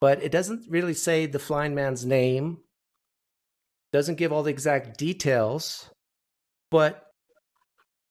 but 0.00 0.22
it 0.22 0.32
doesn't 0.32 0.64
really 0.68 0.94
say 0.94 1.26
the 1.26 1.38
flying 1.38 1.74
man's 1.74 2.04
name 2.04 2.58
doesn't 3.92 4.18
give 4.18 4.32
all 4.32 4.42
the 4.42 4.50
exact 4.50 4.96
details 4.96 5.90
but 6.70 7.10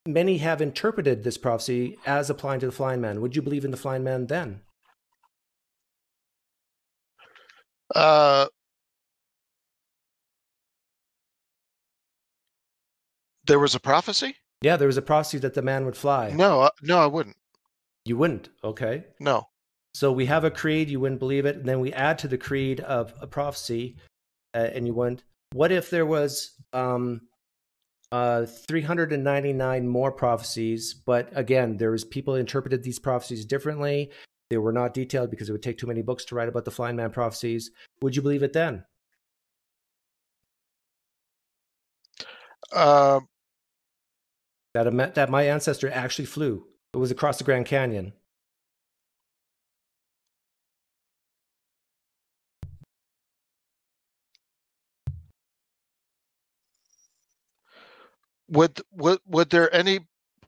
many 0.06 0.38
have 0.38 0.60
interpreted 0.60 1.22
this 1.22 1.38
prophecy 1.38 1.98
as 2.06 2.30
applying 2.30 2.60
to 2.60 2.66
the 2.66 2.72
flying 2.72 3.00
man. 3.00 3.20
Would 3.20 3.36
you 3.36 3.42
believe 3.42 3.64
in 3.64 3.70
the 3.70 3.76
flying 3.76 4.04
man 4.04 4.26
then? 4.26 4.62
Uh, 7.94 8.46
there 13.50 13.58
was 13.58 13.74
a 13.74 13.80
prophecy? 13.80 14.36
Yeah, 14.62 14.76
there 14.76 14.86
was 14.86 14.96
a 14.96 15.02
prophecy 15.02 15.38
that 15.38 15.54
the 15.54 15.62
man 15.62 15.84
would 15.84 15.96
fly. 15.96 16.30
No, 16.30 16.60
I- 16.62 16.70
no, 16.82 16.98
I 16.98 17.06
wouldn't. 17.06 17.36
You 18.04 18.16
wouldn't. 18.16 18.48
Okay. 18.62 19.04
No. 19.18 19.48
So 19.92 20.12
we 20.12 20.26
have 20.26 20.44
a 20.44 20.50
creed, 20.52 20.88
you 20.88 21.00
wouldn't 21.00 21.18
believe 21.18 21.44
it, 21.46 21.56
and 21.56 21.66
then 21.66 21.80
we 21.80 21.92
add 21.92 22.16
to 22.20 22.28
the 22.28 22.38
creed 22.38 22.78
of 22.78 23.12
a 23.20 23.26
prophecy, 23.26 23.96
uh, 24.54 24.68
and 24.72 24.86
you 24.86 24.94
wouldn't. 24.94 25.24
What 25.52 25.72
if 25.72 25.90
there 25.90 26.06
was 26.06 26.52
um, 26.72 27.22
uh, 28.12 28.46
399 28.46 29.88
more 29.88 30.12
prophecies, 30.12 30.94
but 30.94 31.28
again, 31.36 31.76
there 31.76 31.90
was 31.90 32.04
people 32.04 32.36
interpreted 32.36 32.84
these 32.84 33.00
prophecies 33.00 33.44
differently. 33.44 34.12
They 34.50 34.58
were 34.58 34.72
not 34.72 34.94
detailed 34.94 35.30
because 35.30 35.48
it 35.48 35.52
would 35.52 35.62
take 35.62 35.78
too 35.78 35.88
many 35.88 36.02
books 36.02 36.24
to 36.26 36.36
write 36.36 36.48
about 36.48 36.64
the 36.64 36.70
flying 36.70 36.94
man 36.94 37.10
prophecies. 37.10 37.72
Would 38.00 38.14
you 38.14 38.22
believe 38.22 38.44
it 38.44 38.52
then? 38.52 38.84
Uh, 42.72 43.20
That 44.74 44.86
a, 44.86 45.12
that 45.14 45.30
my 45.30 45.42
ancestor 45.42 45.90
actually 45.90 46.26
flew. 46.26 46.66
It 46.94 46.98
was 46.98 47.10
across 47.10 47.38
the 47.38 47.44
Grand 47.44 47.66
Canyon. 47.66 48.12
would 58.50 58.80
would 58.92 59.20
would 59.26 59.50
there 59.50 59.72
any 59.74 60.00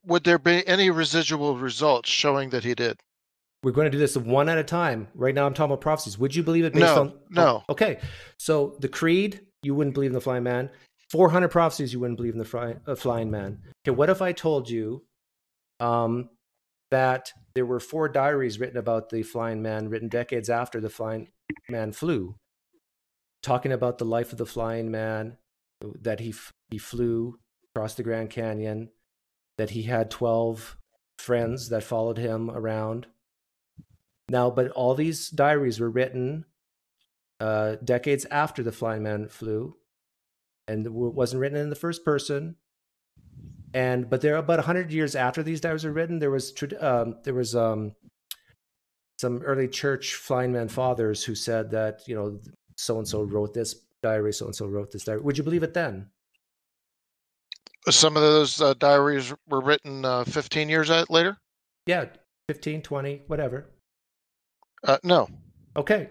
would 0.05 0.23
there 0.23 0.39
be 0.39 0.65
any 0.67 0.89
residual 0.89 1.57
results 1.57 2.09
showing 2.09 2.49
that 2.49 2.63
he 2.63 2.75
did? 2.75 2.99
We're 3.63 3.71
going 3.71 3.85
to 3.85 3.91
do 3.91 3.97
this 3.97 4.17
one 4.17 4.49
at 4.49 4.57
a 4.57 4.63
time. 4.63 5.07
Right 5.15 5.33
now, 5.33 5.45
I'm 5.45 5.53
talking 5.53 5.71
about 5.71 5.79
prophecies. 5.79 6.17
Would 6.17 6.35
you 6.35 6.43
believe 6.43 6.65
it 6.65 6.73
based 6.73 6.95
No, 6.95 7.01
on? 7.01 7.09
Oh, 7.09 7.19
no. 7.29 7.45
Oh, 7.45 7.63
okay. 7.69 7.99
So 8.37 8.75
the 8.79 8.89
creed, 8.89 9.39
you 9.61 9.73
wouldn't 9.73 9.93
believe 9.93 10.09
in 10.09 10.13
the 10.13 10.19
flying 10.19 10.43
man. 10.43 10.69
400 11.13 11.49
prophecies, 11.49 11.93
you 11.93 11.99
wouldn't 11.99 12.17
believe 12.17 12.33
in 12.33 12.39
the 12.39 12.43
fly, 12.43 12.75
flying 12.95 13.29
man. 13.29 13.59
Okay. 13.85 13.95
What 13.95 14.09
if 14.09 14.19
I 14.19 14.31
told 14.31 14.67
you 14.67 15.03
um, 15.79 16.31
that 16.89 17.31
there 17.53 17.67
were 17.67 17.79
four 17.79 18.09
diaries 18.09 18.59
written 18.59 18.77
about 18.77 19.11
the 19.11 19.21
flying 19.21 19.61
man, 19.61 19.89
written 19.89 20.09
decades 20.09 20.49
after 20.49 20.81
the 20.81 20.89
flying 20.89 21.29
man 21.69 21.91
flew, 21.91 22.33
talking 23.43 23.71
about 23.71 23.99
the 23.99 24.05
life 24.05 24.31
of 24.31 24.39
the 24.39 24.47
flying 24.47 24.89
man, 24.89 25.37
that 26.01 26.19
he 26.19 26.33
he 26.71 26.79
flew 26.79 27.37
across 27.75 27.93
the 27.93 28.01
Grand 28.01 28.31
Canyon, 28.31 28.89
that 29.59 29.69
he 29.69 29.83
had 29.83 30.09
12 30.09 30.77
friends 31.19 31.69
that 31.69 31.83
followed 31.83 32.17
him 32.17 32.49
around. 32.49 33.05
Now, 34.29 34.49
but 34.49 34.71
all 34.71 34.95
these 34.95 35.29
diaries 35.29 35.79
were 35.79 35.91
written 35.91 36.45
uh, 37.39 37.75
decades 37.83 38.25
after 38.31 38.63
the 38.63 38.71
flying 38.71 39.03
man 39.03 39.29
flew, 39.29 39.75
and 40.67 40.85
it 40.85 40.91
wasn't 40.91 41.41
written 41.41 41.57
in 41.57 41.69
the 41.69 41.75
first 41.75 42.05
person. 42.05 42.55
And 43.73 44.09
but 44.09 44.21
there, 44.21 44.35
about 44.35 44.59
hundred 44.59 44.91
years 44.91 45.15
after 45.15 45.41
these 45.41 45.61
diaries 45.61 45.83
were 45.83 45.91
written, 45.91 46.19
there 46.19 46.31
was 46.31 46.53
um, 46.79 47.15
there 47.23 47.33
was 47.33 47.55
um, 47.55 47.93
some 49.19 49.41
early 49.41 49.67
church 49.67 50.15
flying 50.15 50.51
man 50.51 50.67
fathers 50.67 51.23
who 51.23 51.35
said 51.35 51.71
that 51.71 52.01
you 52.07 52.15
know 52.15 52.39
so 52.77 52.97
and 52.97 53.07
so 53.07 53.23
wrote 53.23 53.53
this 53.53 53.75
diary, 54.01 54.33
so 54.33 54.45
and 54.45 54.55
so 54.55 54.67
wrote 54.67 54.91
this 54.91 55.05
diary. 55.05 55.21
Would 55.21 55.37
you 55.37 55.43
believe 55.43 55.63
it 55.63 55.73
then? 55.73 56.09
Some 57.89 58.15
of 58.15 58.21
those 58.23 58.61
uh, 58.61 58.75
diaries 58.75 59.33
were 59.49 59.59
written 59.59 60.05
uh, 60.05 60.23
15 60.23 60.69
years 60.69 60.89
later. 61.09 61.37
Yeah, 61.85 62.05
15, 62.47 62.81
20, 62.81 63.23
whatever. 63.27 63.71
Uh, 64.85 64.97
no, 65.03 65.27
Okay. 65.75 66.09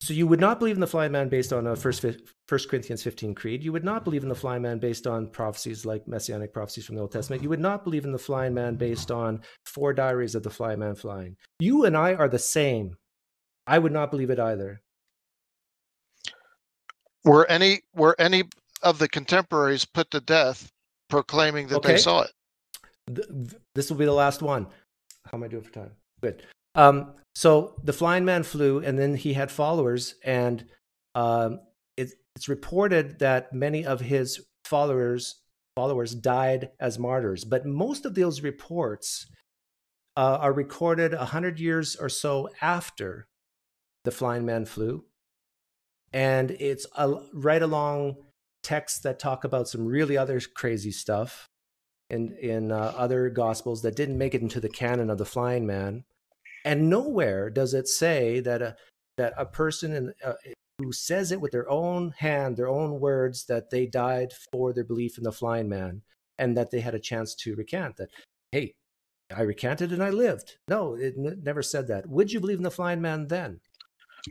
So 0.00 0.14
you 0.14 0.26
would 0.26 0.40
not 0.40 0.58
believe 0.58 0.76
in 0.76 0.80
the 0.80 0.86
flying 0.86 1.12
man 1.12 1.28
based 1.28 1.52
on 1.52 1.66
a 1.66 1.76
first 1.76 2.04
First 2.48 2.68
Corinthians 2.70 3.02
15 3.02 3.34
creed. 3.34 3.62
You 3.62 3.72
would 3.72 3.84
not 3.84 4.02
believe 4.02 4.22
in 4.22 4.28
the 4.30 4.34
flying 4.34 4.62
man 4.62 4.78
based 4.78 5.06
on 5.06 5.26
prophecies 5.28 5.84
like 5.84 6.08
messianic 6.08 6.54
prophecies 6.54 6.86
from 6.86 6.94
the 6.96 7.02
Old 7.02 7.12
Testament. 7.12 7.42
You 7.42 7.50
would 7.50 7.60
not 7.60 7.84
believe 7.84 8.04
in 8.04 8.12
the 8.12 8.18
flying 8.18 8.54
man 8.54 8.76
based 8.76 9.10
on 9.10 9.42
four 9.66 9.92
diaries 9.92 10.34
of 10.34 10.42
the 10.42 10.50
flying 10.50 10.78
man 10.78 10.94
flying. 10.94 11.36
You 11.58 11.84
and 11.84 11.96
I 11.96 12.14
are 12.14 12.28
the 12.28 12.38
same. 12.38 12.96
I 13.66 13.78
would 13.78 13.92
not 13.92 14.10
believe 14.10 14.30
it 14.30 14.40
either. 14.40 14.80
were 17.24 17.46
any 17.50 17.82
were 17.94 18.16
any 18.18 18.44
of 18.82 18.98
the 18.98 19.06
contemporaries 19.08 19.84
put 19.84 20.10
to 20.12 20.20
death 20.20 20.70
proclaiming 21.10 21.66
that 21.68 21.76
Okay. 21.76 21.92
they 21.92 21.98
saw 21.98 22.22
it? 22.22 22.30
Th- 23.14 23.28
th- 23.28 23.60
This 23.74 23.90
will 23.90 23.98
be 23.98 24.06
the 24.06 24.12
last 24.14 24.40
one. 24.40 24.66
How 25.26 25.36
am 25.36 25.42
I 25.44 25.48
doing 25.48 25.62
for 25.62 25.70
time? 25.72 25.90
Good. 26.22 26.42
Um, 26.74 27.14
so 27.34 27.74
the 27.82 27.92
flying 27.92 28.24
man 28.24 28.42
flew, 28.42 28.78
and 28.78 28.98
then 28.98 29.14
he 29.14 29.32
had 29.34 29.50
followers, 29.50 30.14
and 30.24 30.64
um, 31.14 31.60
it, 31.96 32.10
it's 32.34 32.48
reported 32.48 33.18
that 33.20 33.52
many 33.52 33.84
of 33.84 34.00
his 34.00 34.40
followers 34.64 35.36
followers 35.76 36.14
died 36.14 36.70
as 36.80 36.98
martyrs. 36.98 37.44
But 37.44 37.64
most 37.64 38.04
of 38.04 38.14
those 38.14 38.42
reports 38.42 39.26
uh, 40.16 40.38
are 40.40 40.52
recorded 40.52 41.14
hundred 41.14 41.60
years 41.60 41.96
or 41.96 42.08
so 42.08 42.48
after 42.60 43.28
the 44.04 44.10
flying 44.10 44.44
man 44.44 44.64
flew, 44.64 45.04
and 46.12 46.50
it's 46.50 46.86
a, 46.96 47.14
right 47.32 47.62
along 47.62 48.16
texts 48.62 49.00
that 49.00 49.18
talk 49.18 49.44
about 49.44 49.68
some 49.68 49.86
really 49.86 50.16
other 50.16 50.40
crazy 50.54 50.90
stuff 50.90 51.48
in 52.10 52.36
in 52.40 52.72
uh, 52.72 52.92
other 52.96 53.30
gospels 53.30 53.82
that 53.82 53.96
didn't 53.96 54.18
make 54.18 54.34
it 54.34 54.42
into 54.42 54.60
the 54.60 54.68
canon 54.68 55.10
of 55.10 55.18
the 55.18 55.24
flying 55.24 55.66
man 55.66 56.04
and 56.64 56.88
nowhere 56.90 57.50
does 57.50 57.74
it 57.74 57.88
say 57.88 58.40
that 58.40 58.62
a 58.62 58.76
that 59.16 59.32
a 59.36 59.44
person 59.44 59.92
in, 59.94 60.12
uh, 60.24 60.32
who 60.78 60.92
says 60.92 61.30
it 61.30 61.40
with 61.40 61.52
their 61.52 61.68
own 61.70 62.12
hand 62.18 62.56
their 62.56 62.68
own 62.68 63.00
words 63.00 63.44
that 63.46 63.70
they 63.70 63.86
died 63.86 64.32
for 64.52 64.72
their 64.72 64.84
belief 64.84 65.18
in 65.18 65.24
the 65.24 65.32
flying 65.32 65.68
man 65.68 66.02
and 66.38 66.56
that 66.56 66.70
they 66.70 66.80
had 66.80 66.94
a 66.94 66.98
chance 67.00 67.34
to 67.34 67.54
recant 67.56 67.96
that 67.96 68.08
hey 68.52 68.72
i 69.36 69.42
recanted 69.42 69.92
and 69.92 70.02
i 70.02 70.10
lived. 70.10 70.56
No 70.68 70.94
it 70.94 71.14
n- 71.18 71.40
never 71.42 71.62
said 71.62 71.86
that. 71.88 72.08
Would 72.08 72.32
you 72.32 72.40
believe 72.40 72.58
in 72.58 72.64
the 72.64 72.70
flying 72.70 73.00
man 73.00 73.26
then? 73.28 73.60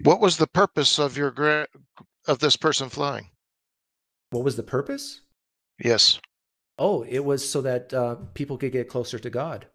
What 0.04 0.22
was 0.22 0.38
the 0.38 0.48
purpose 0.48 1.00
of 1.00 1.18
your 1.18 1.32
gra- 1.32 1.68
of 2.28 2.40
this 2.40 2.56
person 2.58 2.90
flying? 2.90 3.30
what 4.32 4.44
was 4.44 4.56
the 4.56 4.64
purpose? 4.64 5.22
Yes. 5.84 6.20
oh 6.78 7.04
it 7.04 7.24
was 7.24 7.48
so 7.48 7.62
that 7.62 7.94
uh, 7.94 8.16
people 8.34 8.58
could 8.58 8.72
get 8.72 8.90
closer 8.90 9.18
to 9.20 9.30
god 9.30 9.68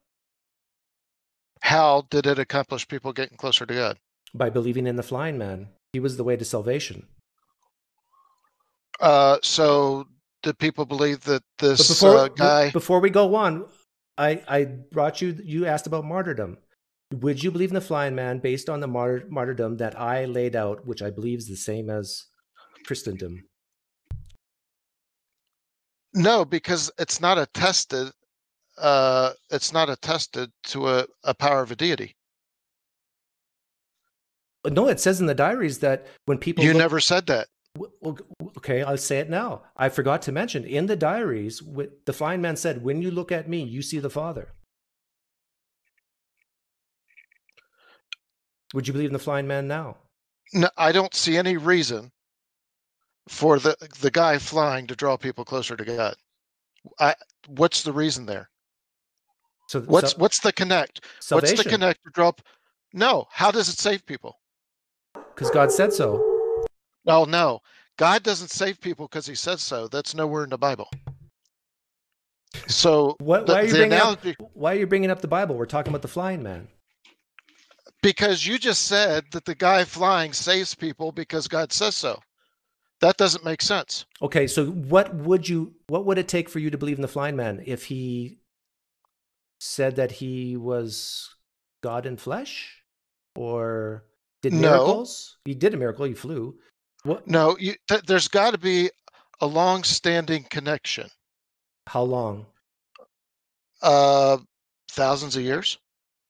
How 1.65 2.05
did 2.11 2.27
it 2.27 2.39
accomplish 2.39 2.87
people 2.87 3.13
getting 3.13 3.37
closer 3.39 3.65
to 3.67 3.75
God? 3.75 3.97
by 4.37 4.51
believing 4.51 4.87
in 4.89 4.97
the 4.97 5.03
flying 5.13 5.39
man 5.39 5.69
he 5.93 6.01
was 6.01 6.17
the 6.17 6.25
way 6.29 6.37
to 6.37 6.45
salvation 6.45 7.07
Uh, 9.01 9.39
so 9.43 9.67
did 10.43 10.59
people 10.59 10.85
believe 10.95 11.21
that 11.31 11.43
this 11.59 11.89
before 11.89 12.19
uh, 12.19 12.29
guy? 12.29 12.71
before 12.71 13.01
we 13.01 13.11
go 13.11 13.35
on, 13.45 13.53
I 14.19 14.31
I 14.57 14.59
brought 14.97 15.21
you 15.23 15.29
you 15.53 15.61
asked 15.67 15.87
about 15.91 16.05
martyrdom. 16.05 16.59
Would 17.25 17.39
you 17.43 17.51
believe 17.55 17.71
in 17.71 17.79
the 17.81 17.89
flying 17.91 18.15
man 18.15 18.35
based 18.51 18.69
on 18.73 18.79
the 18.81 18.91
martyr, 18.97 19.23
martyrdom 19.39 19.77
that 19.83 19.95
I 19.99 20.17
laid 20.39 20.55
out, 20.65 20.77
which 20.91 21.03
I 21.03 21.11
believe 21.11 21.39
is 21.39 21.49
the 21.55 21.63
same 21.71 21.87
as 21.99 22.07
Christendom? 22.87 23.35
No, 26.15 26.45
because 26.45 26.91
it's 26.99 27.21
not 27.21 27.39
attested. 27.39 28.07
Uh, 28.79 29.33
it's 29.51 29.73
not 29.73 29.89
attested 29.89 30.51
to 30.65 30.89
a, 30.89 31.07
a 31.23 31.35
power 31.35 31.63
of 31.63 31.71
a 31.71 31.77
deity. 31.77 32.17
No, 34.67 34.89
it 34.89 34.99
says 34.99 35.21
in 35.21 35.27
the 35.27 35.35
diaries 35.35 35.79
that 35.81 36.07
when 36.25 36.39
people 36.39 36.65
You 36.65 36.73
look- 36.73 36.79
never 36.81 37.01
said 37.01 37.27
that. 37.27 37.49
Well, 37.77 38.19
okay, 38.59 38.83
I'll 38.83 38.97
say 38.97 39.19
it 39.19 39.29
now. 39.29 39.63
I 39.77 39.89
forgot 39.89 40.23
to 40.23 40.33
mention 40.33 40.65
in 40.65 40.87
the 40.87 40.95
diaries, 40.95 41.61
the 42.05 42.13
flying 42.13 42.41
man 42.41 42.57
said, 42.57 42.85
"When 42.85 43.03
you 43.03 43.11
look 43.11 43.33
at 43.33 43.49
me, 43.49 43.65
you 43.65 43.83
see 43.83 43.99
the 43.99 44.11
Father." 44.11 44.53
Would 48.75 48.87
you 48.87 48.93
believe 48.93 49.09
in 49.09 49.13
the 49.13 49.19
flying 49.19 49.47
man 49.47 49.67
now? 49.69 49.97
No, 50.53 50.69
I 50.77 50.93
don't 50.93 51.15
see 51.15 51.37
any 51.37 51.57
reason 51.57 52.13
for 53.29 53.59
the 53.59 53.77
the 54.01 54.11
guy 54.11 54.39
flying 54.39 54.87
to 54.87 54.95
draw 54.97 55.17
people 55.17 55.45
closer 55.45 55.77
to 55.77 55.85
God. 55.85 56.15
I 57.01 57.15
what's 57.49 57.83
the 57.83 57.93
reason 57.93 58.27
there? 58.27 58.51
So 59.69 59.81
What's 59.83 60.13
so- 60.13 60.19
what's 60.19 60.41
the 60.41 60.53
connect? 60.53 61.01
salvation? 61.21 61.57
What's 61.57 61.65
the 61.65 61.71
connect 61.71 62.05
to 62.05 62.11
draw? 62.11 62.33
p- 62.33 62.43
No, 62.93 63.27
how 63.31 63.51
does 63.51 63.69
it 63.69 63.79
save 63.79 64.05
people? 64.07 64.39
Because 65.35 65.51
God 65.51 65.73
said 65.73 65.93
so. 65.93 66.65
Oh 67.07 67.25
no, 67.25 67.61
God 67.99 68.23
doesn't 68.23 68.49
save 68.51 68.81
people 68.81 69.07
because 69.09 69.27
He 69.27 69.35
says 69.35 69.63
so. 69.63 69.89
That's 69.89 70.15
nowhere 70.15 70.45
in 70.45 70.51
the 70.51 70.59
Bible. 70.59 70.89
So 72.69 73.17
What, 73.21 73.47
the, 73.47 73.53
why 73.53 73.61
are 73.61 73.65
you 73.65 73.73
the 73.73 73.79
bringing 73.79 73.93
analogy, 73.95 74.37
up? 74.41 74.51
Why 74.55 74.73
are 74.75 74.79
you 74.79 74.87
bringing 74.87 75.11
up 75.11 75.21
the 75.21 75.29
Bible? 75.29 75.57
We're 75.57 75.67
talking 75.67 75.91
about 75.91 76.03
the 76.03 76.09
flying 76.09 76.43
man. 76.43 76.69
because 78.03 78.47
you 78.47 78.59
just 78.59 78.83
said 78.83 79.25
that 79.33 79.45
the 79.45 79.55
guy 79.55 79.85
flying 79.85 80.33
saves 80.33 80.75
people 80.75 81.11
because 81.11 81.49
God 81.49 81.73
says 81.73 81.97
so. 81.97 82.21
That 83.01 83.17
doesn't 83.17 83.45
make 83.45 83.61
sense. 83.61 84.05
Okay, 84.23 84.47
so 84.47 84.67
what 84.67 85.13
would 85.15 85.49
you? 85.49 85.75
What 85.89 86.07
would 86.07 86.17
it 86.19 86.29
take 86.29 86.49
for 86.49 86.59
you 86.59 86.71
to 86.71 86.79
believe 86.79 86.97
in 86.97 87.03
the 87.03 87.09
flying 87.09 87.35
man 87.37 87.63
if 87.67 87.85
he 87.85 88.39
said 89.65 89.97
that 89.97 90.13
he 90.13 90.57
was 90.57 91.35
God 91.83 92.05
in 92.07 92.17
flesh, 92.17 92.83
or 93.35 94.05
did 94.43 94.53
No. 94.53 94.61
miracles? 94.61 95.39
He 95.45 95.55
did 95.55 95.73
a 95.75 95.77
miracle. 95.77 96.05
He 96.05 96.15
flew. 96.15 96.59
What? 97.03 97.27
No, 97.27 97.57
you, 97.59 97.75
th- 97.89 98.03
there's 98.03 98.29
got 98.29 98.53
to 98.53 98.59
be 98.59 98.91
a 99.41 99.47
long-standing 99.47 100.45
connection. 100.45 101.09
How 101.87 102.03
long? 102.03 102.47
Uh, 103.83 104.39
thousands 104.91 105.37
of 105.37 105.43
years. 105.43 105.79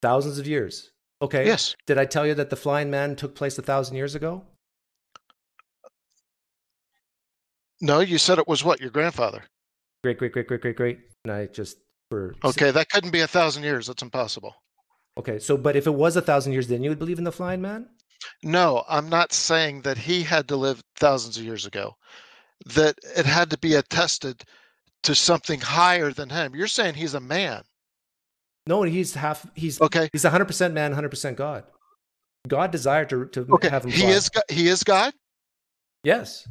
Thousands 0.01 0.39
of 0.39 0.47
years. 0.47 0.91
Okay. 1.23 1.47
Yes. 1.47 1.75
Did 1.87 1.99
I 1.99 2.05
tell 2.05 2.27
you 2.27 2.35
that 2.35 2.51
the 2.51 2.57
flying 2.57 2.91
man 2.91 3.17
took 3.17 3.35
place 3.35 3.59
a 3.59 3.63
thousand 3.63 3.97
years 3.97 4.15
ago? 4.15 4.43
No, 7.81 8.01
you 8.01 8.19
said 8.19 8.39
it 8.39 8.49
was 8.49 8.65
what 8.65 8.81
your 8.81 8.91
grandfather. 8.91 9.43
Great, 10.03 10.19
great, 10.19 10.33
great, 10.33 10.47
great, 10.47 10.61
great, 10.61 10.77
great. 10.77 10.99
And 11.25 11.33
I 11.33 11.47
just 11.47 11.79
for 12.15 12.49
Okay, 12.49 12.71
that 12.71 12.91
couldn't 12.91 13.11
be 13.11 13.21
a 13.21 13.27
thousand 13.27 13.65
years. 13.65 13.87
That's 13.87 14.03
impossible. 14.03 14.55
Okay, 15.19 15.39
so 15.39 15.57
but 15.57 15.77
if 15.77 15.87
it 15.87 15.95
was 15.95 16.17
a 16.17 16.23
thousand 16.23 16.53
years, 16.53 16.69
then 16.69 16.83
you 16.83 16.91
would 16.91 16.99
believe 16.99 17.19
in 17.19 17.25
the 17.25 17.33
flying 17.33 17.61
man? 17.61 17.89
No, 18.43 18.85
I'm 18.89 19.09
not 19.09 19.33
saying 19.33 19.83
that 19.83 19.99
he 19.99 20.23
had 20.23 20.49
to 20.49 20.57
live 20.57 20.81
thousands 20.97 21.37
of 21.37 21.45
years 21.45 21.67
ago. 21.67 21.97
That 22.67 22.97
it 23.17 23.27
had 23.27 23.51
to 23.51 23.59
be 23.59 23.75
attested 23.75 24.45
to 25.03 25.15
something 25.15 25.61
higher 25.61 26.11
than 26.11 26.31
him. 26.31 26.55
You're 26.55 26.67
saying 26.67 26.95
he's 26.95 27.15
a 27.15 27.21
man. 27.21 27.63
No, 28.67 28.83
he's 28.83 29.15
half. 29.15 29.47
He's 29.55 29.81
Okay. 29.81 30.09
He's 30.13 30.25
hundred 30.25 30.47
percent 30.47 30.73
man, 30.73 30.93
hundred 30.93 31.11
percent 31.11 31.37
God. 31.37 31.65
God 32.49 32.71
desired 32.71 33.09
to 33.11 33.27
to 33.27 33.47
Okay. 33.53 33.69
have 33.69 33.85
him. 33.85 33.91
He 33.91 34.07
is 34.07 34.31
he 34.49 34.69
is 34.69 34.83
God. 34.85 35.13
Yes. 36.03 36.49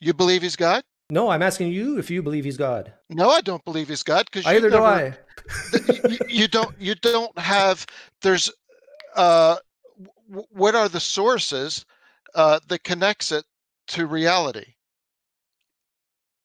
You 0.00 0.12
believe 0.12 0.42
he's 0.42 0.56
God? 0.56 0.82
No, 1.12 1.28
I'm 1.28 1.42
asking 1.42 1.70
you 1.70 1.98
if 1.98 2.10
you 2.10 2.22
believe 2.22 2.46
he's 2.46 2.56
God. 2.56 2.94
No, 3.10 3.28
I 3.28 3.42
don't 3.42 3.62
believe 3.66 3.88
he's 3.88 4.02
God 4.02 4.24
because 4.32 4.46
Either 4.46 4.70
do 4.70 4.82
I. 4.82 5.14
you, 6.08 6.16
you 6.26 6.48
don't 6.48 6.74
you 6.78 6.94
don't 6.94 7.38
have 7.38 7.84
there's 8.22 8.50
uh 9.14 9.56
w- 10.30 10.46
what 10.52 10.74
are 10.74 10.88
the 10.88 10.98
sources 10.98 11.84
uh 12.34 12.60
that 12.68 12.82
connects 12.82 13.30
it 13.30 13.44
to 13.88 14.06
reality 14.06 14.64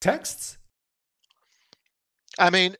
Texts. 0.01 0.57
i 2.37 2.49
mean 2.49 2.75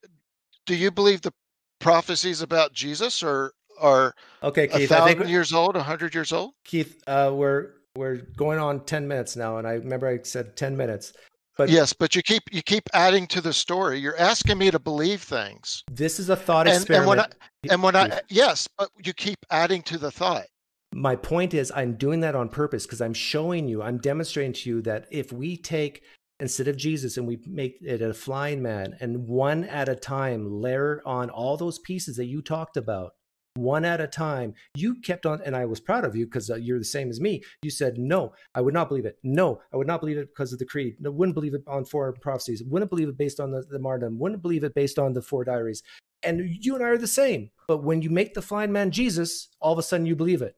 do 0.66 0.76
you 0.76 0.92
believe 0.92 1.22
the 1.22 1.34
prophecies 1.80 2.42
about 2.42 2.74
jesus 2.74 3.24
are 3.24 3.54
are 3.80 4.14
Okay, 4.44 4.66
a 4.66 4.70
Keith. 4.80 4.92
I 4.92 4.96
thousand 4.98 5.20
think 5.20 5.30
years 5.30 5.54
old 5.54 5.78
a 5.78 5.84
hundred 5.84 6.14
years 6.14 6.34
old 6.34 6.52
Keith, 6.66 7.02
uh, 7.08 7.32
we're 7.34 7.72
we're 7.96 8.18
going 8.36 8.60
on 8.60 8.84
ten 8.86 9.08
minutes 9.08 9.36
now, 9.38 9.58
and 9.58 9.66
I 9.68 9.74
remember 9.74 10.08
I 10.08 10.20
said 10.24 10.56
ten 10.58 10.76
minutes. 10.76 11.14
But 11.58 11.70
yes 11.70 11.94
but 11.94 12.16
you 12.16 12.22
keep 12.22 12.44
you 12.52 12.62
keep 12.62 12.84
adding 12.94 13.28
to 13.28 13.42
the 13.42 13.54
story. 13.54 14.00
You're 14.00 14.18
asking 14.18 14.58
me 14.58 14.72
to 14.72 14.80
believe 14.80 15.22
things. 15.22 15.84
This 15.92 16.20
is 16.20 16.30
a 16.30 16.36
thought 16.36 16.68
And- 16.68 16.76
and 16.76 16.82
experiment. 16.84 17.08
when 17.10 17.20
I- 17.20 17.74
and 17.74 17.84
when 17.84 17.96
i 17.96 18.20
yes 18.30 18.68
but 18.78 18.90
you 19.04 19.14
keep 19.14 19.40
adding 19.50 19.82
to 19.84 19.98
the 19.98 20.12
thought. 20.12 20.46
My 20.94 21.16
point 21.16 21.54
is 21.54 21.72
i'm 21.76 21.94
doing 21.96 22.22
that 22.22 22.36
on 22.36 22.48
purpose 22.50 22.86
because 22.86 23.02
i'm 23.02 23.14
showing 23.14 23.68
you 23.68 23.82
i'm 23.82 23.98
demonstrating 23.98 24.54
to 24.54 24.70
you 24.70 24.82
that 24.84 25.06
if 25.12 25.34
we 25.34 25.58
take 25.58 26.02
instead 26.40 26.68
of 26.70 26.78
jesus 26.78 27.18
and 27.18 27.28
we 27.28 27.40
make 27.46 27.76
it 27.82 28.02
a 28.02 28.14
flying 28.14 28.62
man 28.62 28.96
and 29.02 29.28
one 29.28 29.64
at 29.66 29.90
a 29.90 29.96
time 29.96 30.62
layer 30.62 31.02
on 31.06 31.30
all 31.30 31.58
those 31.58 31.80
pieces 31.80 32.16
that 32.16 32.26
you 32.26 32.42
talked 32.42 32.78
about 32.78 33.12
one 33.58 33.86
at 33.86 34.02
a 34.02 34.08
time. 34.08 34.54
You 34.76 34.96
kept 35.02 35.26
on 35.26 35.42
and 35.46 35.56
i 35.56 35.66
was 35.66 35.80
proud 35.80 36.06
of 36.06 36.16
you 36.16 36.26
because 36.26 36.50
uh, 36.50 36.56
you're 36.56 36.80
the 36.80 36.86
same 36.86 37.10
as 37.10 37.20
me. 37.20 37.44
You 37.62 37.72
said 37.72 37.98
no 37.98 38.34
i 38.56 38.62
would 38.62 38.74
not 38.74 38.90
believe 38.90 39.06
it. 39.06 39.18
No 39.24 39.62
i 39.74 39.78
would 39.78 39.88
not 39.88 40.00
believe 40.00 40.18
it 40.18 40.30
because 40.30 40.54
of 40.54 40.60
the 40.60 40.66
creed. 40.66 40.96
No 41.00 41.12
wouldn't 41.12 41.36
believe 41.36 41.54
it 41.54 41.64
on 41.68 41.86
four 41.86 42.12
prophecies. 42.14 42.64
Wouldn't 42.64 42.92
believe 42.92 43.10
it 43.10 43.18
based 43.18 43.40
on 43.40 43.52
the, 43.52 43.64
the 43.70 43.80
martyrdom. 43.80 44.20
Wouldn't 44.20 44.42
believe 44.42 44.64
it 44.64 44.74
based 44.74 45.00
on 45.00 45.14
the 45.14 45.22
four 45.22 45.44
diaries. 45.44 45.84
And 46.24 46.42
you 46.64 46.76
and 46.76 46.84
i 46.84 46.88
are 46.88 46.98
the 46.98 47.08
same. 47.08 47.52
But 47.68 47.84
when 47.84 48.02
you 48.02 48.10
make 48.10 48.34
the 48.34 48.42
flying 48.42 48.72
man 48.72 48.92
jesus 48.92 49.50
all 49.60 49.74
of 49.74 49.80
a 49.80 49.84
sudden 49.84 50.06
you 50.06 50.16
believe 50.16 50.42
it. 50.42 50.56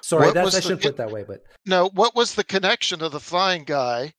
Sorry, 0.00 0.32
that's 0.32 0.54
I 0.54 0.60
shouldn't 0.60 0.82
con- 0.82 0.92
put 0.92 0.94
it 0.94 0.96
that 0.98 1.10
way, 1.10 1.24
but 1.26 1.44
no 1.66 1.88
what 1.94 2.14
was 2.14 2.34
the 2.34 2.44
connection 2.44 3.02
of 3.02 3.12
the 3.12 3.20
flying 3.20 3.64
guy 3.64 4.12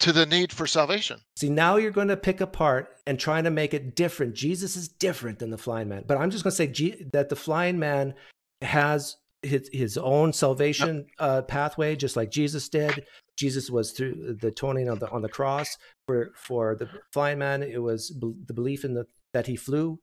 to 0.00 0.12
the 0.12 0.26
need 0.26 0.52
for 0.52 0.66
salvation 0.66 1.20
see 1.36 1.48
now 1.48 1.76
you're 1.76 1.90
going 1.90 2.08
to 2.08 2.16
pick 2.16 2.40
apart 2.40 2.96
and 3.06 3.18
trying 3.18 3.44
to 3.44 3.50
make 3.50 3.72
it 3.72 3.96
different. 3.96 4.34
Jesus 4.34 4.76
is 4.76 4.88
different 4.88 5.38
than 5.38 5.50
the 5.50 5.58
flying 5.58 5.88
man, 5.88 6.04
but 6.06 6.18
I'm 6.18 6.30
just 6.30 6.44
going 6.44 6.52
to 6.52 6.56
say 6.56 6.66
G- 6.66 7.04
that 7.12 7.28
the 7.28 7.36
flying 7.36 7.78
man 7.78 8.14
has 8.60 9.16
his 9.42 9.70
his 9.72 9.96
own 9.96 10.32
salvation 10.32 11.06
uh, 11.18 11.42
pathway, 11.42 11.96
just 11.96 12.16
like 12.16 12.30
Jesus 12.30 12.68
did. 12.68 13.06
Jesus 13.36 13.70
was 13.70 13.92
through 13.92 14.36
the 14.40 14.48
atoning 14.48 14.90
on 14.90 14.98
the 14.98 15.08
on 15.10 15.22
the 15.22 15.28
cross 15.28 15.76
for 16.06 16.32
for 16.34 16.74
the 16.74 16.88
flying 17.12 17.38
man. 17.38 17.62
It 17.62 17.80
was 17.80 18.10
b- 18.10 18.34
the 18.46 18.54
belief 18.54 18.84
in 18.84 18.94
the 18.94 19.06
that 19.32 19.46
he 19.46 19.56
flew. 19.56 20.00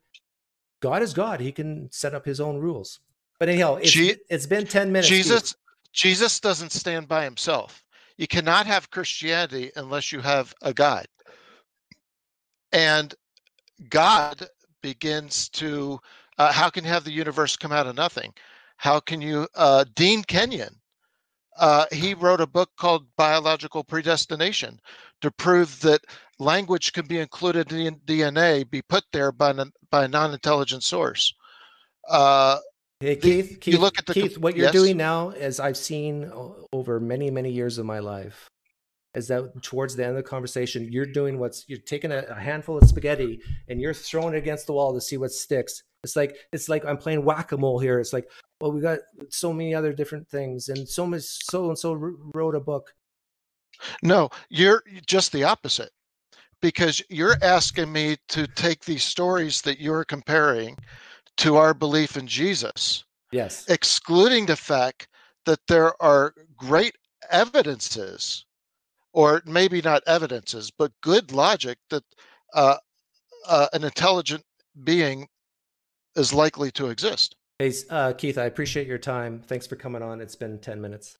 God 0.82 1.02
is 1.02 1.14
God; 1.14 1.42
He 1.42 1.52
can 1.52 1.90
set 1.92 2.14
up 2.14 2.26
His 2.26 2.40
own 2.40 2.58
rules. 2.58 3.00
But 3.40 3.50
anyhow, 3.50 3.76
it's, 3.76 3.92
it's 4.30 4.46
been 4.46 4.66
ten 4.66 4.92
minutes. 4.92 5.10
Jesus 5.10 5.56
Jesus 5.96 6.40
doesn't 6.42 6.74
stand 6.74 7.08
by 7.08 7.24
himself. 7.24 7.85
You 8.18 8.28
cannot 8.28 8.66
have 8.68 8.92
Christianity 8.92 9.72
unless 9.76 10.12
you 10.12 10.22
have 10.22 10.54
a 10.62 10.74
God. 10.74 11.06
And 12.72 13.14
God 13.90 14.48
begins 14.82 15.50
to 15.50 16.00
uh, 16.38 16.52
how 16.52 16.70
can 16.70 16.84
you 16.84 16.90
have 16.90 17.06
the 17.06 17.12
universe 17.12 17.56
come 17.56 17.72
out 17.72 17.88
of 17.88 17.96
nothing? 17.96 18.34
How 18.78 19.00
can 19.00 19.22
you 19.22 19.48
uh, 19.56 19.86
Dean 19.96 20.24
Kenyon 20.24 20.82
uh, 21.58 21.86
he 21.92 22.14
wrote 22.14 22.42
a 22.42 22.48
book 22.48 22.70
called 22.78 23.06
Biological 23.16 23.84
Predestination 23.84 24.80
to 25.22 25.32
prove 25.32 25.80
that 25.82 26.02
language 26.38 26.92
can 26.92 27.08
be 27.08 27.20
included 27.20 27.72
in 27.72 27.96
DNA, 28.06 28.70
be 28.70 28.82
put 28.82 29.06
there 29.14 29.32
by, 29.32 29.54
by 29.90 30.06
a 30.06 30.08
non-intelligent 30.08 30.84
source. 30.84 31.34
Uh, 32.10 32.58
Hey 33.06 33.14
The- 33.14 33.44
Keith, 33.44 33.68
you 33.68 33.78
look 33.78 34.00
at 34.00 34.08
the 34.08 34.16
Keith, 34.16 34.40
what 34.40 34.56
you're 34.56 34.66
yes? 34.66 34.74
doing 34.74 34.98
now, 34.98 35.30
as 35.30 35.60
I've 35.60 35.78
seen 35.78 36.32
over 36.74 37.00
many, 37.00 37.30
many 37.30 37.52
years 37.52 37.78
of 37.78 37.86
my 37.86 38.00
life, 38.00 38.50
is 39.14 39.28
that 39.28 39.62
towards 39.62 39.96
the 39.96 40.04
end 40.04 40.18
of 40.18 40.24
the 40.24 40.24
conversation, 40.24 40.92
you're 40.92 41.06
doing 41.06 41.38
what's 41.38 41.66
you're 41.68 41.78
taking 41.78 42.12
a, 42.12 42.24
a 42.30 42.34
handful 42.34 42.80
of 42.80 42.90
spaghetti 42.90 43.40
and 43.68 43.80
you're 43.80 43.94
throwing 43.94 44.34
it 44.34 44.40
against 44.40 44.66
the 44.66 44.74
wall 44.74 44.92
to 44.96 45.00
see 45.00 45.18
what 45.18 45.32
sticks. 45.32 45.84
It's 46.04 46.16
like 46.16 46.36
it's 46.52 46.68
like 46.68 46.84
I'm 46.84 46.98
playing 46.98 47.24
whack 47.24 47.52
a 47.52 47.58
mole 47.58 47.78
here. 47.78 48.00
It's 48.00 48.12
like, 48.12 48.28
well, 48.60 48.72
we 48.72 48.82
got 48.82 48.98
so 49.30 49.54
many 49.54 49.76
other 49.76 49.94
different 49.94 50.28
things, 50.28 50.70
and 50.70 50.90
so 50.90 51.06
much 51.06 51.22
so 51.22 51.70
and 51.70 51.78
so 51.78 51.94
wrote 51.94 52.56
a 52.56 52.60
book. 52.60 52.92
No, 54.02 54.30
you're 54.50 54.82
just 55.06 55.32
the 55.32 55.44
opposite 55.44 55.92
because 56.60 57.04
you're 57.12 57.38
asking 57.44 57.92
me 57.92 58.18
to 58.30 58.48
take 58.48 58.84
these 58.84 59.04
stories 59.04 59.62
that 59.62 59.80
you're 59.80 60.06
comparing 60.06 60.76
to 61.38 61.58
our 61.58 61.74
belief 61.74 62.18
in 62.18 62.28
Jesus, 62.28 63.04
Yes, 63.32 63.66
excluding 63.68 64.46
the 64.46 64.56
fact 64.56 65.08
that 65.46 65.60
there 65.68 66.02
are 66.02 66.34
great 66.56 66.96
evidences, 67.30 68.46
or 69.14 69.42
maybe 69.46 69.82
not 69.82 70.04
evidences, 70.08 70.72
but 70.78 70.92
good 71.02 71.32
logic 71.32 71.78
that 71.90 72.04
uh, 72.54 72.78
uh, 73.48 73.68
an 73.74 73.84
intelligent 73.84 74.44
being 74.84 75.28
is 76.16 76.34
likely 76.34 76.72
to 76.72 76.88
exist. 76.88 77.36
hey 77.60 77.74
uh, 77.90 78.14
Keith, 78.14 78.38
I 78.38 78.46
appreciate 78.46 78.88
your 78.88 78.98
time. 78.98 79.42
Thanks 79.46 79.68
for 79.68 79.76
coming 79.76 80.02
on. 80.02 80.22
It's 80.22 80.36
been 80.36 80.60
ten 80.60 80.80
minutes. 80.82 81.18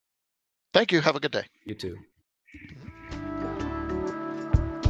Thank 0.74 0.92
you. 0.92 1.02
Have 1.02 1.16
a 1.16 1.20
good 1.20 1.32
day. 1.32 1.46
You 1.66 1.76
too. 1.76 1.98